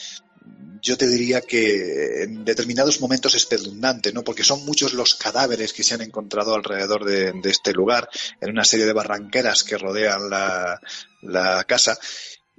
yo 0.81 0.97
te 0.97 1.07
diría 1.07 1.41
que 1.41 2.23
en 2.23 2.43
determinados 2.43 3.01
momentos 3.01 3.35
espeluznante, 3.35 4.11
¿no? 4.11 4.23
Porque 4.23 4.43
son 4.43 4.65
muchos 4.65 4.93
los 4.93 5.15
cadáveres 5.15 5.73
que 5.73 5.83
se 5.83 5.93
han 5.93 6.01
encontrado 6.01 6.55
alrededor 6.55 7.05
de, 7.05 7.33
este 7.43 7.71
lugar, 7.71 8.09
en 8.39 8.49
una 8.49 8.63
serie 8.63 8.85
de 8.85 8.93
barranqueras 8.93 9.63
que 9.63 9.77
rodean 9.77 10.29
la, 10.29 10.81
la 11.21 11.63
casa 11.65 11.97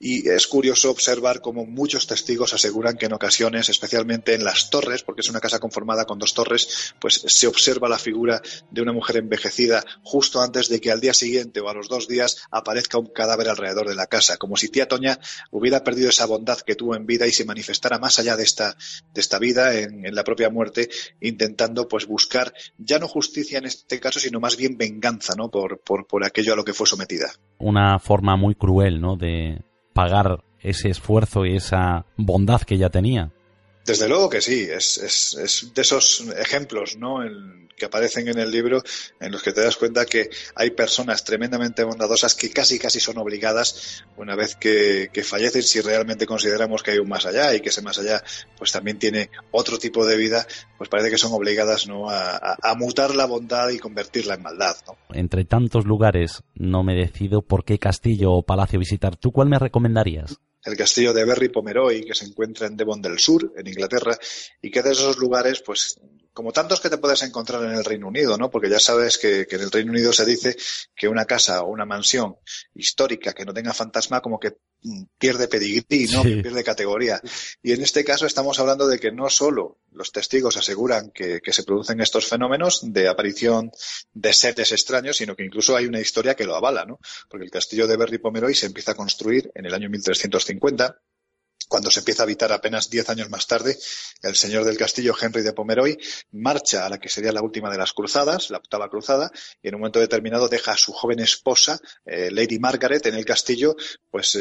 y 0.04 0.28
es 0.28 0.48
curioso 0.48 0.90
observar 0.90 1.40
cómo 1.40 1.64
muchos 1.64 2.08
testigos 2.08 2.52
aseguran 2.52 2.96
que 2.96 3.06
en 3.06 3.12
ocasiones, 3.12 3.68
especialmente 3.68 4.34
en 4.34 4.42
las 4.42 4.68
torres, 4.68 5.04
porque 5.04 5.20
es 5.20 5.30
una 5.30 5.38
casa 5.38 5.60
conformada 5.60 6.06
con 6.06 6.18
dos 6.18 6.34
torres, 6.34 6.92
pues 6.98 7.22
se 7.24 7.46
observa 7.46 7.88
la 7.88 8.00
figura 8.00 8.42
de 8.72 8.82
una 8.82 8.92
mujer 8.92 9.18
envejecida 9.18 9.84
justo 10.02 10.42
antes 10.42 10.68
de 10.68 10.80
que 10.80 10.90
al 10.90 11.00
día 11.00 11.14
siguiente 11.14 11.60
o 11.60 11.68
a 11.68 11.74
los 11.74 11.88
dos 11.88 12.08
días 12.08 12.42
aparezca 12.50 12.98
un 12.98 13.06
cadáver 13.06 13.48
alrededor 13.48 13.88
de 13.88 13.94
la 13.94 14.08
casa, 14.08 14.38
como 14.38 14.56
si 14.56 14.68
tía 14.68 14.88
Toña 14.88 15.20
hubiera 15.52 15.84
perdido 15.84 16.08
esa 16.08 16.26
bondad 16.26 16.58
que 16.58 16.74
tuvo 16.74 16.96
en 16.96 17.06
vida 17.06 17.28
y 17.28 17.32
se 17.32 17.44
manifestara 17.44 18.00
más 18.00 18.18
allá 18.18 18.36
de 18.36 18.42
esta, 18.42 18.76
de 19.14 19.20
esta 19.20 19.38
vida, 19.38 19.78
en, 19.78 20.02
la 20.12 20.24
propia 20.24 20.50
muerte, 20.50 20.90
intentando 21.20 21.86
pues 21.86 22.06
buscar 22.06 22.52
ya 22.76 22.98
no 22.98 23.06
justicia 23.06 23.58
en 23.58 23.66
este 23.66 24.00
caso, 24.00 24.18
sino 24.18 24.40
más 24.40 24.56
bien 24.56 24.76
venganza, 24.76 25.34
¿no? 25.36 25.48
Por, 25.48 25.80
por, 25.80 26.08
por 26.08 26.24
aquello 26.24 26.54
a 26.54 26.56
lo 26.56 26.64
que 26.64 26.74
fue 26.74 26.88
sometida. 26.88 27.30
Una 27.58 28.00
forma 28.00 28.36
muy 28.36 28.56
cruel, 28.56 29.00
¿no? 29.00 29.16
De, 29.16 29.62
pagar 29.92 30.42
ese 30.60 30.88
esfuerzo 30.88 31.44
y 31.44 31.56
esa 31.56 32.06
bondad 32.16 32.62
que 32.62 32.74
ella 32.76 32.90
tenía. 32.90 33.30
Desde 33.84 34.08
luego 34.08 34.28
que 34.28 34.40
sí, 34.40 34.68
es, 34.70 34.98
es, 34.98 35.34
es 35.34 35.74
de 35.74 35.82
esos 35.82 36.24
ejemplos 36.38 36.96
¿no? 36.96 37.20
que 37.82 37.86
aparecen 37.86 38.28
en 38.28 38.38
el 38.38 38.50
libro 38.50 38.80
en 39.18 39.32
los 39.32 39.42
que 39.42 39.52
te 39.52 39.60
das 39.60 39.76
cuenta 39.76 40.06
que 40.06 40.30
hay 40.54 40.70
personas 40.70 41.24
tremendamente 41.24 41.82
bondadosas 41.82 42.36
que 42.36 42.50
casi 42.50 42.78
casi 42.78 43.00
son 43.00 43.18
obligadas 43.18 44.04
una 44.16 44.36
vez 44.36 44.54
que, 44.54 45.10
fallecen 45.24 45.64
si 45.64 45.80
realmente 45.80 46.24
consideramos 46.24 46.82
que 46.82 46.92
hay 46.92 46.98
un 46.98 47.08
más 47.08 47.26
allá 47.26 47.54
y 47.54 47.60
que 47.60 47.70
ese 47.70 47.82
más 47.82 47.98
allá 47.98 48.22
pues 48.56 48.70
también 48.70 49.00
tiene 49.00 49.30
otro 49.50 49.78
tipo 49.78 50.06
de 50.06 50.16
vida, 50.16 50.46
pues 50.78 50.88
parece 50.88 51.10
que 51.10 51.18
son 51.18 51.32
obligadas 51.32 51.88
¿no? 51.88 52.08
a, 52.08 52.56
a 52.60 52.74
mutar 52.76 53.16
la 53.16 53.26
bondad 53.26 53.70
y 53.70 53.80
convertirla 53.80 54.34
en 54.34 54.42
maldad. 54.42 54.76
Entre 55.10 55.44
tantos 55.44 55.84
lugares 55.84 56.42
no 56.54 56.84
me 56.84 56.94
decido 56.94 57.42
por 57.42 57.64
qué 57.64 57.80
castillo 57.80 58.32
o 58.32 58.42
palacio 58.42 58.78
visitar. 58.78 59.16
¿Tú 59.16 59.32
cuál 59.32 59.48
me 59.48 59.58
recomendarías? 59.58 60.38
El 60.64 60.76
castillo 60.76 61.12
de 61.12 61.24
Berry 61.24 61.48
Pomeroy, 61.48 62.04
que 62.04 62.14
se 62.14 62.24
encuentra 62.24 62.66
en 62.66 62.76
Devon 62.76 63.02
del 63.02 63.18
Sur, 63.18 63.52
en 63.56 63.66
Inglaterra, 63.66 64.16
y 64.60 64.70
que 64.70 64.82
de 64.82 64.92
esos 64.92 65.18
lugares, 65.18 65.62
pues 65.62 65.96
como 66.32 66.52
tantos 66.52 66.80
que 66.80 66.88
te 66.88 66.98
puedes 66.98 67.22
encontrar 67.22 67.62
en 67.64 67.72
el 67.72 67.84
Reino 67.84 68.08
Unido, 68.08 68.38
¿no? 68.38 68.50
Porque 68.50 68.70
ya 68.70 68.78
sabes 68.78 69.18
que, 69.18 69.46
en 69.48 69.60
el 69.60 69.70
Reino 69.70 69.92
Unido 69.92 70.12
se 70.12 70.24
dice 70.24 70.56
que 70.94 71.08
una 71.08 71.24
casa 71.24 71.62
o 71.62 71.70
una 71.70 71.84
mansión 71.84 72.36
histórica 72.74 73.32
que 73.32 73.44
no 73.44 73.52
tenga 73.52 73.74
fantasma 73.74 74.20
como 74.20 74.38
que 74.38 74.56
pierde 75.18 75.48
pedigrí, 75.48 76.08
¿no? 76.08 76.22
Pierde 76.22 76.64
categoría. 76.64 77.20
Y 77.62 77.72
en 77.72 77.82
este 77.82 78.04
caso 78.04 78.26
estamos 78.26 78.58
hablando 78.58 78.86
de 78.86 78.98
que 78.98 79.12
no 79.12 79.28
solo 79.30 79.78
los 79.92 80.12
testigos 80.12 80.56
aseguran 80.56 81.10
que, 81.10 81.40
que, 81.40 81.52
se 81.52 81.64
producen 81.64 82.00
estos 82.00 82.26
fenómenos 82.26 82.80
de 82.82 83.08
aparición 83.08 83.70
de 84.12 84.32
seres 84.32 84.72
extraños, 84.72 85.16
sino 85.16 85.36
que 85.36 85.44
incluso 85.44 85.76
hay 85.76 85.86
una 85.86 86.00
historia 86.00 86.34
que 86.34 86.44
lo 86.44 86.56
avala, 86.56 86.84
¿no? 86.84 86.98
Porque 87.28 87.44
el 87.44 87.50
castillo 87.50 87.86
de 87.86 87.96
Berry 87.96 88.18
Pomeroy 88.18 88.54
se 88.54 88.66
empieza 88.66 88.92
a 88.92 88.96
construir 88.96 89.50
en 89.54 89.66
el 89.66 89.74
año 89.74 89.88
1350 89.88 91.00
cuando 91.68 91.90
se 91.90 92.00
empieza 92.00 92.22
a 92.22 92.24
habitar 92.24 92.52
apenas 92.52 92.90
diez 92.90 93.08
años 93.08 93.30
más 93.30 93.46
tarde, 93.46 93.78
el 94.22 94.36
señor 94.36 94.64
del 94.64 94.76
castillo, 94.76 95.14
Henry 95.20 95.42
de 95.42 95.52
Pomeroy, 95.52 95.98
marcha 96.32 96.86
a 96.86 96.88
la 96.88 96.98
que 96.98 97.08
sería 97.08 97.32
la 97.32 97.42
última 97.42 97.70
de 97.70 97.78
las 97.78 97.92
cruzadas, 97.92 98.50
la 98.50 98.58
octava 98.58 98.88
cruzada, 98.88 99.30
y 99.62 99.68
en 99.68 99.74
un 99.74 99.80
momento 99.82 100.00
determinado 100.00 100.48
deja 100.48 100.72
a 100.72 100.76
su 100.76 100.92
joven 100.92 101.20
esposa, 101.20 101.80
eh, 102.04 102.30
Lady 102.30 102.58
Margaret, 102.58 103.06
en 103.06 103.14
el 103.14 103.24
castillo, 103.24 103.76
pues 104.10 104.38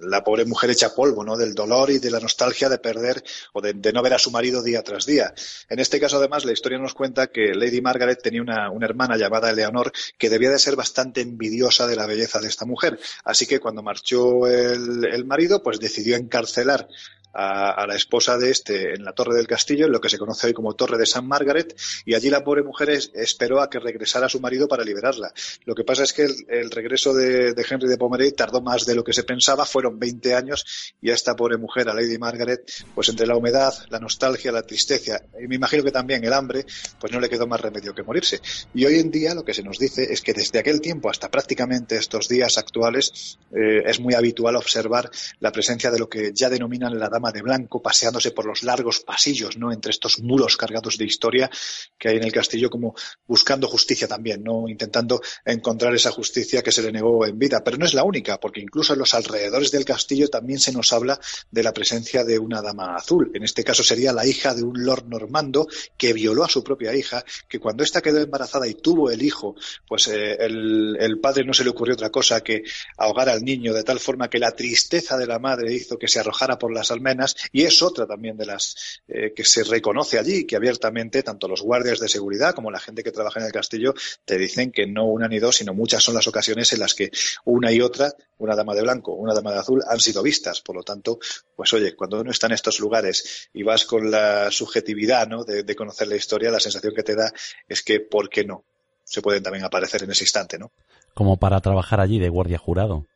la 0.00 0.24
pobre 0.24 0.44
mujer 0.44 0.70
hecha 0.70 0.94
polvo, 0.94 1.24
¿no? 1.24 1.36
Del 1.36 1.54
dolor 1.54 1.90
y 1.90 1.98
de 1.98 2.10
la 2.10 2.20
nostalgia 2.20 2.68
de 2.68 2.78
perder 2.78 3.22
o 3.52 3.60
de, 3.60 3.74
no 3.92 4.02
ver 4.02 4.14
a 4.14 4.18
su 4.18 4.30
marido 4.30 4.62
día 4.62 4.82
tras 4.82 5.06
día. 5.06 5.34
En 5.68 5.78
este 5.78 6.00
caso, 6.00 6.16
además, 6.16 6.44
la 6.44 6.52
historia 6.52 6.78
nos 6.78 6.94
cuenta 6.94 7.28
que 7.28 7.54
Lady 7.54 7.80
Margaret 7.80 8.20
tenía 8.22 8.42
una, 8.42 8.70
hermana 8.84 9.16
llamada 9.16 9.50
Eleanor 9.50 9.92
que 10.18 10.28
debía 10.28 10.50
de 10.50 10.58
ser 10.58 10.76
bastante 10.76 11.20
envidiosa 11.20 11.86
de 11.86 11.96
la 11.96 12.06
belleza 12.06 12.40
de 12.40 12.48
esta 12.48 12.66
mujer. 12.66 12.98
Así 13.24 13.46
que 13.46 13.60
cuando 13.60 13.82
marchó 13.82 14.46
el, 14.46 15.06
el 15.10 15.24
marido, 15.24 15.62
pues 15.62 15.78
decidió 15.78 16.16
encarcelar 16.16 16.53
encarcelar 16.54 16.86
a, 17.34 17.86
la 17.86 17.94
esposa 17.96 18.38
de 18.38 18.50
este 18.50 18.94
en 18.94 19.04
la 19.04 19.12
torre 19.12 19.34
del 19.34 19.46
castillo, 19.46 19.86
en 19.86 19.92
lo 19.92 20.00
que 20.00 20.08
se 20.08 20.18
conoce 20.18 20.46
hoy 20.46 20.52
como 20.52 20.74
Torre 20.74 20.98
de 20.98 21.06
San 21.06 21.26
Margaret, 21.26 21.76
y 22.04 22.14
allí 22.14 22.30
la 22.30 22.44
pobre 22.44 22.62
mujer 22.62 22.90
esperó 23.14 23.60
a 23.60 23.68
que 23.68 23.78
regresara 23.78 24.28
su 24.28 24.40
marido 24.40 24.68
para 24.68 24.84
liberarla. 24.84 25.32
Lo 25.64 25.74
que 25.74 25.84
pasa 25.84 26.04
es 26.04 26.12
que 26.12 26.24
el, 26.24 26.70
regreso 26.70 27.12
de, 27.14 27.54
Henry 27.68 27.88
de 27.88 27.96
Pomeroy 27.96 28.32
tardó 28.32 28.60
más 28.60 28.84
de 28.86 28.94
lo 28.94 29.02
que 29.02 29.12
se 29.12 29.24
pensaba, 29.24 29.64
fueron 29.64 29.98
20 29.98 30.34
años, 30.34 30.94
y 31.00 31.10
a 31.10 31.14
esta 31.14 31.34
pobre 31.34 31.56
mujer, 31.56 31.88
a 31.88 31.94
Lady 31.94 32.18
Margaret, 32.18 32.70
pues 32.94 33.08
entre 33.08 33.26
la 33.26 33.36
humedad, 33.36 33.74
la 33.90 33.98
nostalgia, 33.98 34.52
la 34.52 34.62
tristeza, 34.62 35.20
y 35.42 35.48
me 35.48 35.56
imagino 35.56 35.82
que 35.82 35.92
también 35.92 36.24
el 36.24 36.32
hambre, 36.32 36.64
pues 37.00 37.12
no 37.12 37.20
le 37.20 37.28
quedó 37.28 37.46
más 37.46 37.60
remedio 37.60 37.94
que 37.94 38.02
morirse. 38.02 38.40
Y 38.74 38.84
hoy 38.84 38.98
en 38.98 39.10
día 39.10 39.34
lo 39.34 39.44
que 39.44 39.54
se 39.54 39.62
nos 39.62 39.78
dice 39.78 40.12
es 40.12 40.20
que 40.20 40.32
desde 40.32 40.58
aquel 40.58 40.80
tiempo 40.80 41.10
hasta 41.10 41.30
prácticamente 41.30 41.96
estos 41.96 42.28
días 42.28 42.58
actuales 42.58 43.38
eh, 43.52 43.82
es 43.86 44.00
muy 44.00 44.14
habitual 44.14 44.56
observar 44.56 45.10
la 45.40 45.52
presencia 45.52 45.90
de 45.90 45.98
lo 45.98 46.08
que 46.08 46.32
ya 46.32 46.48
denominan 46.48 46.98
la 46.98 47.08
dama 47.08 47.23
de 47.32 47.42
blanco 47.42 47.82
paseándose 47.82 48.30
por 48.30 48.46
los 48.46 48.62
largos 48.62 49.00
pasillos, 49.00 49.56
¿no? 49.56 49.72
Entre 49.72 49.90
estos 49.90 50.20
muros 50.20 50.56
cargados 50.56 50.98
de 50.98 51.04
historia 51.04 51.50
que 51.98 52.08
hay 52.08 52.16
en 52.16 52.24
el 52.24 52.32
castillo, 52.32 52.70
como 52.70 52.94
buscando 53.26 53.68
justicia 53.68 54.08
también, 54.08 54.42
¿no? 54.42 54.68
Intentando 54.68 55.20
encontrar 55.44 55.94
esa 55.94 56.10
justicia 56.10 56.62
que 56.62 56.72
se 56.72 56.82
le 56.82 56.92
negó 56.92 57.26
en 57.26 57.38
vida. 57.38 57.62
Pero 57.62 57.76
no 57.76 57.86
es 57.86 57.94
la 57.94 58.04
única, 58.04 58.38
porque 58.38 58.60
incluso 58.60 58.92
en 58.92 58.98
los 58.98 59.14
alrededores 59.14 59.70
del 59.70 59.84
castillo 59.84 60.28
también 60.28 60.58
se 60.58 60.72
nos 60.72 60.92
habla 60.92 61.18
de 61.50 61.62
la 61.62 61.72
presencia 61.72 62.24
de 62.24 62.38
una 62.38 62.62
dama 62.62 62.96
azul. 62.96 63.30
En 63.34 63.44
este 63.44 63.64
caso 63.64 63.82
sería 63.82 64.12
la 64.12 64.26
hija 64.26 64.54
de 64.54 64.62
un 64.62 64.84
lord 64.84 65.06
normando 65.06 65.66
que 65.96 66.12
violó 66.12 66.44
a 66.44 66.48
su 66.48 66.62
propia 66.62 66.94
hija, 66.94 67.24
que 67.48 67.58
cuando 67.58 67.84
ésta 67.84 68.02
quedó 68.02 68.20
embarazada 68.20 68.66
y 68.66 68.74
tuvo 68.74 69.10
el 69.10 69.22
hijo, 69.22 69.54
pues 69.86 70.08
eh, 70.08 70.36
el, 70.40 70.96
el 70.98 71.20
padre 71.20 71.44
no 71.44 71.54
se 71.54 71.64
le 71.64 71.70
ocurrió 71.70 71.94
otra 71.94 72.10
cosa 72.10 72.42
que 72.42 72.62
ahogar 72.96 73.28
al 73.28 73.42
niño 73.42 73.72
de 73.72 73.84
tal 73.84 74.00
forma 74.00 74.28
que 74.28 74.38
la 74.38 74.52
tristeza 74.52 75.16
de 75.16 75.26
la 75.26 75.38
madre 75.38 75.72
hizo 75.72 75.98
que 75.98 76.08
se 76.08 76.20
arrojara 76.20 76.58
por 76.58 76.72
las 76.72 76.90
almenas 76.90 77.13
y 77.52 77.64
es 77.64 77.82
otra 77.82 78.06
también 78.06 78.36
de 78.36 78.46
las 78.46 79.00
eh, 79.08 79.32
que 79.34 79.44
se 79.44 79.64
reconoce 79.64 80.18
allí, 80.18 80.46
que 80.46 80.56
abiertamente 80.56 81.22
tanto 81.22 81.48
los 81.48 81.62
guardias 81.62 82.00
de 82.00 82.08
seguridad 82.08 82.54
como 82.54 82.70
la 82.70 82.80
gente 82.80 83.02
que 83.02 83.12
trabaja 83.12 83.40
en 83.40 83.46
el 83.46 83.52
castillo 83.52 83.94
te 84.24 84.38
dicen 84.38 84.72
que 84.72 84.86
no 84.86 85.06
una 85.06 85.28
ni 85.28 85.38
dos, 85.38 85.56
sino 85.56 85.74
muchas 85.74 86.02
son 86.02 86.14
las 86.14 86.26
ocasiones 86.26 86.72
en 86.72 86.80
las 86.80 86.94
que 86.94 87.10
una 87.44 87.72
y 87.72 87.80
otra, 87.80 88.12
una 88.38 88.54
dama 88.54 88.74
de 88.74 88.82
blanco, 88.82 89.14
una 89.14 89.34
dama 89.34 89.52
de 89.52 89.58
azul, 89.58 89.82
han 89.86 90.00
sido 90.00 90.22
vistas. 90.22 90.60
Por 90.60 90.76
lo 90.76 90.82
tanto, 90.82 91.18
pues 91.56 91.72
oye, 91.72 91.94
cuando 91.94 92.20
uno 92.20 92.30
está 92.30 92.46
en 92.46 92.52
estos 92.54 92.80
lugares 92.80 93.48
y 93.52 93.62
vas 93.62 93.84
con 93.84 94.10
la 94.10 94.50
subjetividad 94.50 95.28
¿no? 95.28 95.44
de, 95.44 95.62
de 95.62 95.76
conocer 95.76 96.08
la 96.08 96.16
historia, 96.16 96.50
la 96.50 96.60
sensación 96.60 96.94
que 96.94 97.02
te 97.02 97.14
da 97.14 97.32
es 97.68 97.82
que, 97.82 98.00
¿por 98.00 98.28
qué 98.28 98.44
no? 98.44 98.64
Se 99.04 99.20
pueden 99.20 99.42
también 99.42 99.64
aparecer 99.64 100.02
en 100.02 100.10
ese 100.10 100.24
instante, 100.24 100.58
¿no? 100.58 100.72
Como 101.12 101.36
para 101.36 101.60
trabajar 101.60 102.00
allí 102.00 102.18
de 102.18 102.28
guardia 102.28 102.58
jurado. 102.58 103.06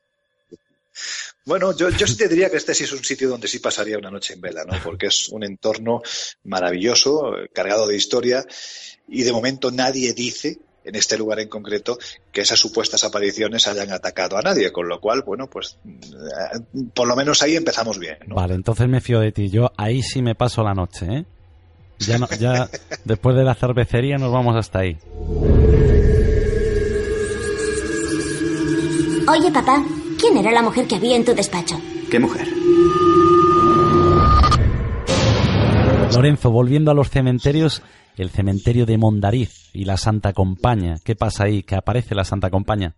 Bueno, 1.44 1.74
yo, 1.76 1.88
yo 1.90 2.06
sí 2.06 2.16
te 2.16 2.28
diría 2.28 2.50
que 2.50 2.58
este 2.58 2.74
sí 2.74 2.84
es 2.84 2.92
un 2.92 3.02
sitio 3.02 3.28
donde 3.28 3.48
sí 3.48 3.58
pasaría 3.58 3.96
una 3.96 4.10
noche 4.10 4.34
en 4.34 4.40
vela, 4.40 4.64
¿no? 4.64 4.78
Porque 4.84 5.06
es 5.06 5.28
un 5.30 5.44
entorno 5.44 6.02
maravilloso, 6.44 7.32
cargado 7.54 7.86
de 7.86 7.96
historia, 7.96 8.44
y 9.08 9.22
de 9.22 9.32
momento 9.32 9.70
nadie 9.70 10.12
dice, 10.12 10.58
en 10.84 10.94
este 10.94 11.16
lugar 11.16 11.40
en 11.40 11.48
concreto, 11.48 11.98
que 12.32 12.42
esas 12.42 12.58
supuestas 12.58 13.04
apariciones 13.04 13.66
hayan 13.66 13.92
atacado 13.92 14.36
a 14.36 14.42
nadie, 14.42 14.72
con 14.72 14.88
lo 14.88 15.00
cual, 15.00 15.22
bueno, 15.22 15.48
pues 15.48 15.78
eh, 15.86 16.60
por 16.94 17.06
lo 17.06 17.16
menos 17.16 17.42
ahí 17.42 17.56
empezamos 17.56 17.98
bien. 17.98 18.18
¿no? 18.26 18.34
Vale, 18.36 18.54
entonces 18.54 18.88
me 18.88 19.00
fío 19.00 19.20
de 19.20 19.32
ti. 19.32 19.48
Yo 19.48 19.72
ahí 19.76 20.02
sí 20.02 20.22
me 20.22 20.34
paso 20.34 20.62
la 20.62 20.74
noche, 20.74 21.06
¿eh? 21.06 21.24
Ya, 22.00 22.18
no, 22.18 22.28
ya 22.38 22.68
después 23.04 23.36
de 23.36 23.44
la 23.44 23.54
cervecería 23.54 24.18
nos 24.18 24.32
vamos 24.32 24.56
hasta 24.56 24.80
ahí. 24.80 24.96
Oye, 29.28 29.50
papá, 29.52 29.84
¿quién 30.28 30.44
era 30.44 30.52
la 30.52 30.62
mujer 30.62 30.86
que 30.86 30.96
había 30.96 31.16
en 31.16 31.24
tu 31.24 31.34
despacho? 31.34 31.80
¿Qué 32.10 32.18
mujer? 32.18 32.46
Lorenzo, 36.12 36.50
volviendo 36.50 36.90
a 36.90 36.94
los 36.94 37.10
cementerios, 37.10 37.82
el 38.16 38.30
cementerio 38.30 38.84
de 38.84 38.98
Mondariz 38.98 39.70
y 39.72 39.84
la 39.84 39.96
Santa 39.96 40.32
Compaña. 40.32 40.96
¿Qué 41.04 41.14
pasa 41.14 41.44
ahí? 41.44 41.62
¿Qué 41.62 41.76
aparece 41.76 42.14
la 42.14 42.24
Santa 42.24 42.50
Compaña? 42.50 42.96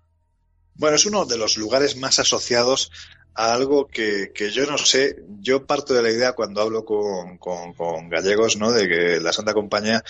Bueno, 0.74 0.96
es 0.96 1.06
uno 1.06 1.24
de 1.24 1.36
los 1.36 1.56
lugares 1.56 1.96
más 1.96 2.18
asociados 2.18 2.90
a 3.34 3.54
algo 3.54 3.86
que, 3.86 4.32
que, 4.34 4.50
yo 4.50 4.66
no 4.66 4.76
sé, 4.76 5.24
yo 5.40 5.66
parto 5.66 5.94
de 5.94 6.02
la 6.02 6.10
idea 6.10 6.32
cuando 6.32 6.60
hablo 6.60 6.84
con, 6.84 7.38
con, 7.38 7.74
con 7.74 8.08
gallegos, 8.08 8.56
¿no? 8.56 8.72
De 8.72 8.88
que 8.88 9.20
la 9.20 9.32
Santa 9.32 9.54
Compañía 9.54 10.02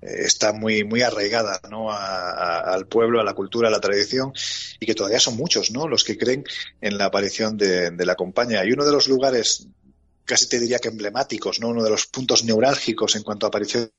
eh, 0.00 0.22
está 0.24 0.52
muy, 0.52 0.84
muy 0.84 1.02
arraigada, 1.02 1.60
¿no? 1.70 1.90
A, 1.90 2.60
al 2.60 2.86
pueblo, 2.86 3.20
a 3.20 3.24
la 3.24 3.34
cultura, 3.34 3.68
a 3.68 3.70
la 3.70 3.80
tradición, 3.80 4.32
y 4.80 4.86
que 4.86 4.94
todavía 4.94 5.20
son 5.20 5.36
muchos, 5.36 5.70
¿no? 5.70 5.88
Los 5.88 6.04
que 6.04 6.18
creen 6.18 6.44
en 6.80 6.98
la 6.98 7.06
aparición 7.06 7.56
de, 7.56 7.90
de 7.90 8.06
la 8.06 8.16
Compañía. 8.16 8.64
Y 8.64 8.72
uno 8.72 8.84
de 8.84 8.92
los 8.92 9.08
lugares, 9.08 9.68
casi 10.24 10.48
te 10.48 10.58
diría 10.58 10.78
que 10.78 10.88
emblemáticos, 10.88 11.60
¿no? 11.60 11.68
Uno 11.68 11.84
de 11.84 11.90
los 11.90 12.06
puntos 12.06 12.44
neurálgicos 12.44 13.16
en 13.16 13.22
cuanto 13.22 13.46
a 13.46 13.48
aparición 13.48 13.90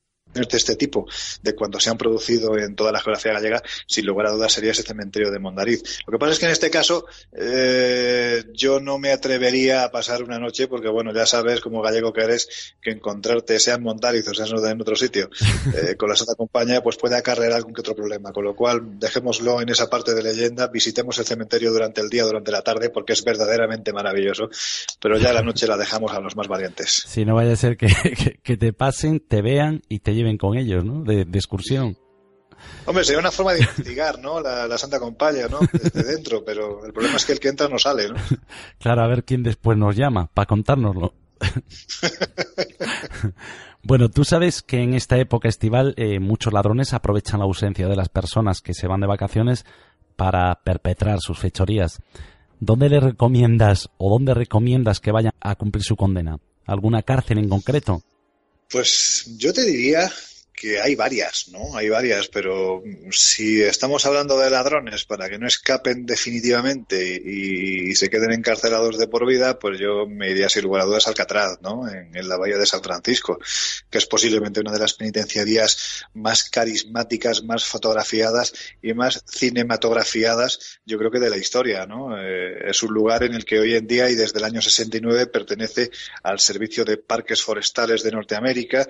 de 0.44 0.56
este 0.58 0.76
tipo, 0.76 1.06
de 1.42 1.54
cuando 1.54 1.80
se 1.80 1.90
han 1.90 1.96
producido 1.96 2.56
en 2.58 2.74
toda 2.74 2.92
la 2.92 3.00
geografía 3.00 3.32
gallega, 3.32 3.62
sin 3.86 4.06
lugar 4.06 4.26
a 4.26 4.32
dudas 4.32 4.52
sería 4.52 4.72
ese 4.72 4.82
cementerio 4.82 5.30
de 5.30 5.38
Mondariz. 5.38 6.00
Lo 6.06 6.12
que 6.12 6.18
pasa 6.18 6.32
es 6.32 6.38
que 6.38 6.46
en 6.46 6.52
este 6.52 6.70
caso 6.70 7.06
eh, 7.32 8.44
yo 8.52 8.80
no 8.80 8.98
me 8.98 9.12
atrevería 9.12 9.84
a 9.84 9.90
pasar 9.90 10.22
una 10.22 10.38
noche 10.38 10.68
porque, 10.68 10.88
bueno, 10.88 11.12
ya 11.14 11.26
sabes 11.26 11.60
como 11.60 11.82
gallego 11.82 12.12
que 12.12 12.22
eres, 12.22 12.74
que 12.80 12.90
encontrarte, 12.90 13.58
sea 13.58 13.76
en 13.76 13.82
Mondariz 13.82 14.28
o 14.28 14.34
sea 14.34 14.46
en 14.46 14.80
otro 14.80 14.96
sitio, 14.96 15.30
eh, 15.74 15.96
con 15.96 16.08
la 16.08 16.16
Santa 16.16 16.34
Compañía, 16.34 16.82
pues 16.82 16.96
puede 16.96 17.16
acarrear 17.16 17.52
algún 17.52 17.72
que 17.72 17.80
otro 17.80 17.94
problema. 17.94 18.32
Con 18.32 18.44
lo 18.44 18.54
cual, 18.54 18.98
dejémoslo 18.98 19.60
en 19.60 19.68
esa 19.68 19.88
parte 19.88 20.14
de 20.14 20.22
leyenda, 20.22 20.68
visitemos 20.68 21.18
el 21.18 21.24
cementerio 21.24 21.72
durante 21.72 22.00
el 22.00 22.08
día, 22.08 22.24
durante 22.24 22.50
la 22.50 22.62
tarde, 22.62 22.90
porque 22.90 23.12
es 23.12 23.24
verdaderamente 23.24 23.92
maravilloso, 23.92 24.48
pero 25.00 25.18
ya 25.18 25.32
la 25.32 25.42
noche 25.42 25.66
la 25.66 25.76
dejamos 25.76 26.12
a 26.12 26.20
los 26.20 26.36
más 26.36 26.48
valientes. 26.48 27.04
Si 27.06 27.24
no 27.24 27.34
vaya 27.34 27.52
a 27.52 27.56
ser 27.56 27.76
que, 27.76 27.86
que, 28.16 28.40
que 28.42 28.56
te 28.56 28.72
pasen, 28.72 29.20
te 29.20 29.42
vean 29.42 29.82
y 29.88 30.00
te 30.00 30.14
lleven 30.14 30.25
con 30.36 30.56
ellos, 30.58 30.84
¿no? 30.84 31.02
De, 31.04 31.24
de, 31.24 31.38
excursión. 31.38 31.96
Hombre, 32.86 33.04
sería 33.04 33.20
una 33.20 33.30
forma 33.30 33.52
de 33.52 33.60
investigar, 33.60 34.18
¿no? 34.18 34.40
La, 34.40 34.66
la, 34.66 34.78
Santa 34.78 34.98
Compañía, 34.98 35.48
¿no? 35.48 35.60
Desde 35.72 36.02
dentro, 36.02 36.44
pero 36.44 36.84
el 36.84 36.92
problema 36.92 37.16
es 37.16 37.24
que 37.24 37.32
el 37.32 37.40
que 37.40 37.48
entra 37.48 37.68
no 37.68 37.78
sale, 37.78 38.08
¿no? 38.08 38.16
Claro, 38.80 39.02
a 39.02 39.08
ver 39.08 39.24
quién 39.24 39.42
después 39.42 39.78
nos 39.78 39.94
llama 39.94 40.28
para 40.32 40.46
contárnoslo. 40.46 41.14
bueno, 43.82 44.08
tú 44.08 44.24
sabes 44.24 44.62
que 44.62 44.82
en 44.82 44.94
esta 44.94 45.18
época 45.18 45.48
estival 45.48 45.94
eh, 45.96 46.18
muchos 46.18 46.52
ladrones 46.52 46.94
aprovechan 46.94 47.40
la 47.40 47.46
ausencia 47.46 47.88
de 47.88 47.96
las 47.96 48.08
personas 48.08 48.60
que 48.60 48.74
se 48.74 48.88
van 48.88 49.00
de 49.00 49.06
vacaciones 49.06 49.64
para 50.16 50.54
perpetrar 50.64 51.20
sus 51.20 51.38
fechorías. 51.38 52.00
¿Dónde 52.58 52.88
le 52.88 53.00
recomiendas 53.00 53.90
o 53.98 54.10
dónde 54.10 54.32
recomiendas 54.32 55.00
que 55.00 55.12
vayan 55.12 55.34
a 55.40 55.56
cumplir 55.56 55.84
su 55.84 55.94
condena? 55.94 56.38
¿Alguna 56.66 57.02
cárcel 57.02 57.38
en 57.38 57.48
concreto? 57.48 58.02
Pues 58.70 59.24
yo 59.36 59.52
te 59.52 59.64
diría 59.64 60.12
que 60.56 60.80
hay 60.80 60.94
varias, 60.94 61.48
¿no? 61.48 61.76
Hay 61.76 61.90
varias, 61.90 62.28
pero 62.28 62.82
si 63.10 63.62
estamos 63.62 64.06
hablando 64.06 64.38
de 64.38 64.48
ladrones 64.48 65.04
para 65.04 65.28
que 65.28 65.38
no 65.38 65.46
escapen 65.46 66.06
definitivamente 66.06 67.20
y, 67.22 67.94
se 67.94 68.10
queden 68.10 68.32
encarcelados 68.32 68.98
de 68.98 69.06
por 69.06 69.26
vida, 69.26 69.58
pues 69.58 69.78
yo 69.78 70.06
me 70.06 70.30
iría 70.30 70.48
sin 70.48 70.64
lugar 70.64 70.82
a 70.82 70.84
dudas 70.84 71.06
a 71.06 71.10
Alcatraz, 71.10 71.58
¿no? 71.62 71.88
En, 71.88 72.14
en, 72.14 72.28
la 72.28 72.36
bahía 72.36 72.58
de 72.58 72.66
San 72.66 72.82
Francisco, 72.82 73.38
que 73.90 73.98
es 73.98 74.06
posiblemente 74.06 74.60
una 74.60 74.72
de 74.72 74.78
las 74.78 74.94
penitenciarías 74.94 76.04
más 76.14 76.44
carismáticas, 76.50 77.42
más 77.42 77.64
fotografiadas 77.64 78.52
y 78.82 78.92
más 78.92 79.24
cinematografiadas, 79.30 80.80
yo 80.84 80.98
creo 80.98 81.10
que 81.10 81.20
de 81.20 81.30
la 81.30 81.36
historia, 81.36 81.86
¿no? 81.86 82.18
Eh, 82.18 82.70
es 82.70 82.82
un 82.82 82.92
lugar 82.92 83.22
en 83.22 83.34
el 83.34 83.44
que 83.44 83.58
hoy 83.58 83.74
en 83.74 83.86
día 83.86 84.10
y 84.10 84.14
desde 84.14 84.38
el 84.38 84.44
año 84.44 84.60
69 84.60 85.26
pertenece 85.26 85.90
al 86.22 86.40
Servicio 86.40 86.84
de 86.84 86.96
Parques 86.96 87.42
Forestales 87.42 88.02
de 88.02 88.10
Norteamérica, 88.10 88.86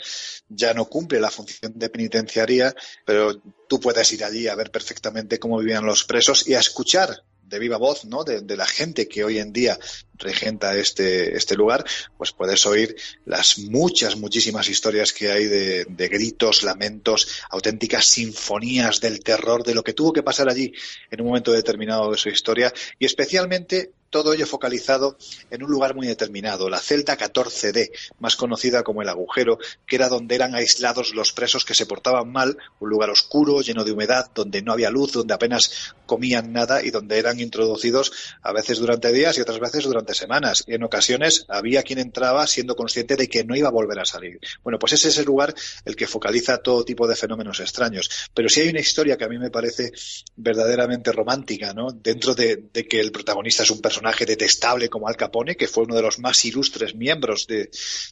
ya 0.48 0.74
no 0.74 0.86
cumple 0.86 1.20
la 1.20 1.30
función 1.30 1.55
de 1.62 1.88
penitenciaría, 1.88 2.74
pero 3.04 3.40
tú 3.68 3.80
puedes 3.80 4.10
ir 4.12 4.24
allí 4.24 4.48
a 4.48 4.54
ver 4.54 4.70
perfectamente 4.70 5.38
cómo 5.38 5.58
vivían 5.58 5.84
los 5.84 6.04
presos 6.04 6.46
y 6.48 6.54
a 6.54 6.60
escuchar 6.60 7.22
de 7.48 7.58
viva 7.58 7.76
voz, 7.76 8.04
¿no? 8.04 8.24
De, 8.24 8.56
la 8.56 8.66
gente 8.66 9.06
que 9.06 9.24
hoy 9.24 9.38
en 9.38 9.52
día 9.52 9.78
regenta 10.14 10.76
este, 10.76 11.36
este 11.36 11.54
lugar, 11.54 11.84
pues 12.16 12.32
puedes 12.32 12.66
oír 12.66 12.96
las 13.24 13.58
muchas, 13.58 14.16
muchísimas 14.16 14.68
historias 14.68 15.12
que 15.12 15.30
hay 15.30 15.44
de, 15.44 16.08
gritos, 16.08 16.62
lamentos, 16.62 17.28
auténticas 17.50 18.06
sinfonías 18.06 19.00
del 19.00 19.20
terror, 19.20 19.62
de 19.62 19.74
lo 19.74 19.84
que 19.84 19.92
tuvo 19.92 20.12
que 20.12 20.22
pasar 20.22 20.48
allí 20.48 20.72
en 21.10 21.20
un 21.20 21.28
momento 21.28 21.52
determinado 21.52 22.10
de 22.10 22.18
su 22.18 22.28
historia 22.28 22.72
y 22.98 23.06
especialmente 23.06 23.92
todo 24.16 24.32
ello 24.32 24.46
focalizado 24.46 25.18
en 25.50 25.62
un 25.62 25.70
lugar 25.70 25.94
muy 25.94 26.06
determinado, 26.06 26.70
la 26.70 26.78
celda 26.78 27.18
14D, 27.18 27.90
más 28.18 28.34
conocida 28.34 28.82
como 28.82 29.02
el 29.02 29.10
agujero, 29.10 29.58
que 29.86 29.96
era 29.96 30.08
donde 30.08 30.34
eran 30.34 30.54
aislados 30.54 31.14
los 31.14 31.34
presos 31.34 31.66
que 31.66 31.74
se 31.74 31.84
portaban 31.84 32.32
mal, 32.32 32.56
un 32.80 32.88
lugar 32.88 33.10
oscuro, 33.10 33.60
lleno 33.60 33.84
de 33.84 33.92
humedad, 33.92 34.30
donde 34.34 34.62
no 34.62 34.72
había 34.72 34.88
luz, 34.88 35.12
donde 35.12 35.34
apenas 35.34 35.94
comían 36.06 36.52
nada 36.52 36.82
y 36.82 36.90
donde 36.90 37.18
eran 37.18 37.40
introducidos 37.40 38.12
a 38.42 38.52
veces 38.52 38.78
durante 38.78 39.12
días 39.12 39.36
y 39.36 39.40
otras 39.40 39.58
veces 39.58 39.84
durante 39.84 40.14
semanas. 40.14 40.64
Y 40.66 40.74
en 40.74 40.84
ocasiones 40.84 41.44
había 41.48 41.82
quien 41.82 41.98
entraba 41.98 42.46
siendo 42.46 42.76
consciente 42.76 43.16
de 43.16 43.28
que 43.28 43.44
no 43.44 43.56
iba 43.56 43.68
a 43.68 43.72
volver 43.72 43.98
a 43.98 44.04
salir. 44.04 44.38
Bueno, 44.62 44.78
pues 44.78 44.92
ese 44.92 45.08
es 45.08 45.18
el 45.18 45.26
lugar 45.26 45.54
el 45.84 45.96
que 45.96 46.06
focaliza 46.06 46.58
todo 46.58 46.84
tipo 46.84 47.06
de 47.06 47.16
fenómenos 47.16 47.60
extraños. 47.60 48.08
Pero 48.32 48.48
sí 48.48 48.60
hay 48.60 48.68
una 48.68 48.80
historia 48.80 49.16
que 49.16 49.24
a 49.24 49.28
mí 49.28 49.38
me 49.38 49.50
parece 49.50 49.92
verdaderamente 50.36 51.12
romántica, 51.12 51.74
¿no? 51.74 51.90
Dentro 51.90 52.34
de, 52.34 52.68
que 52.88 53.00
el 53.00 53.10
protagonista 53.10 53.64
es 53.64 53.70
un 53.70 53.80
personaje 53.80 53.96
personaje 53.96 54.26
detestable 54.26 54.90
como 54.90 55.08
Al 55.08 55.16
Capone, 55.16 55.56
que 55.56 55.68
fue 55.68 55.84
uno 55.84 55.96
de 55.96 56.02
los 56.02 56.18
más 56.18 56.44
ilustres 56.44 56.94
miembros 56.94 57.46
de, 57.46 57.70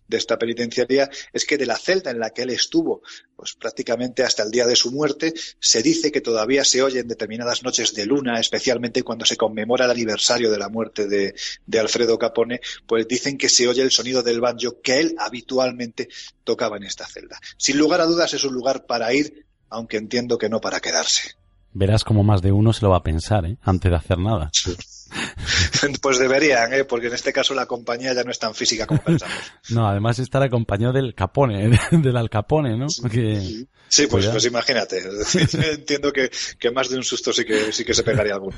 de, 0.09 0.17
esta 0.17 0.39
penitenciaría, 0.39 1.11
es 1.33 1.45
que 1.45 1.59
de 1.59 1.67
la 1.67 1.77
celda 1.77 2.11
en 2.11 2.19
la 2.19 2.31
que 2.31 2.43
él 2.43 2.51
estuvo, 2.51 3.03
pues 3.37 3.55
prácticamente 3.55 4.23
hasta 4.23 4.43
el 4.43 4.51
día 4.51 4.67
de 4.67 4.77
su 4.77 4.91
muerte, 4.91 5.35
se 5.61 5.83
dice 5.83 6.11
que 6.11 6.23
todavía 6.23 6.65
se 6.65 6.83
oye 6.83 7.01
en 7.01 7.09
determinadas 7.09 7.63
noches 7.63 7.84
de 7.93 8.07
luna, 8.07 8.39
especialmente 8.41 9.03
cuando 9.03 9.25
se 9.25 9.37
conmemora 9.37 9.85
el 9.85 9.91
aniversario 9.91 10.51
de 10.51 10.59
la 10.59 10.69
muerte 10.69 11.07
de, 11.07 11.35
de 11.67 11.79
Alfredo 11.79 12.19
Capone, 12.19 12.61
pues 12.87 13.07
dicen 13.07 13.37
que 13.37 13.49
se 13.49 13.69
oye 13.69 13.83
el 13.83 13.91
sonido 13.91 14.23
del 14.23 14.41
banjo 14.41 14.81
que 14.81 15.01
él 15.01 15.15
habitualmente 15.19 16.09
tocaba 16.45 16.77
en 16.77 16.85
esta 16.85 17.07
celda. 17.07 17.39
Sin 17.57 17.79
lugar 17.79 18.01
a 18.01 18.07
dudas 18.07 18.33
es 18.35 18.45
un 18.45 18.55
lugar 18.55 18.87
para 18.87 19.13
ir, 19.13 19.47
aunque 19.69 19.97
entiendo 19.97 20.39
que 20.39 20.49
no 20.49 20.61
para 20.61 20.81
quedarse. 20.81 21.35
Verás 21.75 22.05
como 22.05 22.23
más 22.23 22.41
de 22.41 22.53
uno 22.53 22.73
se 22.73 22.83
lo 22.83 22.91
va 22.91 22.99
a 22.99 23.03
pensar, 23.03 23.45
¿eh? 23.45 23.59
Antes 23.63 23.91
de 23.91 23.97
hacer 23.97 24.19
nada. 24.19 24.51
Pues 26.01 26.19
deberían, 26.19 26.73
¿eh? 26.73 26.85
porque 26.85 27.07
en 27.07 27.15
este 27.15 27.33
caso 27.33 27.55
la 27.55 27.67
compañía 27.67 28.15
ya 28.15 28.25
no 28.25 28.31
es 28.31 28.39
tan 28.39 28.55
física 28.55 28.87
como 28.87 29.01
pensamos. 29.03 29.37
No, 29.71 29.87
además 29.87 30.19
estar 30.19 30.43
acompañado 30.43 30.93
del 30.93 31.15
Capone, 31.15 31.79
del 31.91 32.17
Al 32.17 32.31
Capone, 32.31 32.77
¿no? 32.77 32.89
Sí, 32.89 34.07
pues, 34.09 34.27
pues 34.27 34.45
imagínate. 34.47 35.03
Entiendo 35.73 36.13
que, 36.13 36.31
que, 36.59 36.71
más 36.71 36.89
de 36.89 36.97
un 36.97 37.05
susto 37.05 37.33
sí 37.33 37.45
que, 37.45 37.71
sí 37.71 37.85
que 37.85 37.95
se 37.95 38.03
pegaría 38.03 38.35
alguno. 38.35 38.57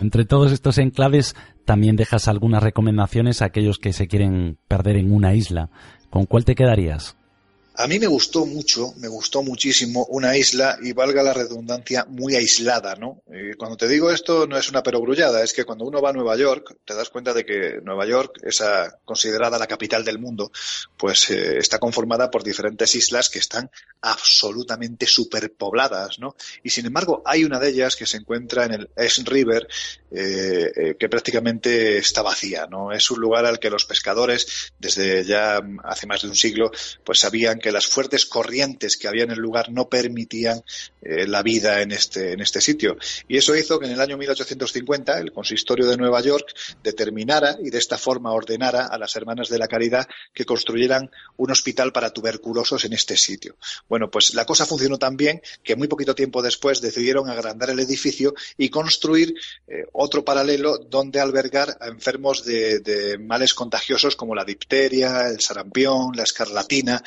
Entre 0.00 0.24
todos 0.24 0.52
estos 0.52 0.78
enclaves 0.78 1.34
también 1.64 1.96
dejas 1.96 2.28
algunas 2.28 2.62
recomendaciones 2.62 3.40
a 3.40 3.46
aquellos 3.46 3.78
que 3.78 3.92
se 3.92 4.08
quieren 4.08 4.58
perder 4.68 4.96
en 4.96 5.12
una 5.12 5.34
isla. 5.34 5.70
¿Con 6.10 6.26
cuál 6.26 6.44
te 6.44 6.54
quedarías? 6.54 7.16
A 7.78 7.86
mí 7.86 7.98
me 7.98 8.06
gustó 8.06 8.46
mucho, 8.46 8.94
me 8.96 9.08
gustó 9.08 9.42
muchísimo 9.42 10.06
una 10.06 10.34
isla 10.34 10.78
y 10.82 10.94
valga 10.94 11.22
la 11.22 11.34
redundancia 11.34 12.06
muy 12.08 12.34
aislada, 12.34 12.94
¿no? 12.96 13.22
Y 13.30 13.54
cuando 13.54 13.76
te 13.76 13.86
digo 13.86 14.10
esto 14.10 14.46
no 14.46 14.56
es 14.56 14.70
una 14.70 14.82
perogrullada, 14.82 15.44
es 15.44 15.52
que 15.52 15.64
cuando 15.64 15.84
uno 15.84 16.00
va 16.00 16.10
a 16.10 16.12
Nueva 16.14 16.36
York 16.36 16.78
te 16.86 16.94
das 16.94 17.10
cuenta 17.10 17.34
de 17.34 17.44
que 17.44 17.80
Nueva 17.82 18.06
York, 18.06 18.40
esa 18.44 18.98
considerada 19.04 19.58
la 19.58 19.66
capital 19.66 20.04
del 20.06 20.18
mundo, 20.18 20.50
pues 20.96 21.30
eh, 21.30 21.58
está 21.58 21.78
conformada 21.78 22.30
por 22.30 22.42
diferentes 22.42 22.94
islas 22.94 23.28
que 23.28 23.40
están 23.40 23.70
absolutamente 24.00 25.06
superpobladas, 25.06 26.18
¿no? 26.18 26.34
Y 26.62 26.70
sin 26.70 26.86
embargo 26.86 27.22
hay 27.26 27.44
una 27.44 27.58
de 27.58 27.68
ellas 27.68 27.94
que 27.94 28.06
se 28.06 28.16
encuentra 28.16 28.64
en 28.64 28.72
el 28.72 28.90
East 28.96 29.28
River 29.28 29.68
eh, 30.10 30.72
eh, 30.74 30.96
que 30.98 31.10
prácticamente 31.10 31.98
está 31.98 32.22
vacía, 32.22 32.66
¿no? 32.66 32.90
Es 32.92 33.10
un 33.10 33.20
lugar 33.20 33.44
al 33.44 33.58
que 33.58 33.68
los 33.68 33.84
pescadores 33.84 34.72
desde 34.78 35.24
ya 35.24 35.60
hace 35.84 36.06
más 36.06 36.22
de 36.22 36.28
un 36.28 36.36
siglo 36.36 36.70
pues 37.04 37.18
sabían 37.18 37.58
que 37.58 37.65
las 37.72 37.86
fuertes 37.86 38.26
corrientes 38.26 38.96
que 38.96 39.08
había 39.08 39.24
en 39.24 39.30
el 39.30 39.38
lugar 39.38 39.70
no 39.70 39.88
permitían 39.88 40.62
eh, 41.02 41.26
la 41.26 41.42
vida 41.42 41.82
en 41.82 41.92
este, 41.92 42.32
en 42.32 42.40
este 42.40 42.60
sitio. 42.60 42.96
Y 43.28 43.36
eso 43.36 43.54
hizo 43.54 43.78
que 43.78 43.86
en 43.86 43.92
el 43.92 44.00
año 44.00 44.16
1850 44.16 45.18
el 45.18 45.32
consistorio 45.32 45.86
de 45.86 45.96
Nueva 45.96 46.20
York 46.20 46.54
determinara 46.82 47.56
y 47.62 47.70
de 47.70 47.78
esta 47.78 47.98
forma 47.98 48.32
ordenara 48.32 48.86
a 48.86 48.98
las 48.98 49.14
Hermanas 49.16 49.48
de 49.48 49.58
la 49.58 49.68
Caridad 49.68 50.08
que 50.34 50.44
construyeran 50.44 51.10
un 51.36 51.50
hospital 51.50 51.92
para 51.92 52.10
tuberculosos 52.10 52.84
en 52.84 52.92
este 52.92 53.16
sitio. 53.16 53.56
Bueno, 53.88 54.10
pues 54.10 54.34
la 54.34 54.44
cosa 54.44 54.66
funcionó 54.66 54.98
tan 54.98 55.16
bien 55.16 55.40
que 55.62 55.76
muy 55.76 55.88
poquito 55.88 56.14
tiempo 56.14 56.42
después 56.42 56.80
decidieron 56.80 57.30
agrandar 57.30 57.70
el 57.70 57.80
edificio 57.80 58.34
y 58.56 58.68
construir 58.68 59.34
eh, 59.68 59.84
otro 59.92 60.24
paralelo 60.24 60.78
donde 60.78 61.20
albergar 61.20 61.76
a 61.80 61.88
enfermos 61.88 62.44
de, 62.44 62.80
de 62.80 63.18
males 63.18 63.54
contagiosos 63.54 64.16
como 64.16 64.34
la 64.34 64.44
dipteria, 64.44 65.28
el 65.28 65.40
sarampión, 65.40 66.12
la 66.14 66.24
escarlatina 66.24 67.02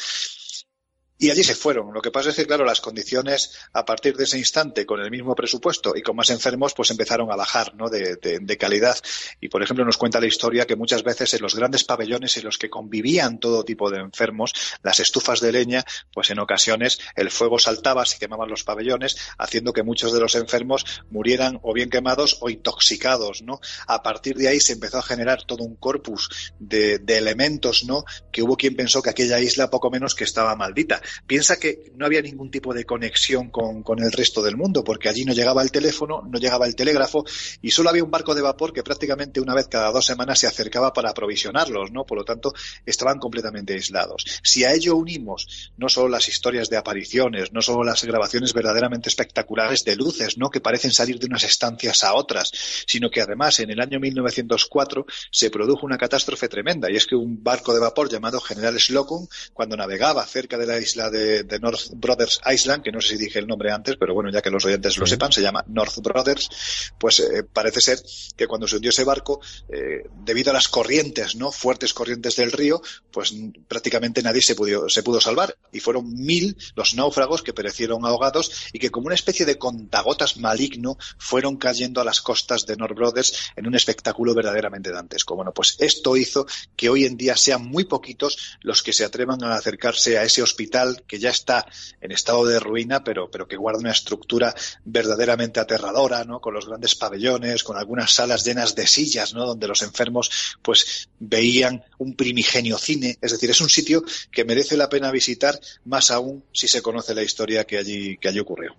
y 1.22 1.30
allí 1.30 1.44
se 1.44 1.54
fueron. 1.54 1.94
Lo 1.94 2.02
que 2.02 2.12
pasa 2.12 2.30
es 2.30 2.36
que, 2.38 2.48
claro, 2.48 2.64
las 2.64 2.80
condiciones 2.80 3.52
a 3.74 3.84
partir 3.84 4.16
de 4.16 4.24
ese 4.24 4.38
instante, 4.38 4.86
con 4.86 5.02
el 5.02 5.12
mismo 5.12 5.36
presupuesto 5.36 5.94
y 5.94 6.02
con 6.02 6.16
más 6.16 6.30
enfermos, 6.30 6.74
pues 6.74 6.92
empezaron 6.92 7.30
a 7.30 7.36
bajar 7.36 7.76
¿no? 7.76 7.90
de, 7.90 8.58
calidad. 8.58 8.98
Y, 9.42 9.50
por 9.50 9.62
ejemplo, 9.62 9.84
nos 9.84 9.98
cuenta 9.98 10.22
la 10.22 10.28
historia 10.28 10.66
que 10.66 10.78
muchas 10.78 11.04
veces 11.04 11.34
en 11.34 11.42
los 11.42 11.56
grandes 11.56 11.84
pabellones 11.84 12.38
en 12.38 12.46
los 12.46 12.58
que 12.58 12.70
convivían 12.70 13.38
todo 13.40 13.66
tipo 13.66 13.92
de 13.92 14.00
enfermos, 14.00 14.54
las 14.82 15.02
estufas 15.02 15.42
de 15.42 15.52
leña, 15.52 15.84
pues 16.14 16.30
en 16.30 16.40
ocasiones 16.40 17.00
el 17.18 17.30
fuego 17.32 17.60
saltaba, 17.60 18.06
se 18.06 18.18
quemaban 18.18 18.50
los 18.50 18.64
pabellones, 18.64 19.18
haciendo 19.38 19.74
que 19.74 19.84
muchos 19.84 20.14
de 20.14 20.22
los 20.22 20.36
enfermos 20.36 20.86
murieran 21.10 21.60
o 21.64 21.74
bien 21.74 21.90
quemados 21.90 22.38
o 22.40 22.50
intoxicados. 22.50 23.42
¿no? 23.42 23.60
A 23.88 24.04
partir 24.04 24.38
de 24.38 24.48
ahí 24.48 24.62
se 24.62 24.72
empezó 24.72 25.00
a 25.00 25.04
generar 25.04 25.44
todo 25.44 25.66
un 25.66 25.76
corpus 25.76 26.54
de, 26.60 27.00
de 27.00 27.18
elementos 27.18 27.84
¿no? 27.84 28.06
que 28.32 28.42
hubo 28.42 28.56
quien 28.56 28.78
pensó 28.78 29.02
que 29.02 29.10
aquella 29.10 29.42
isla 29.42 29.70
poco 29.70 29.92
menos 29.92 30.16
que 30.16 30.24
estaba 30.24 30.56
maldita 30.56 31.02
Piensa 31.28 31.58
que 31.58 31.92
no 31.96 32.06
había 32.06 32.22
ningún 32.22 32.52
tipo 32.52 32.74
de 32.74 32.86
conexión 32.86 33.50
con, 33.50 33.84
el 34.00 34.12
resto 34.12 34.42
del 34.42 34.56
mundo, 34.56 34.84
porque 34.84 35.10
allí 35.10 35.26
no 35.26 35.34
llegaba 35.34 35.62
el 35.62 35.72
teléfono, 35.72 36.22
no 36.30 36.40
llegaba 36.40 36.66
el 36.66 36.76
telégrafo 36.76 37.26
y 37.62 37.72
solo 37.72 37.90
había 37.90 38.04
un 38.04 38.12
barco 38.12 38.36
de 38.36 38.42
vapor 38.42 38.74
que 38.74 38.84
prácticamente 38.84 39.42
una 39.42 39.54
vez 39.54 39.68
cada 39.68 39.92
dos 39.92 40.06
semanas 40.06 40.40
se 40.40 40.48
acercaba 40.48 40.94
para 40.94 41.10
aprovisionarlos, 41.10 41.92
¿no? 41.92 42.06
Por 42.06 42.18
lo 42.18 42.24
tanto, 42.24 42.54
estaban 42.86 43.20
completamente 43.20 43.74
aislados. 43.74 44.24
Si 44.44 44.64
a 44.64 44.74
ello 44.74 44.96
unimos 44.96 45.72
no 45.78 45.90
solo 45.90 46.10
las 46.10 46.28
historias 46.28 46.70
de 46.70 46.78
apariciones, 46.78 47.52
no 47.52 47.62
solo 47.62 47.84
las 47.84 48.04
grabaciones 48.04 48.54
verdaderamente 48.54 49.10
espectaculares 49.10 49.84
de 49.84 49.96
luces, 49.96 50.38
¿no? 50.38 50.50
Que 50.50 50.62
parecen 50.62 50.92
salir 50.92 51.20
de 51.20 51.26
unas 51.26 51.44
estancias 51.44 52.04
a 52.04 52.14
otras, 52.14 52.52
sino 52.86 53.10
que 53.10 53.22
además 53.22 53.60
en 53.60 53.72
el 53.72 53.80
año 53.80 54.00
1904 54.00 55.06
se 55.32 55.50
produjo 55.50 55.86
una 55.86 55.98
catástrofe 55.98 56.48
tremenda 56.48 56.92
y 56.92 56.96
es 56.96 57.06
que 57.06 57.16
un 57.16 57.44
barco 57.44 57.74
de 57.74 57.80
vapor 57.80 58.10
llamado 58.10 58.40
General 58.40 58.80
Slocum, 58.80 59.28
cuando 59.54 59.78
navegaba 59.78 60.26
cerca 60.26 60.58
de 60.58 60.68
la 60.68 60.80
isla 60.80 60.99
de, 61.10 61.60
North 61.62 61.92
Brothers 61.94 62.42
Island, 62.46 62.84
que 62.84 62.92
no 62.92 63.00
sé 63.00 63.10
si 63.10 63.18
dije 63.18 63.40
el 63.40 63.48
nombre 63.48 63.72
antes, 63.72 63.96
pero 63.98 64.14
bueno, 64.14 64.30
ya 64.32 64.42
que 64.42 64.50
los 64.50 64.66
oyentes 64.66 64.98
lo 64.98 65.06
sepan, 65.06 65.32
se 65.32 65.42
llama 65.42 65.64
North 65.68 65.98
Brothers, 66.02 66.50
pues 66.98 67.20
eh, 67.20 67.44
parece 67.44 67.80
ser 67.80 68.00
que 68.36 68.48
cuando 68.48 68.68
se 68.68 68.76
hundió 68.76 68.90
ese 68.90 69.04
barco, 69.04 69.40
eh, 69.70 70.04
debido 70.26 70.52
a 70.52 70.54
las 70.54 70.68
corrientes, 70.68 71.36
¿no? 71.36 71.52
Fuertes 71.52 71.94
corrientes 71.94 72.36
del 72.36 72.52
río, 72.52 72.82
pues 73.12 73.34
prácticamente 73.68 74.22
nadie 74.22 74.42
se 74.42 74.56
pudo, 74.56 74.90
se 74.90 75.04
pudo 75.04 75.22
salvar. 75.22 75.56
Y 75.72 75.80
fueron 75.80 76.12
mil 76.14 76.58
los 76.76 76.96
náufragos 76.96 77.44
que 77.44 77.54
perecieron 77.54 78.06
ahogados 78.06 78.52
y 78.74 78.80
que 78.80 78.90
como 78.90 79.08
una 79.08 79.16
especie 79.16 79.46
de 79.46 79.58
contagotas 79.58 80.38
maligno 80.38 80.98
fueron 81.18 81.58
cayendo 81.58 82.02
a 82.02 82.04
las 82.04 82.22
costas 82.22 82.66
de 82.66 82.76
North 82.76 82.96
Brothers 82.96 83.52
en 83.56 83.68
un 83.68 83.76
espectáculo 83.76 84.34
verdaderamente 84.34 84.92
dantesco. 84.92 85.36
Bueno, 85.36 85.54
pues 85.54 85.76
esto 85.80 86.18
hizo 86.18 86.46
que 86.76 86.90
hoy 86.90 87.06
en 87.06 87.18
día 87.18 87.36
sean 87.36 87.66
muy 87.66 87.86
poquitos 87.86 88.58
los 88.62 88.84
que 88.84 88.94
se 88.94 89.06
atrevan 89.06 89.44
a 89.44 89.56
acercarse 89.56 90.18
a 90.18 90.24
ese 90.24 90.42
hospital 90.42 90.89
que 91.08 91.20
ya 91.20 91.30
está 91.30 91.66
en 92.02 92.12
estado 92.12 92.46
de 92.46 92.60
ruina, 92.60 93.04
pero, 93.04 93.30
pero 93.30 93.48
que 93.48 93.58
guarda 93.58 93.80
una 93.80 93.92
estructura 93.92 94.54
verdaderamente 94.86 95.60
aterradora, 95.60 96.24
¿no? 96.24 96.40
Con 96.40 96.54
los 96.54 96.68
grandes 96.68 96.96
pabellones, 96.96 97.64
con 97.64 97.78
algunas 97.78 98.12
salas 98.12 98.46
llenas 98.46 98.76
de 98.76 98.88
sillas, 98.88 99.34
¿no? 99.34 99.46
Donde 99.46 99.68
los 99.68 99.82
enfermos, 99.82 100.58
pues, 100.62 101.10
veían 101.20 101.84
un 101.98 102.16
primigenio 102.16 102.78
cine. 102.78 103.18
Es 103.22 103.32
decir, 103.32 103.50
es 103.50 103.62
un 103.62 103.70
sitio 103.70 104.04
que 104.32 104.46
merece 104.46 104.78
la 104.78 104.90
pena 104.90 105.12
visitar, 105.12 105.60
más 105.86 106.12
aún 106.12 106.44
si 106.52 106.68
se 106.68 106.82
conoce 106.82 107.16
la 107.16 107.24
historia 107.24 107.66
que 107.66 107.78
allí, 107.78 108.18
que 108.18 108.30
allí 108.30 108.40
ocurrió. 108.40 108.76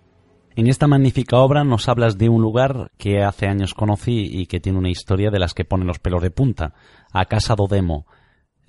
En 0.53 0.67
esta 0.67 0.87
magnífica 0.87 1.37
obra 1.37 1.63
nos 1.63 1.87
hablas 1.87 2.17
de 2.17 2.27
un 2.27 2.41
lugar 2.41 2.91
que 2.97 3.23
hace 3.23 3.47
años 3.47 3.73
conocí 3.73 4.29
y 4.29 4.47
que 4.47 4.59
tiene 4.59 4.79
una 4.79 4.89
historia 4.89 5.31
de 5.31 5.39
las 5.39 5.53
que 5.53 5.63
pone 5.63 5.85
los 5.85 5.99
pelos 5.99 6.21
de 6.21 6.29
punta, 6.29 6.73
a 7.13 7.25
Casa 7.25 7.55
do 7.55 7.67
Demo. 7.67 8.05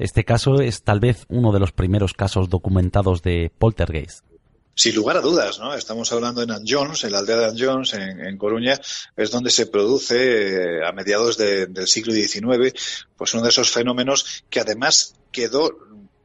Este 0.02 0.24
caso 0.24 0.60
es 0.60 0.82
tal 0.82 0.98
vez 0.98 1.26
uno 1.28 1.52
de 1.52 1.60
los 1.60 1.70
primeros 1.70 2.12
casos 2.12 2.48
documentados 2.48 3.22
de 3.22 3.52
poltergeist. 3.56 4.24
Sin 4.74 4.96
lugar 4.96 5.16
a 5.16 5.20
dudas, 5.20 5.60
¿no? 5.60 5.74
Estamos 5.74 6.10
hablando 6.10 6.42
en 6.42 6.50
Jones, 6.66 7.04
en 7.04 7.12
la 7.12 7.20
aldea 7.20 7.52
de 7.52 7.64
Jones, 7.64 7.94
en, 7.94 8.36
Coruña, 8.36 8.80
es 9.16 9.30
donde 9.30 9.50
se 9.50 9.66
produce 9.66 10.80
eh, 10.80 10.84
a 10.84 10.90
mediados 10.90 11.38
del 11.38 11.86
siglo 11.86 12.12
XIX, 12.12 12.74
pues 13.16 13.32
uno 13.34 13.44
de 13.44 13.50
esos 13.50 13.70
fenómenos 13.70 14.42
que 14.50 14.58
además 14.58 15.14
quedó 15.30 15.70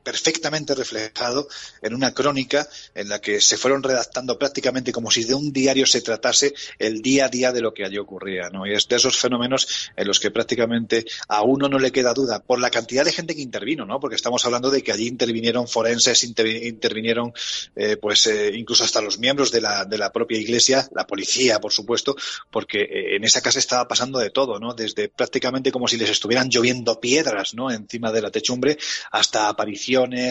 perfectamente 0.08 0.74
reflejado 0.74 1.50
en 1.82 1.94
una 1.94 2.14
crónica 2.14 2.66
en 2.96 3.10
la 3.10 3.20
que 3.20 3.42
se 3.42 3.58
fueron 3.58 3.84
redactando 3.84 4.40
prácticamente 4.40 4.94
como 4.94 5.12
si 5.12 5.26
de 5.26 5.34
un 5.34 5.52
diario 5.52 5.86
se 5.86 6.00
tratase 6.00 6.54
el 6.80 7.02
día 7.02 7.26
a 7.26 7.28
día 7.28 7.52
de 7.52 7.60
lo 7.60 7.74
que 7.74 7.84
allí 7.84 7.98
ocurría, 7.98 8.50
¿no? 8.50 8.66
Y 8.66 8.72
es 8.72 8.88
de 8.88 8.96
esos 8.96 9.18
fenómenos 9.18 9.90
en 9.98 10.08
los 10.08 10.22
que 10.22 10.32
prácticamente 10.32 11.06
a 11.28 11.42
uno 11.42 11.68
no 11.68 11.78
le 11.78 11.92
queda 11.92 12.14
duda 12.14 12.42
por 12.42 12.62
la 12.62 12.70
cantidad 12.70 13.04
de 13.04 13.12
gente 13.12 13.36
que 13.36 13.42
intervino, 13.42 13.86
¿no? 13.86 14.00
Porque 14.00 14.16
estamos 14.16 14.46
hablando 14.46 14.72
de 14.72 14.82
que 14.82 14.94
allí 14.94 15.10
intervinieron 15.10 15.68
forenses, 15.68 16.24
intervinieron 16.24 17.34
eh, 17.76 17.98
pues 17.98 18.28
eh, 18.28 18.54
incluso 18.56 18.86
hasta 18.86 19.02
los 19.02 19.20
miembros 19.20 19.52
de 19.52 19.60
la, 19.60 19.84
de 19.84 19.98
la 19.98 20.14
propia 20.14 20.40
iglesia, 20.40 20.88
la 20.96 21.06
policía, 21.06 21.60
por 21.60 21.74
supuesto, 21.74 22.16
porque 22.50 22.80
eh, 22.80 23.18
en 23.18 23.26
esa 23.26 23.42
casa 23.42 23.60
estaba 23.60 23.90
pasando 23.90 24.20
de 24.20 24.30
todo, 24.30 24.58
¿no? 24.58 24.74
Desde 24.74 25.10
prácticamente 25.10 25.70
como 25.70 25.90
si 25.90 25.98
les 25.98 26.10
estuvieran 26.10 26.48
lloviendo 26.50 26.98
piedras, 27.02 27.54
¿no? 27.56 27.70
Encima 27.70 28.14
de 28.14 28.22
la 28.22 28.32
techumbre 28.32 28.78
hasta 29.12 29.50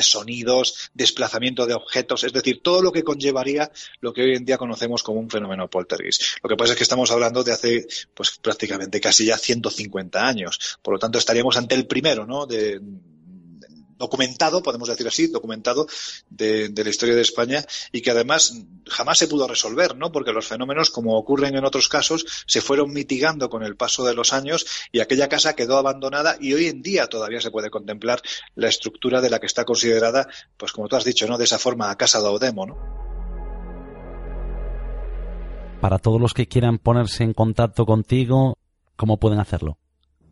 sonidos, 0.03 0.91
desplazamiento 0.95 1.67
de 1.67 1.75
objetos, 1.75 2.25
es 2.25 2.33
decir, 2.33 2.61
todo 2.63 2.83
lo 2.83 2.93
que 2.93 3.03
conllevaría 3.03 3.71
lo 4.01 4.13
que 4.13 4.23
hoy 4.23 4.37
en 4.37 4.45
día 4.45 4.59
conocemos 4.59 5.03
como 5.03 5.21
un 5.21 5.31
fenómeno 5.31 5.69
poltergeist. 5.69 6.23
Lo 6.43 6.49
que 6.49 6.57
pasa 6.57 6.73
es 6.73 6.77
que 6.79 6.85
estamos 6.85 7.11
hablando 7.11 7.43
de 7.45 7.53
hace, 7.53 7.87
pues 8.15 8.39
prácticamente 8.41 9.01
casi 9.01 9.27
ya 9.27 9.39
150 9.39 10.27
años. 10.27 10.79
Por 10.83 10.95
lo 10.95 10.99
tanto, 10.99 11.19
estaríamos 11.19 11.57
ante 11.57 11.75
el 11.75 11.87
primero, 11.87 12.27
¿no? 12.27 12.47
De, 12.47 12.81
documentado, 13.99 14.63
podemos 14.63 14.89
decir 14.89 15.07
así, 15.07 15.27
documentado 15.29 15.87
de, 16.31 16.73
la 16.75 16.91
historia 16.91 17.15
de 17.15 17.23
España 17.23 17.65
y 17.93 18.03
que 18.03 18.11
además 18.11 18.55
jamás 18.87 19.19
se 19.19 19.29
pudo 19.29 19.47
resolver, 19.49 19.97
¿no? 19.97 20.13
Porque 20.13 20.33
los 20.33 20.47
fenómenos, 20.47 20.91
como 20.91 21.17
ocurren 21.19 21.57
en 21.57 21.65
otros 21.65 21.89
casos, 21.89 22.27
se 22.47 22.61
fueron 22.61 22.93
mitigando 22.93 23.49
con 23.49 23.63
el 23.63 23.77
paso 23.77 24.05
de 24.05 24.15
los 24.15 24.33
años 24.33 24.67
y 24.93 25.01
aquella 25.01 25.29
casa 25.29 25.55
quedó 25.55 25.79
abandonada 25.79 26.37
y 26.41 26.55
hoy 26.55 26.67
en 26.67 26.83
día 26.83 27.07
todavía 27.07 27.41
se 27.41 27.51
puede 27.51 27.71
contemplar 27.71 28.21
la 28.55 28.69
estructura 28.69 29.21
de 29.21 29.31
la 29.31 29.39
que 29.39 29.47
está 29.47 29.65
considerada, 29.65 30.29
pues 30.57 30.73
como 30.73 30.89
tú 30.89 30.97
has 30.97 31.05
dicho, 31.05 31.27
¿no? 31.27 31.39
De 31.39 31.45
esa 31.45 31.59
forma, 31.59 31.91
a 31.91 31.97
casa 31.97 32.21
de 32.21 32.29
Odemo, 32.29 32.67
¿no? 32.67 33.07
Para 35.81 35.99
todos 35.99 36.21
los 36.21 36.33
que 36.33 36.49
quieran 36.49 36.79
ponerse 36.79 37.23
en 37.23 37.35
contacto 37.35 37.85
contigo, 37.85 38.59
¿cómo 38.97 39.19
pueden 39.19 39.41
hacerlo? 39.41 39.79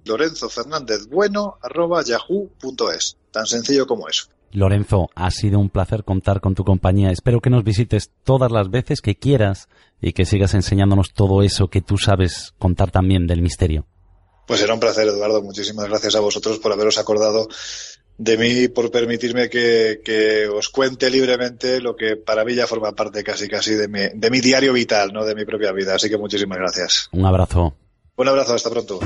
Lorenzo 0.04 0.48
Fernández 0.48 1.06
Bueno 1.08 1.58
arroba 1.62 2.02
yahoo.es. 2.02 3.16
Tan 3.30 3.46
sencillo 3.46 3.86
como 3.86 4.08
eso. 4.08 4.26
Lorenzo, 4.54 5.10
ha 5.16 5.30
sido 5.32 5.58
un 5.58 5.68
placer 5.68 6.04
contar 6.04 6.40
con 6.40 6.54
tu 6.54 6.64
compañía. 6.64 7.10
Espero 7.10 7.40
que 7.40 7.50
nos 7.50 7.64
visites 7.64 8.10
todas 8.22 8.52
las 8.52 8.70
veces 8.70 9.00
que 9.00 9.16
quieras 9.16 9.68
y 10.00 10.12
que 10.12 10.24
sigas 10.24 10.54
enseñándonos 10.54 11.12
todo 11.12 11.42
eso 11.42 11.68
que 11.68 11.82
tú 11.82 11.98
sabes 11.98 12.54
contar 12.58 12.92
también 12.92 13.26
del 13.26 13.42
misterio. 13.42 13.84
Pues 14.46 14.60
será 14.60 14.74
un 14.74 14.80
placer, 14.80 15.08
Eduardo. 15.08 15.42
Muchísimas 15.42 15.88
gracias 15.88 16.14
a 16.14 16.20
vosotros 16.20 16.60
por 16.60 16.72
haberos 16.72 16.98
acordado 16.98 17.48
de 18.16 18.38
mí 18.38 18.48
y 18.64 18.68
por 18.68 18.92
permitirme 18.92 19.48
que, 19.48 20.48
os 20.54 20.68
cuente 20.68 21.10
libremente 21.10 21.80
lo 21.80 21.96
que 21.96 22.16
para 22.16 22.44
mí 22.44 22.54
ya 22.54 22.68
forma 22.68 22.92
parte 22.92 23.24
casi 23.24 23.48
casi 23.48 23.74
de 23.74 23.88
mi, 23.88 24.00
de 24.14 24.30
mi 24.30 24.40
diario 24.40 24.72
vital, 24.72 25.12
no 25.12 25.24
de 25.24 25.34
mi 25.34 25.44
propia 25.44 25.72
vida. 25.72 25.96
Así 25.96 26.08
que 26.08 26.18
muchísimas 26.18 26.58
gracias. 26.58 27.08
Un 27.10 27.26
abrazo. 27.26 27.74
Un 28.16 28.28
abrazo, 28.28 28.54
hasta 28.54 28.70
pronto. 28.70 29.00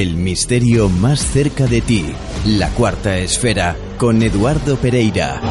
El 0.00 0.14
misterio 0.14 0.88
más 0.88 1.20
cerca 1.20 1.66
de 1.66 1.82
ti. 1.82 2.06
La 2.46 2.70
cuarta 2.70 3.18
esfera 3.18 3.76
con 3.98 4.22
Eduardo 4.22 4.78
Pereira. 4.78 5.42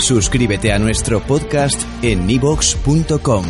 Suscríbete 0.00 0.74
a 0.74 0.78
nuestro 0.78 1.22
podcast 1.22 1.82
en 2.02 2.26
nivox.com. 2.26 3.46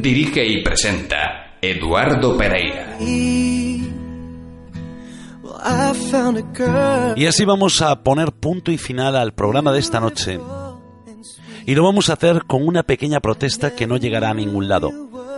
Dirige 0.00 0.46
y 0.46 0.62
presenta 0.62 1.58
Eduardo 1.60 2.38
Pereira. 2.38 2.96
Y 7.16 7.26
así 7.26 7.44
vamos 7.44 7.82
a 7.82 8.02
poner 8.02 8.32
punto 8.32 8.72
y 8.72 8.78
final 8.78 9.14
al 9.16 9.34
programa 9.34 9.72
de 9.72 9.78
esta 9.78 10.00
noche. 10.00 10.40
Y 11.66 11.74
lo 11.74 11.84
vamos 11.84 12.08
a 12.08 12.14
hacer 12.14 12.44
con 12.46 12.66
una 12.66 12.82
pequeña 12.82 13.20
protesta 13.20 13.74
que 13.74 13.86
no 13.86 13.98
llegará 13.98 14.30
a 14.30 14.34
ningún 14.34 14.68
lado, 14.68 14.90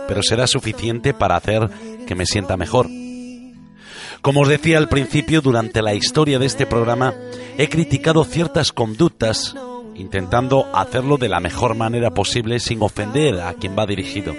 pero 0.07 0.23
será 0.23 0.47
suficiente 0.47 1.13
para 1.13 1.35
hacer 1.35 1.69
que 2.07 2.15
me 2.15 2.25
sienta 2.25 2.55
mejor. 2.55 2.87
Como 4.21 4.41
os 4.41 4.47
decía 4.47 4.77
al 4.77 4.87
principio, 4.87 5.41
durante 5.41 5.81
la 5.81 5.93
historia 5.93 6.39
de 6.39 6.45
este 6.45 6.65
programa 6.65 7.13
he 7.57 7.67
criticado 7.67 8.23
ciertas 8.23 8.71
conductas 8.71 9.55
intentando 9.95 10.67
hacerlo 10.73 11.17
de 11.17 11.29
la 11.29 11.39
mejor 11.39 11.75
manera 11.75 12.11
posible 12.11 12.59
sin 12.59 12.81
ofender 12.81 13.41
a 13.41 13.53
quien 13.53 13.77
va 13.77 13.85
dirigido. 13.85 14.33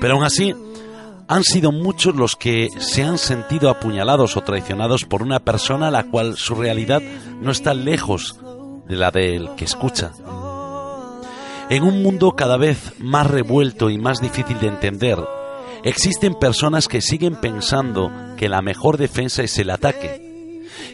Pero 0.00 0.14
aún 0.14 0.24
así, 0.24 0.54
han 1.28 1.42
sido 1.42 1.72
muchos 1.72 2.14
los 2.14 2.36
que 2.36 2.68
se 2.78 3.02
han 3.02 3.18
sentido 3.18 3.70
apuñalados 3.70 4.36
o 4.36 4.42
traicionados 4.42 5.04
por 5.04 5.22
una 5.22 5.40
persona 5.40 5.88
a 5.88 5.90
la 5.90 6.04
cual 6.04 6.36
su 6.36 6.54
realidad 6.54 7.02
no 7.40 7.50
está 7.50 7.74
lejos 7.74 8.38
de 8.86 8.96
la 8.96 9.10
del 9.10 9.50
que 9.56 9.64
escucha. 9.64 10.12
En 11.68 11.82
un 11.82 12.02
mundo 12.02 12.36
cada 12.36 12.56
vez 12.56 12.94
más 12.98 13.26
revuelto 13.26 13.90
y 13.90 13.98
más 13.98 14.20
difícil 14.20 14.60
de 14.60 14.68
entender, 14.68 15.18
existen 15.82 16.34
personas 16.34 16.86
que 16.86 17.00
siguen 17.00 17.34
pensando 17.36 18.12
que 18.36 18.48
la 18.48 18.62
mejor 18.62 18.98
defensa 18.98 19.42
es 19.42 19.58
el 19.58 19.70
ataque 19.70 20.25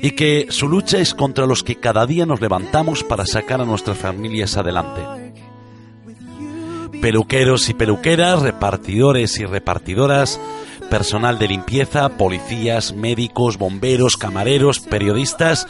y 0.03 0.11
que 0.11 0.49
su 0.51 0.69
lucha 0.69 0.99
es 0.99 1.15
contra 1.15 1.47
los 1.47 1.63
que 1.63 1.77
cada 1.77 2.05
día 2.07 2.27
nos 2.27 2.41
levantamos 2.41 3.05
para 3.05 3.25
sacar 3.25 3.61
a 3.61 3.65
nuestras 3.65 3.97
familias 3.97 4.57
adelante. 4.57 5.01
Peluqueros 7.01 7.69
y 7.69 7.75
peluqueras, 7.75 8.43
repartidores 8.43 9.39
y 9.39 9.45
repartidoras, 9.45 10.41
personal 10.91 11.39
de 11.39 11.49
limpieza, 11.49 12.09
policías, 12.19 12.93
médicos, 12.93 13.59
bomberos, 13.59 14.17
camareros, 14.17 14.81
periodistas 14.81 15.69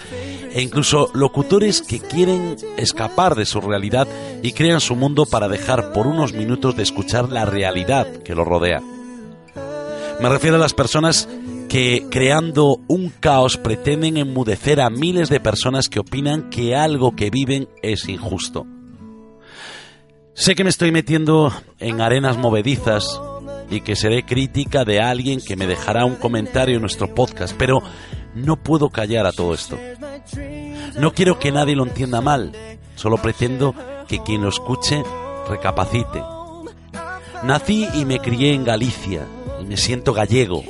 e 0.54 0.62
incluso 0.62 1.10
locutores 1.12 1.82
que 1.82 2.00
quieren 2.00 2.56
escapar 2.78 3.34
de 3.34 3.44
su 3.44 3.60
realidad 3.60 4.08
y 4.42 4.52
crean 4.52 4.80
su 4.80 4.96
mundo 4.96 5.26
para 5.26 5.48
dejar 5.48 5.92
por 5.92 6.06
unos 6.06 6.32
minutos 6.32 6.74
de 6.74 6.82
escuchar 6.82 7.30
la 7.30 7.44
realidad 7.44 8.06
que 8.24 8.34
los 8.34 8.46
rodea. 8.46 8.80
Me 10.20 10.28
refiero 10.28 10.56
a 10.56 10.60
las 10.60 10.74
personas 10.74 11.28
que 11.72 12.06
creando 12.10 12.80
un 12.86 13.08
caos 13.08 13.56
pretenden 13.56 14.18
enmudecer 14.18 14.78
a 14.78 14.90
miles 14.90 15.30
de 15.30 15.40
personas 15.40 15.88
que 15.88 16.00
opinan 16.00 16.50
que 16.50 16.76
algo 16.76 17.16
que 17.16 17.30
viven 17.30 17.66
es 17.80 18.10
injusto. 18.10 18.66
Sé 20.34 20.54
que 20.54 20.64
me 20.64 20.68
estoy 20.68 20.92
metiendo 20.92 21.50
en 21.78 22.02
arenas 22.02 22.36
movedizas 22.36 23.18
y 23.70 23.80
que 23.80 23.96
seré 23.96 24.26
crítica 24.26 24.84
de 24.84 25.00
alguien 25.00 25.40
que 25.40 25.56
me 25.56 25.66
dejará 25.66 26.04
un 26.04 26.16
comentario 26.16 26.74
en 26.74 26.82
nuestro 26.82 27.14
podcast, 27.14 27.56
pero 27.56 27.80
no 28.34 28.62
puedo 28.62 28.90
callar 28.90 29.24
a 29.24 29.32
todo 29.32 29.54
esto. 29.54 29.78
No 30.98 31.14
quiero 31.14 31.38
que 31.38 31.52
nadie 31.52 31.74
lo 31.74 31.84
entienda 31.84 32.20
mal, 32.20 32.52
solo 32.96 33.16
pretendo 33.16 33.74
que 34.08 34.22
quien 34.22 34.42
lo 34.42 34.50
escuche 34.50 35.02
recapacite. 35.48 36.22
Nací 37.44 37.88
y 37.94 38.04
me 38.04 38.18
crié 38.18 38.52
en 38.52 38.62
Galicia 38.64 39.26
y 39.58 39.64
me 39.64 39.78
siento 39.78 40.12
gallego, 40.12 40.62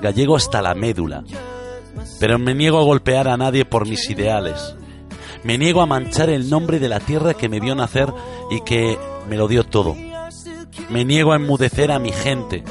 gallego 0.00 0.36
hasta 0.36 0.62
la 0.62 0.74
médula. 0.74 1.24
Pero 2.20 2.38
me 2.38 2.54
niego 2.54 2.78
a 2.78 2.84
golpear 2.84 3.28
a 3.28 3.36
nadie 3.36 3.64
por 3.64 3.86
mis 3.86 4.08
ideales. 4.10 4.74
Me 5.42 5.58
niego 5.58 5.82
a 5.82 5.86
manchar 5.86 6.30
el 6.30 6.48
nombre 6.48 6.78
de 6.78 6.88
la 6.88 7.00
tierra 7.00 7.34
que 7.34 7.48
me 7.48 7.60
vio 7.60 7.74
nacer 7.74 8.12
y 8.50 8.60
que 8.62 8.98
me 9.28 9.36
lo 9.36 9.48
dio 9.48 9.64
todo. 9.64 9.94
Me 10.88 11.04
niego 11.04 11.32
a 11.32 11.36
enmudecer 11.36 11.92
a 11.92 11.98
mi 11.98 12.12
gente. 12.12 12.64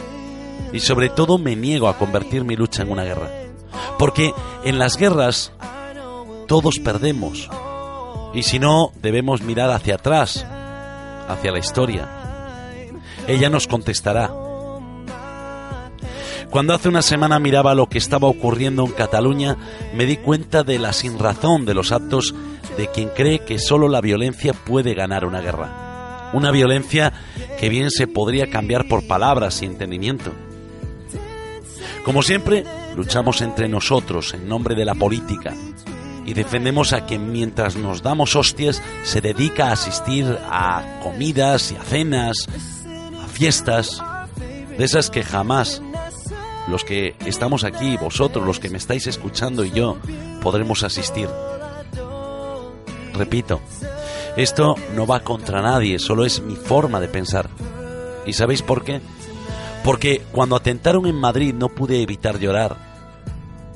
Y 0.72 0.80
sobre 0.80 1.10
todo 1.10 1.38
me 1.38 1.56
niego 1.56 1.88
a 1.88 1.98
convertir 1.98 2.44
mi 2.44 2.56
lucha 2.56 2.82
en 2.82 2.92
una 2.92 3.04
guerra. 3.04 3.30
Porque 4.00 4.34
en 4.64 4.80
las 4.80 4.98
guerras 4.98 5.52
todos 6.48 6.80
perdemos. 6.80 7.50
Y 8.34 8.44
si 8.44 8.58
no, 8.58 8.92
debemos 9.02 9.44
mirar 9.44 9.70
hacia 9.70 9.96
atrás, 9.96 10.46
hacia 11.28 11.52
la 11.52 11.60
historia. 11.60 12.10
Ella 13.28 13.50
nos 13.50 13.68
contestará. 13.68 14.43
Cuando 16.54 16.76
hace 16.76 16.88
una 16.88 17.02
semana 17.02 17.40
miraba 17.40 17.74
lo 17.74 17.90
que 17.90 17.98
estaba 17.98 18.28
ocurriendo 18.28 18.86
en 18.86 18.92
Cataluña, 18.92 19.58
me 19.96 20.06
di 20.06 20.18
cuenta 20.18 20.62
de 20.62 20.78
la 20.78 20.94
sinrazón 20.94 21.66
de 21.66 21.74
los 21.74 21.92
actos 21.92 22.36
de 22.78 22.92
quien 22.92 23.10
cree 23.10 23.40
que 23.40 23.58
solo 23.58 23.90
la 23.90 24.02
violencia 24.02 24.54
puede 24.54 24.94
ganar 24.94 25.26
una 25.26 25.42
guerra. 25.42 26.30
Una 26.32 26.52
violencia 26.52 27.12
que 27.60 27.70
bien 27.70 27.90
se 27.90 28.06
podría 28.06 28.52
cambiar 28.52 28.88
por 28.88 29.08
palabras 29.08 29.64
y 29.64 29.66
entendimiento. 29.66 30.32
Como 32.06 32.22
siempre, 32.22 32.66
luchamos 32.96 33.42
entre 33.42 33.68
nosotros 33.68 34.36
en 34.36 34.48
nombre 34.48 34.76
de 34.76 34.86
la 34.86 34.94
política 34.94 35.56
y 36.24 36.36
defendemos 36.36 36.94
a 36.94 37.08
quien 37.08 37.32
mientras 37.32 37.76
nos 37.78 38.04
damos 38.04 38.36
hostias 38.36 38.80
se 39.02 39.22
dedica 39.22 39.70
a 39.70 39.74
asistir 39.74 40.38
a 40.52 41.00
comidas 41.02 41.72
y 41.72 41.78
a 41.78 41.82
cenas, 41.82 42.48
a 43.24 43.28
fiestas, 43.28 44.04
de 44.78 44.84
esas 44.84 45.10
que 45.10 45.24
jamás 45.24 45.82
los 46.68 46.84
que 46.84 47.16
estamos 47.26 47.64
aquí, 47.64 47.98
vosotros, 47.98 48.46
los 48.46 48.60
que 48.60 48.70
me 48.70 48.78
estáis 48.78 49.08
escuchando 49.08 49.66
y 49.66 49.72
yo, 49.72 49.98
podremos 50.42 50.84
asistir. 50.84 51.30
Repito, 53.14 53.62
esto 54.36 54.76
no 54.96 55.06
va 55.06 55.20
contra 55.20 55.62
nadie, 55.62 56.00
solo 56.00 56.26
es 56.26 56.42
mi 56.42 56.56
forma 56.56 57.00
de 57.00 57.08
pensar. 57.08 57.50
¿Y 58.26 58.34
sabéis 58.34 58.62
por 58.62 58.84
qué? 58.84 59.02
Porque 59.84 60.22
cuando 60.32 60.56
atentaron 60.56 61.06
en 61.06 61.16
Madrid 61.16 61.54
no 61.54 61.70
pude 61.70 62.02
evitar 62.02 62.40
llorar, 62.40 62.78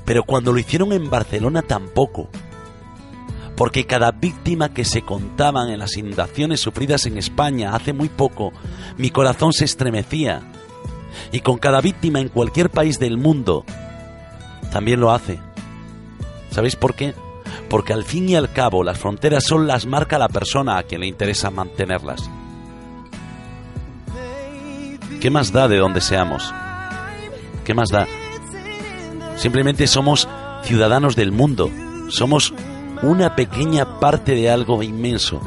pero 0.05 0.23
cuando 0.23 0.53
lo 0.53 0.59
hicieron 0.59 0.93
en 0.93 1.09
Barcelona 1.09 1.61
tampoco. 1.61 2.29
Porque 3.55 3.85
cada 3.85 4.11
víctima 4.11 4.73
que 4.73 4.85
se 4.85 5.01
contaban 5.01 5.69
en 5.69 5.79
las 5.79 5.97
inundaciones 5.97 6.61
sufridas 6.61 7.05
en 7.07 7.17
España 7.17 7.75
hace 7.75 7.91
muy 7.91 8.07
poco, 8.07 8.53
mi 8.97 9.09
corazón 9.09 9.51
se 9.51 9.65
estremecía 9.65 10.41
y 11.31 11.41
con 11.41 11.57
cada 11.57 11.81
víctima 11.81 12.19
en 12.19 12.29
cualquier 12.29 12.69
país 12.69 12.99
del 12.99 13.17
mundo 13.17 13.65
también 14.71 14.99
lo 14.99 15.11
hace. 15.11 15.39
¿Sabéis 16.51 16.75
por 16.75 16.95
qué? 16.95 17.13
Porque 17.69 17.93
al 17.93 18.03
fin 18.03 18.29
y 18.29 18.35
al 18.35 18.51
cabo 18.51 18.83
las 18.83 18.97
fronteras 18.97 19.43
son 19.43 19.67
las 19.67 19.85
marca 19.85 20.17
la 20.17 20.29
persona 20.29 20.77
a 20.77 20.83
quien 20.83 21.01
le 21.01 21.07
interesa 21.07 21.49
mantenerlas. 21.49 22.29
¿Qué 25.19 25.29
más 25.29 25.51
da 25.51 25.67
de 25.67 25.77
donde 25.77 26.01
seamos? 26.01 26.53
¿Qué 27.65 27.73
más 27.73 27.89
da? 27.89 28.07
Simplemente 29.35 29.87
somos 29.87 30.27
ciudadanos 30.63 31.15
del 31.15 31.31
mundo. 31.31 31.69
Somos 32.09 32.53
una 33.01 33.35
pequeña 33.35 33.99
parte 33.99 34.33
de 34.33 34.49
algo 34.49 34.81
inmenso. 34.83 35.41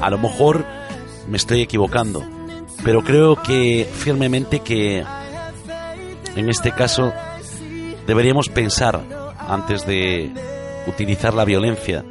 A 0.00 0.10
lo 0.10 0.18
mejor 0.18 0.64
me 1.28 1.36
estoy 1.36 1.60
equivocando, 1.60 2.24
pero 2.84 3.02
creo 3.02 3.36
que 3.36 3.88
firmemente 3.92 4.60
que 4.60 5.04
en 6.34 6.48
este 6.48 6.72
caso 6.72 7.12
deberíamos 8.06 8.48
pensar 8.48 9.00
antes 9.38 9.86
de 9.86 10.32
utilizar 10.86 11.34
la 11.34 11.44
violencia 11.44 12.04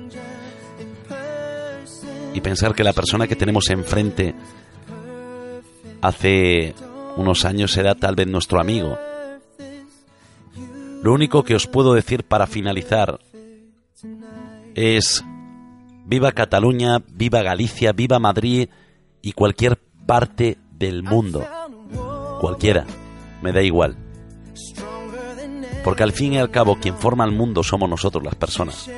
y 2.33 2.41
pensar 2.41 2.73
que 2.73 2.83
la 2.83 2.93
persona 2.93 3.27
que 3.27 3.35
tenemos 3.35 3.69
enfrente 3.69 4.33
hace 6.01 6.73
unos 7.17 7.45
años 7.45 7.75
era 7.77 7.95
tal 7.95 8.15
vez 8.15 8.27
nuestro 8.27 8.59
amigo. 8.59 8.97
Lo 11.03 11.13
único 11.13 11.43
que 11.43 11.55
os 11.55 11.67
puedo 11.67 11.93
decir 11.93 12.23
para 12.23 12.47
finalizar 12.47 13.19
es 14.75 15.23
viva 16.05 16.31
Cataluña, 16.31 16.99
viva 17.11 17.41
Galicia, 17.41 17.91
viva 17.91 18.19
Madrid 18.19 18.69
y 19.21 19.33
cualquier 19.33 19.77
parte 20.05 20.57
del 20.81 21.03
mundo. 21.03 21.47
Cualquiera, 22.41 22.85
me 23.41 23.53
da 23.53 23.61
igual. 23.61 23.95
Porque 25.83 26.03
al 26.03 26.11
fin 26.11 26.33
y 26.33 26.37
al 26.39 26.51
cabo 26.51 26.77
quien 26.79 26.97
forma 26.97 27.23
el 27.23 27.31
mundo 27.31 27.63
somos 27.63 27.89
nosotros 27.89 28.23
las 28.23 28.35
personas. 28.35 28.89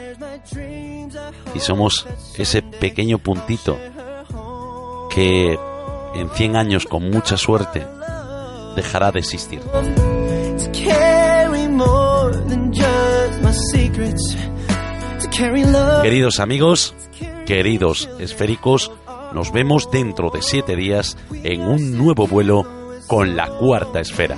Y 1.54 1.60
somos 1.60 2.08
ese 2.38 2.62
pequeño 2.62 3.20
puntito 3.20 3.78
que 5.10 5.60
en 6.16 6.30
100 6.30 6.56
años 6.56 6.86
con 6.86 7.10
mucha 7.10 7.38
suerte, 7.38 7.86
dejará 8.76 9.12
de 9.12 9.20
existir. 9.20 9.62
Queridos 16.02 16.40
amigos, 16.40 16.96
queridos 17.46 18.10
esféricos, 18.20 18.92
nos 19.34 19.52
vemos 19.52 19.90
dentro 19.92 20.30
de 20.30 20.42
siete 20.42 20.76
días 20.76 21.18
en 21.44 21.62
un 21.62 21.98
nuevo 21.98 22.28
vuelo 22.28 22.66
con 23.08 23.36
la 23.36 23.48
cuarta 23.48 24.00
esfera. 24.00 24.38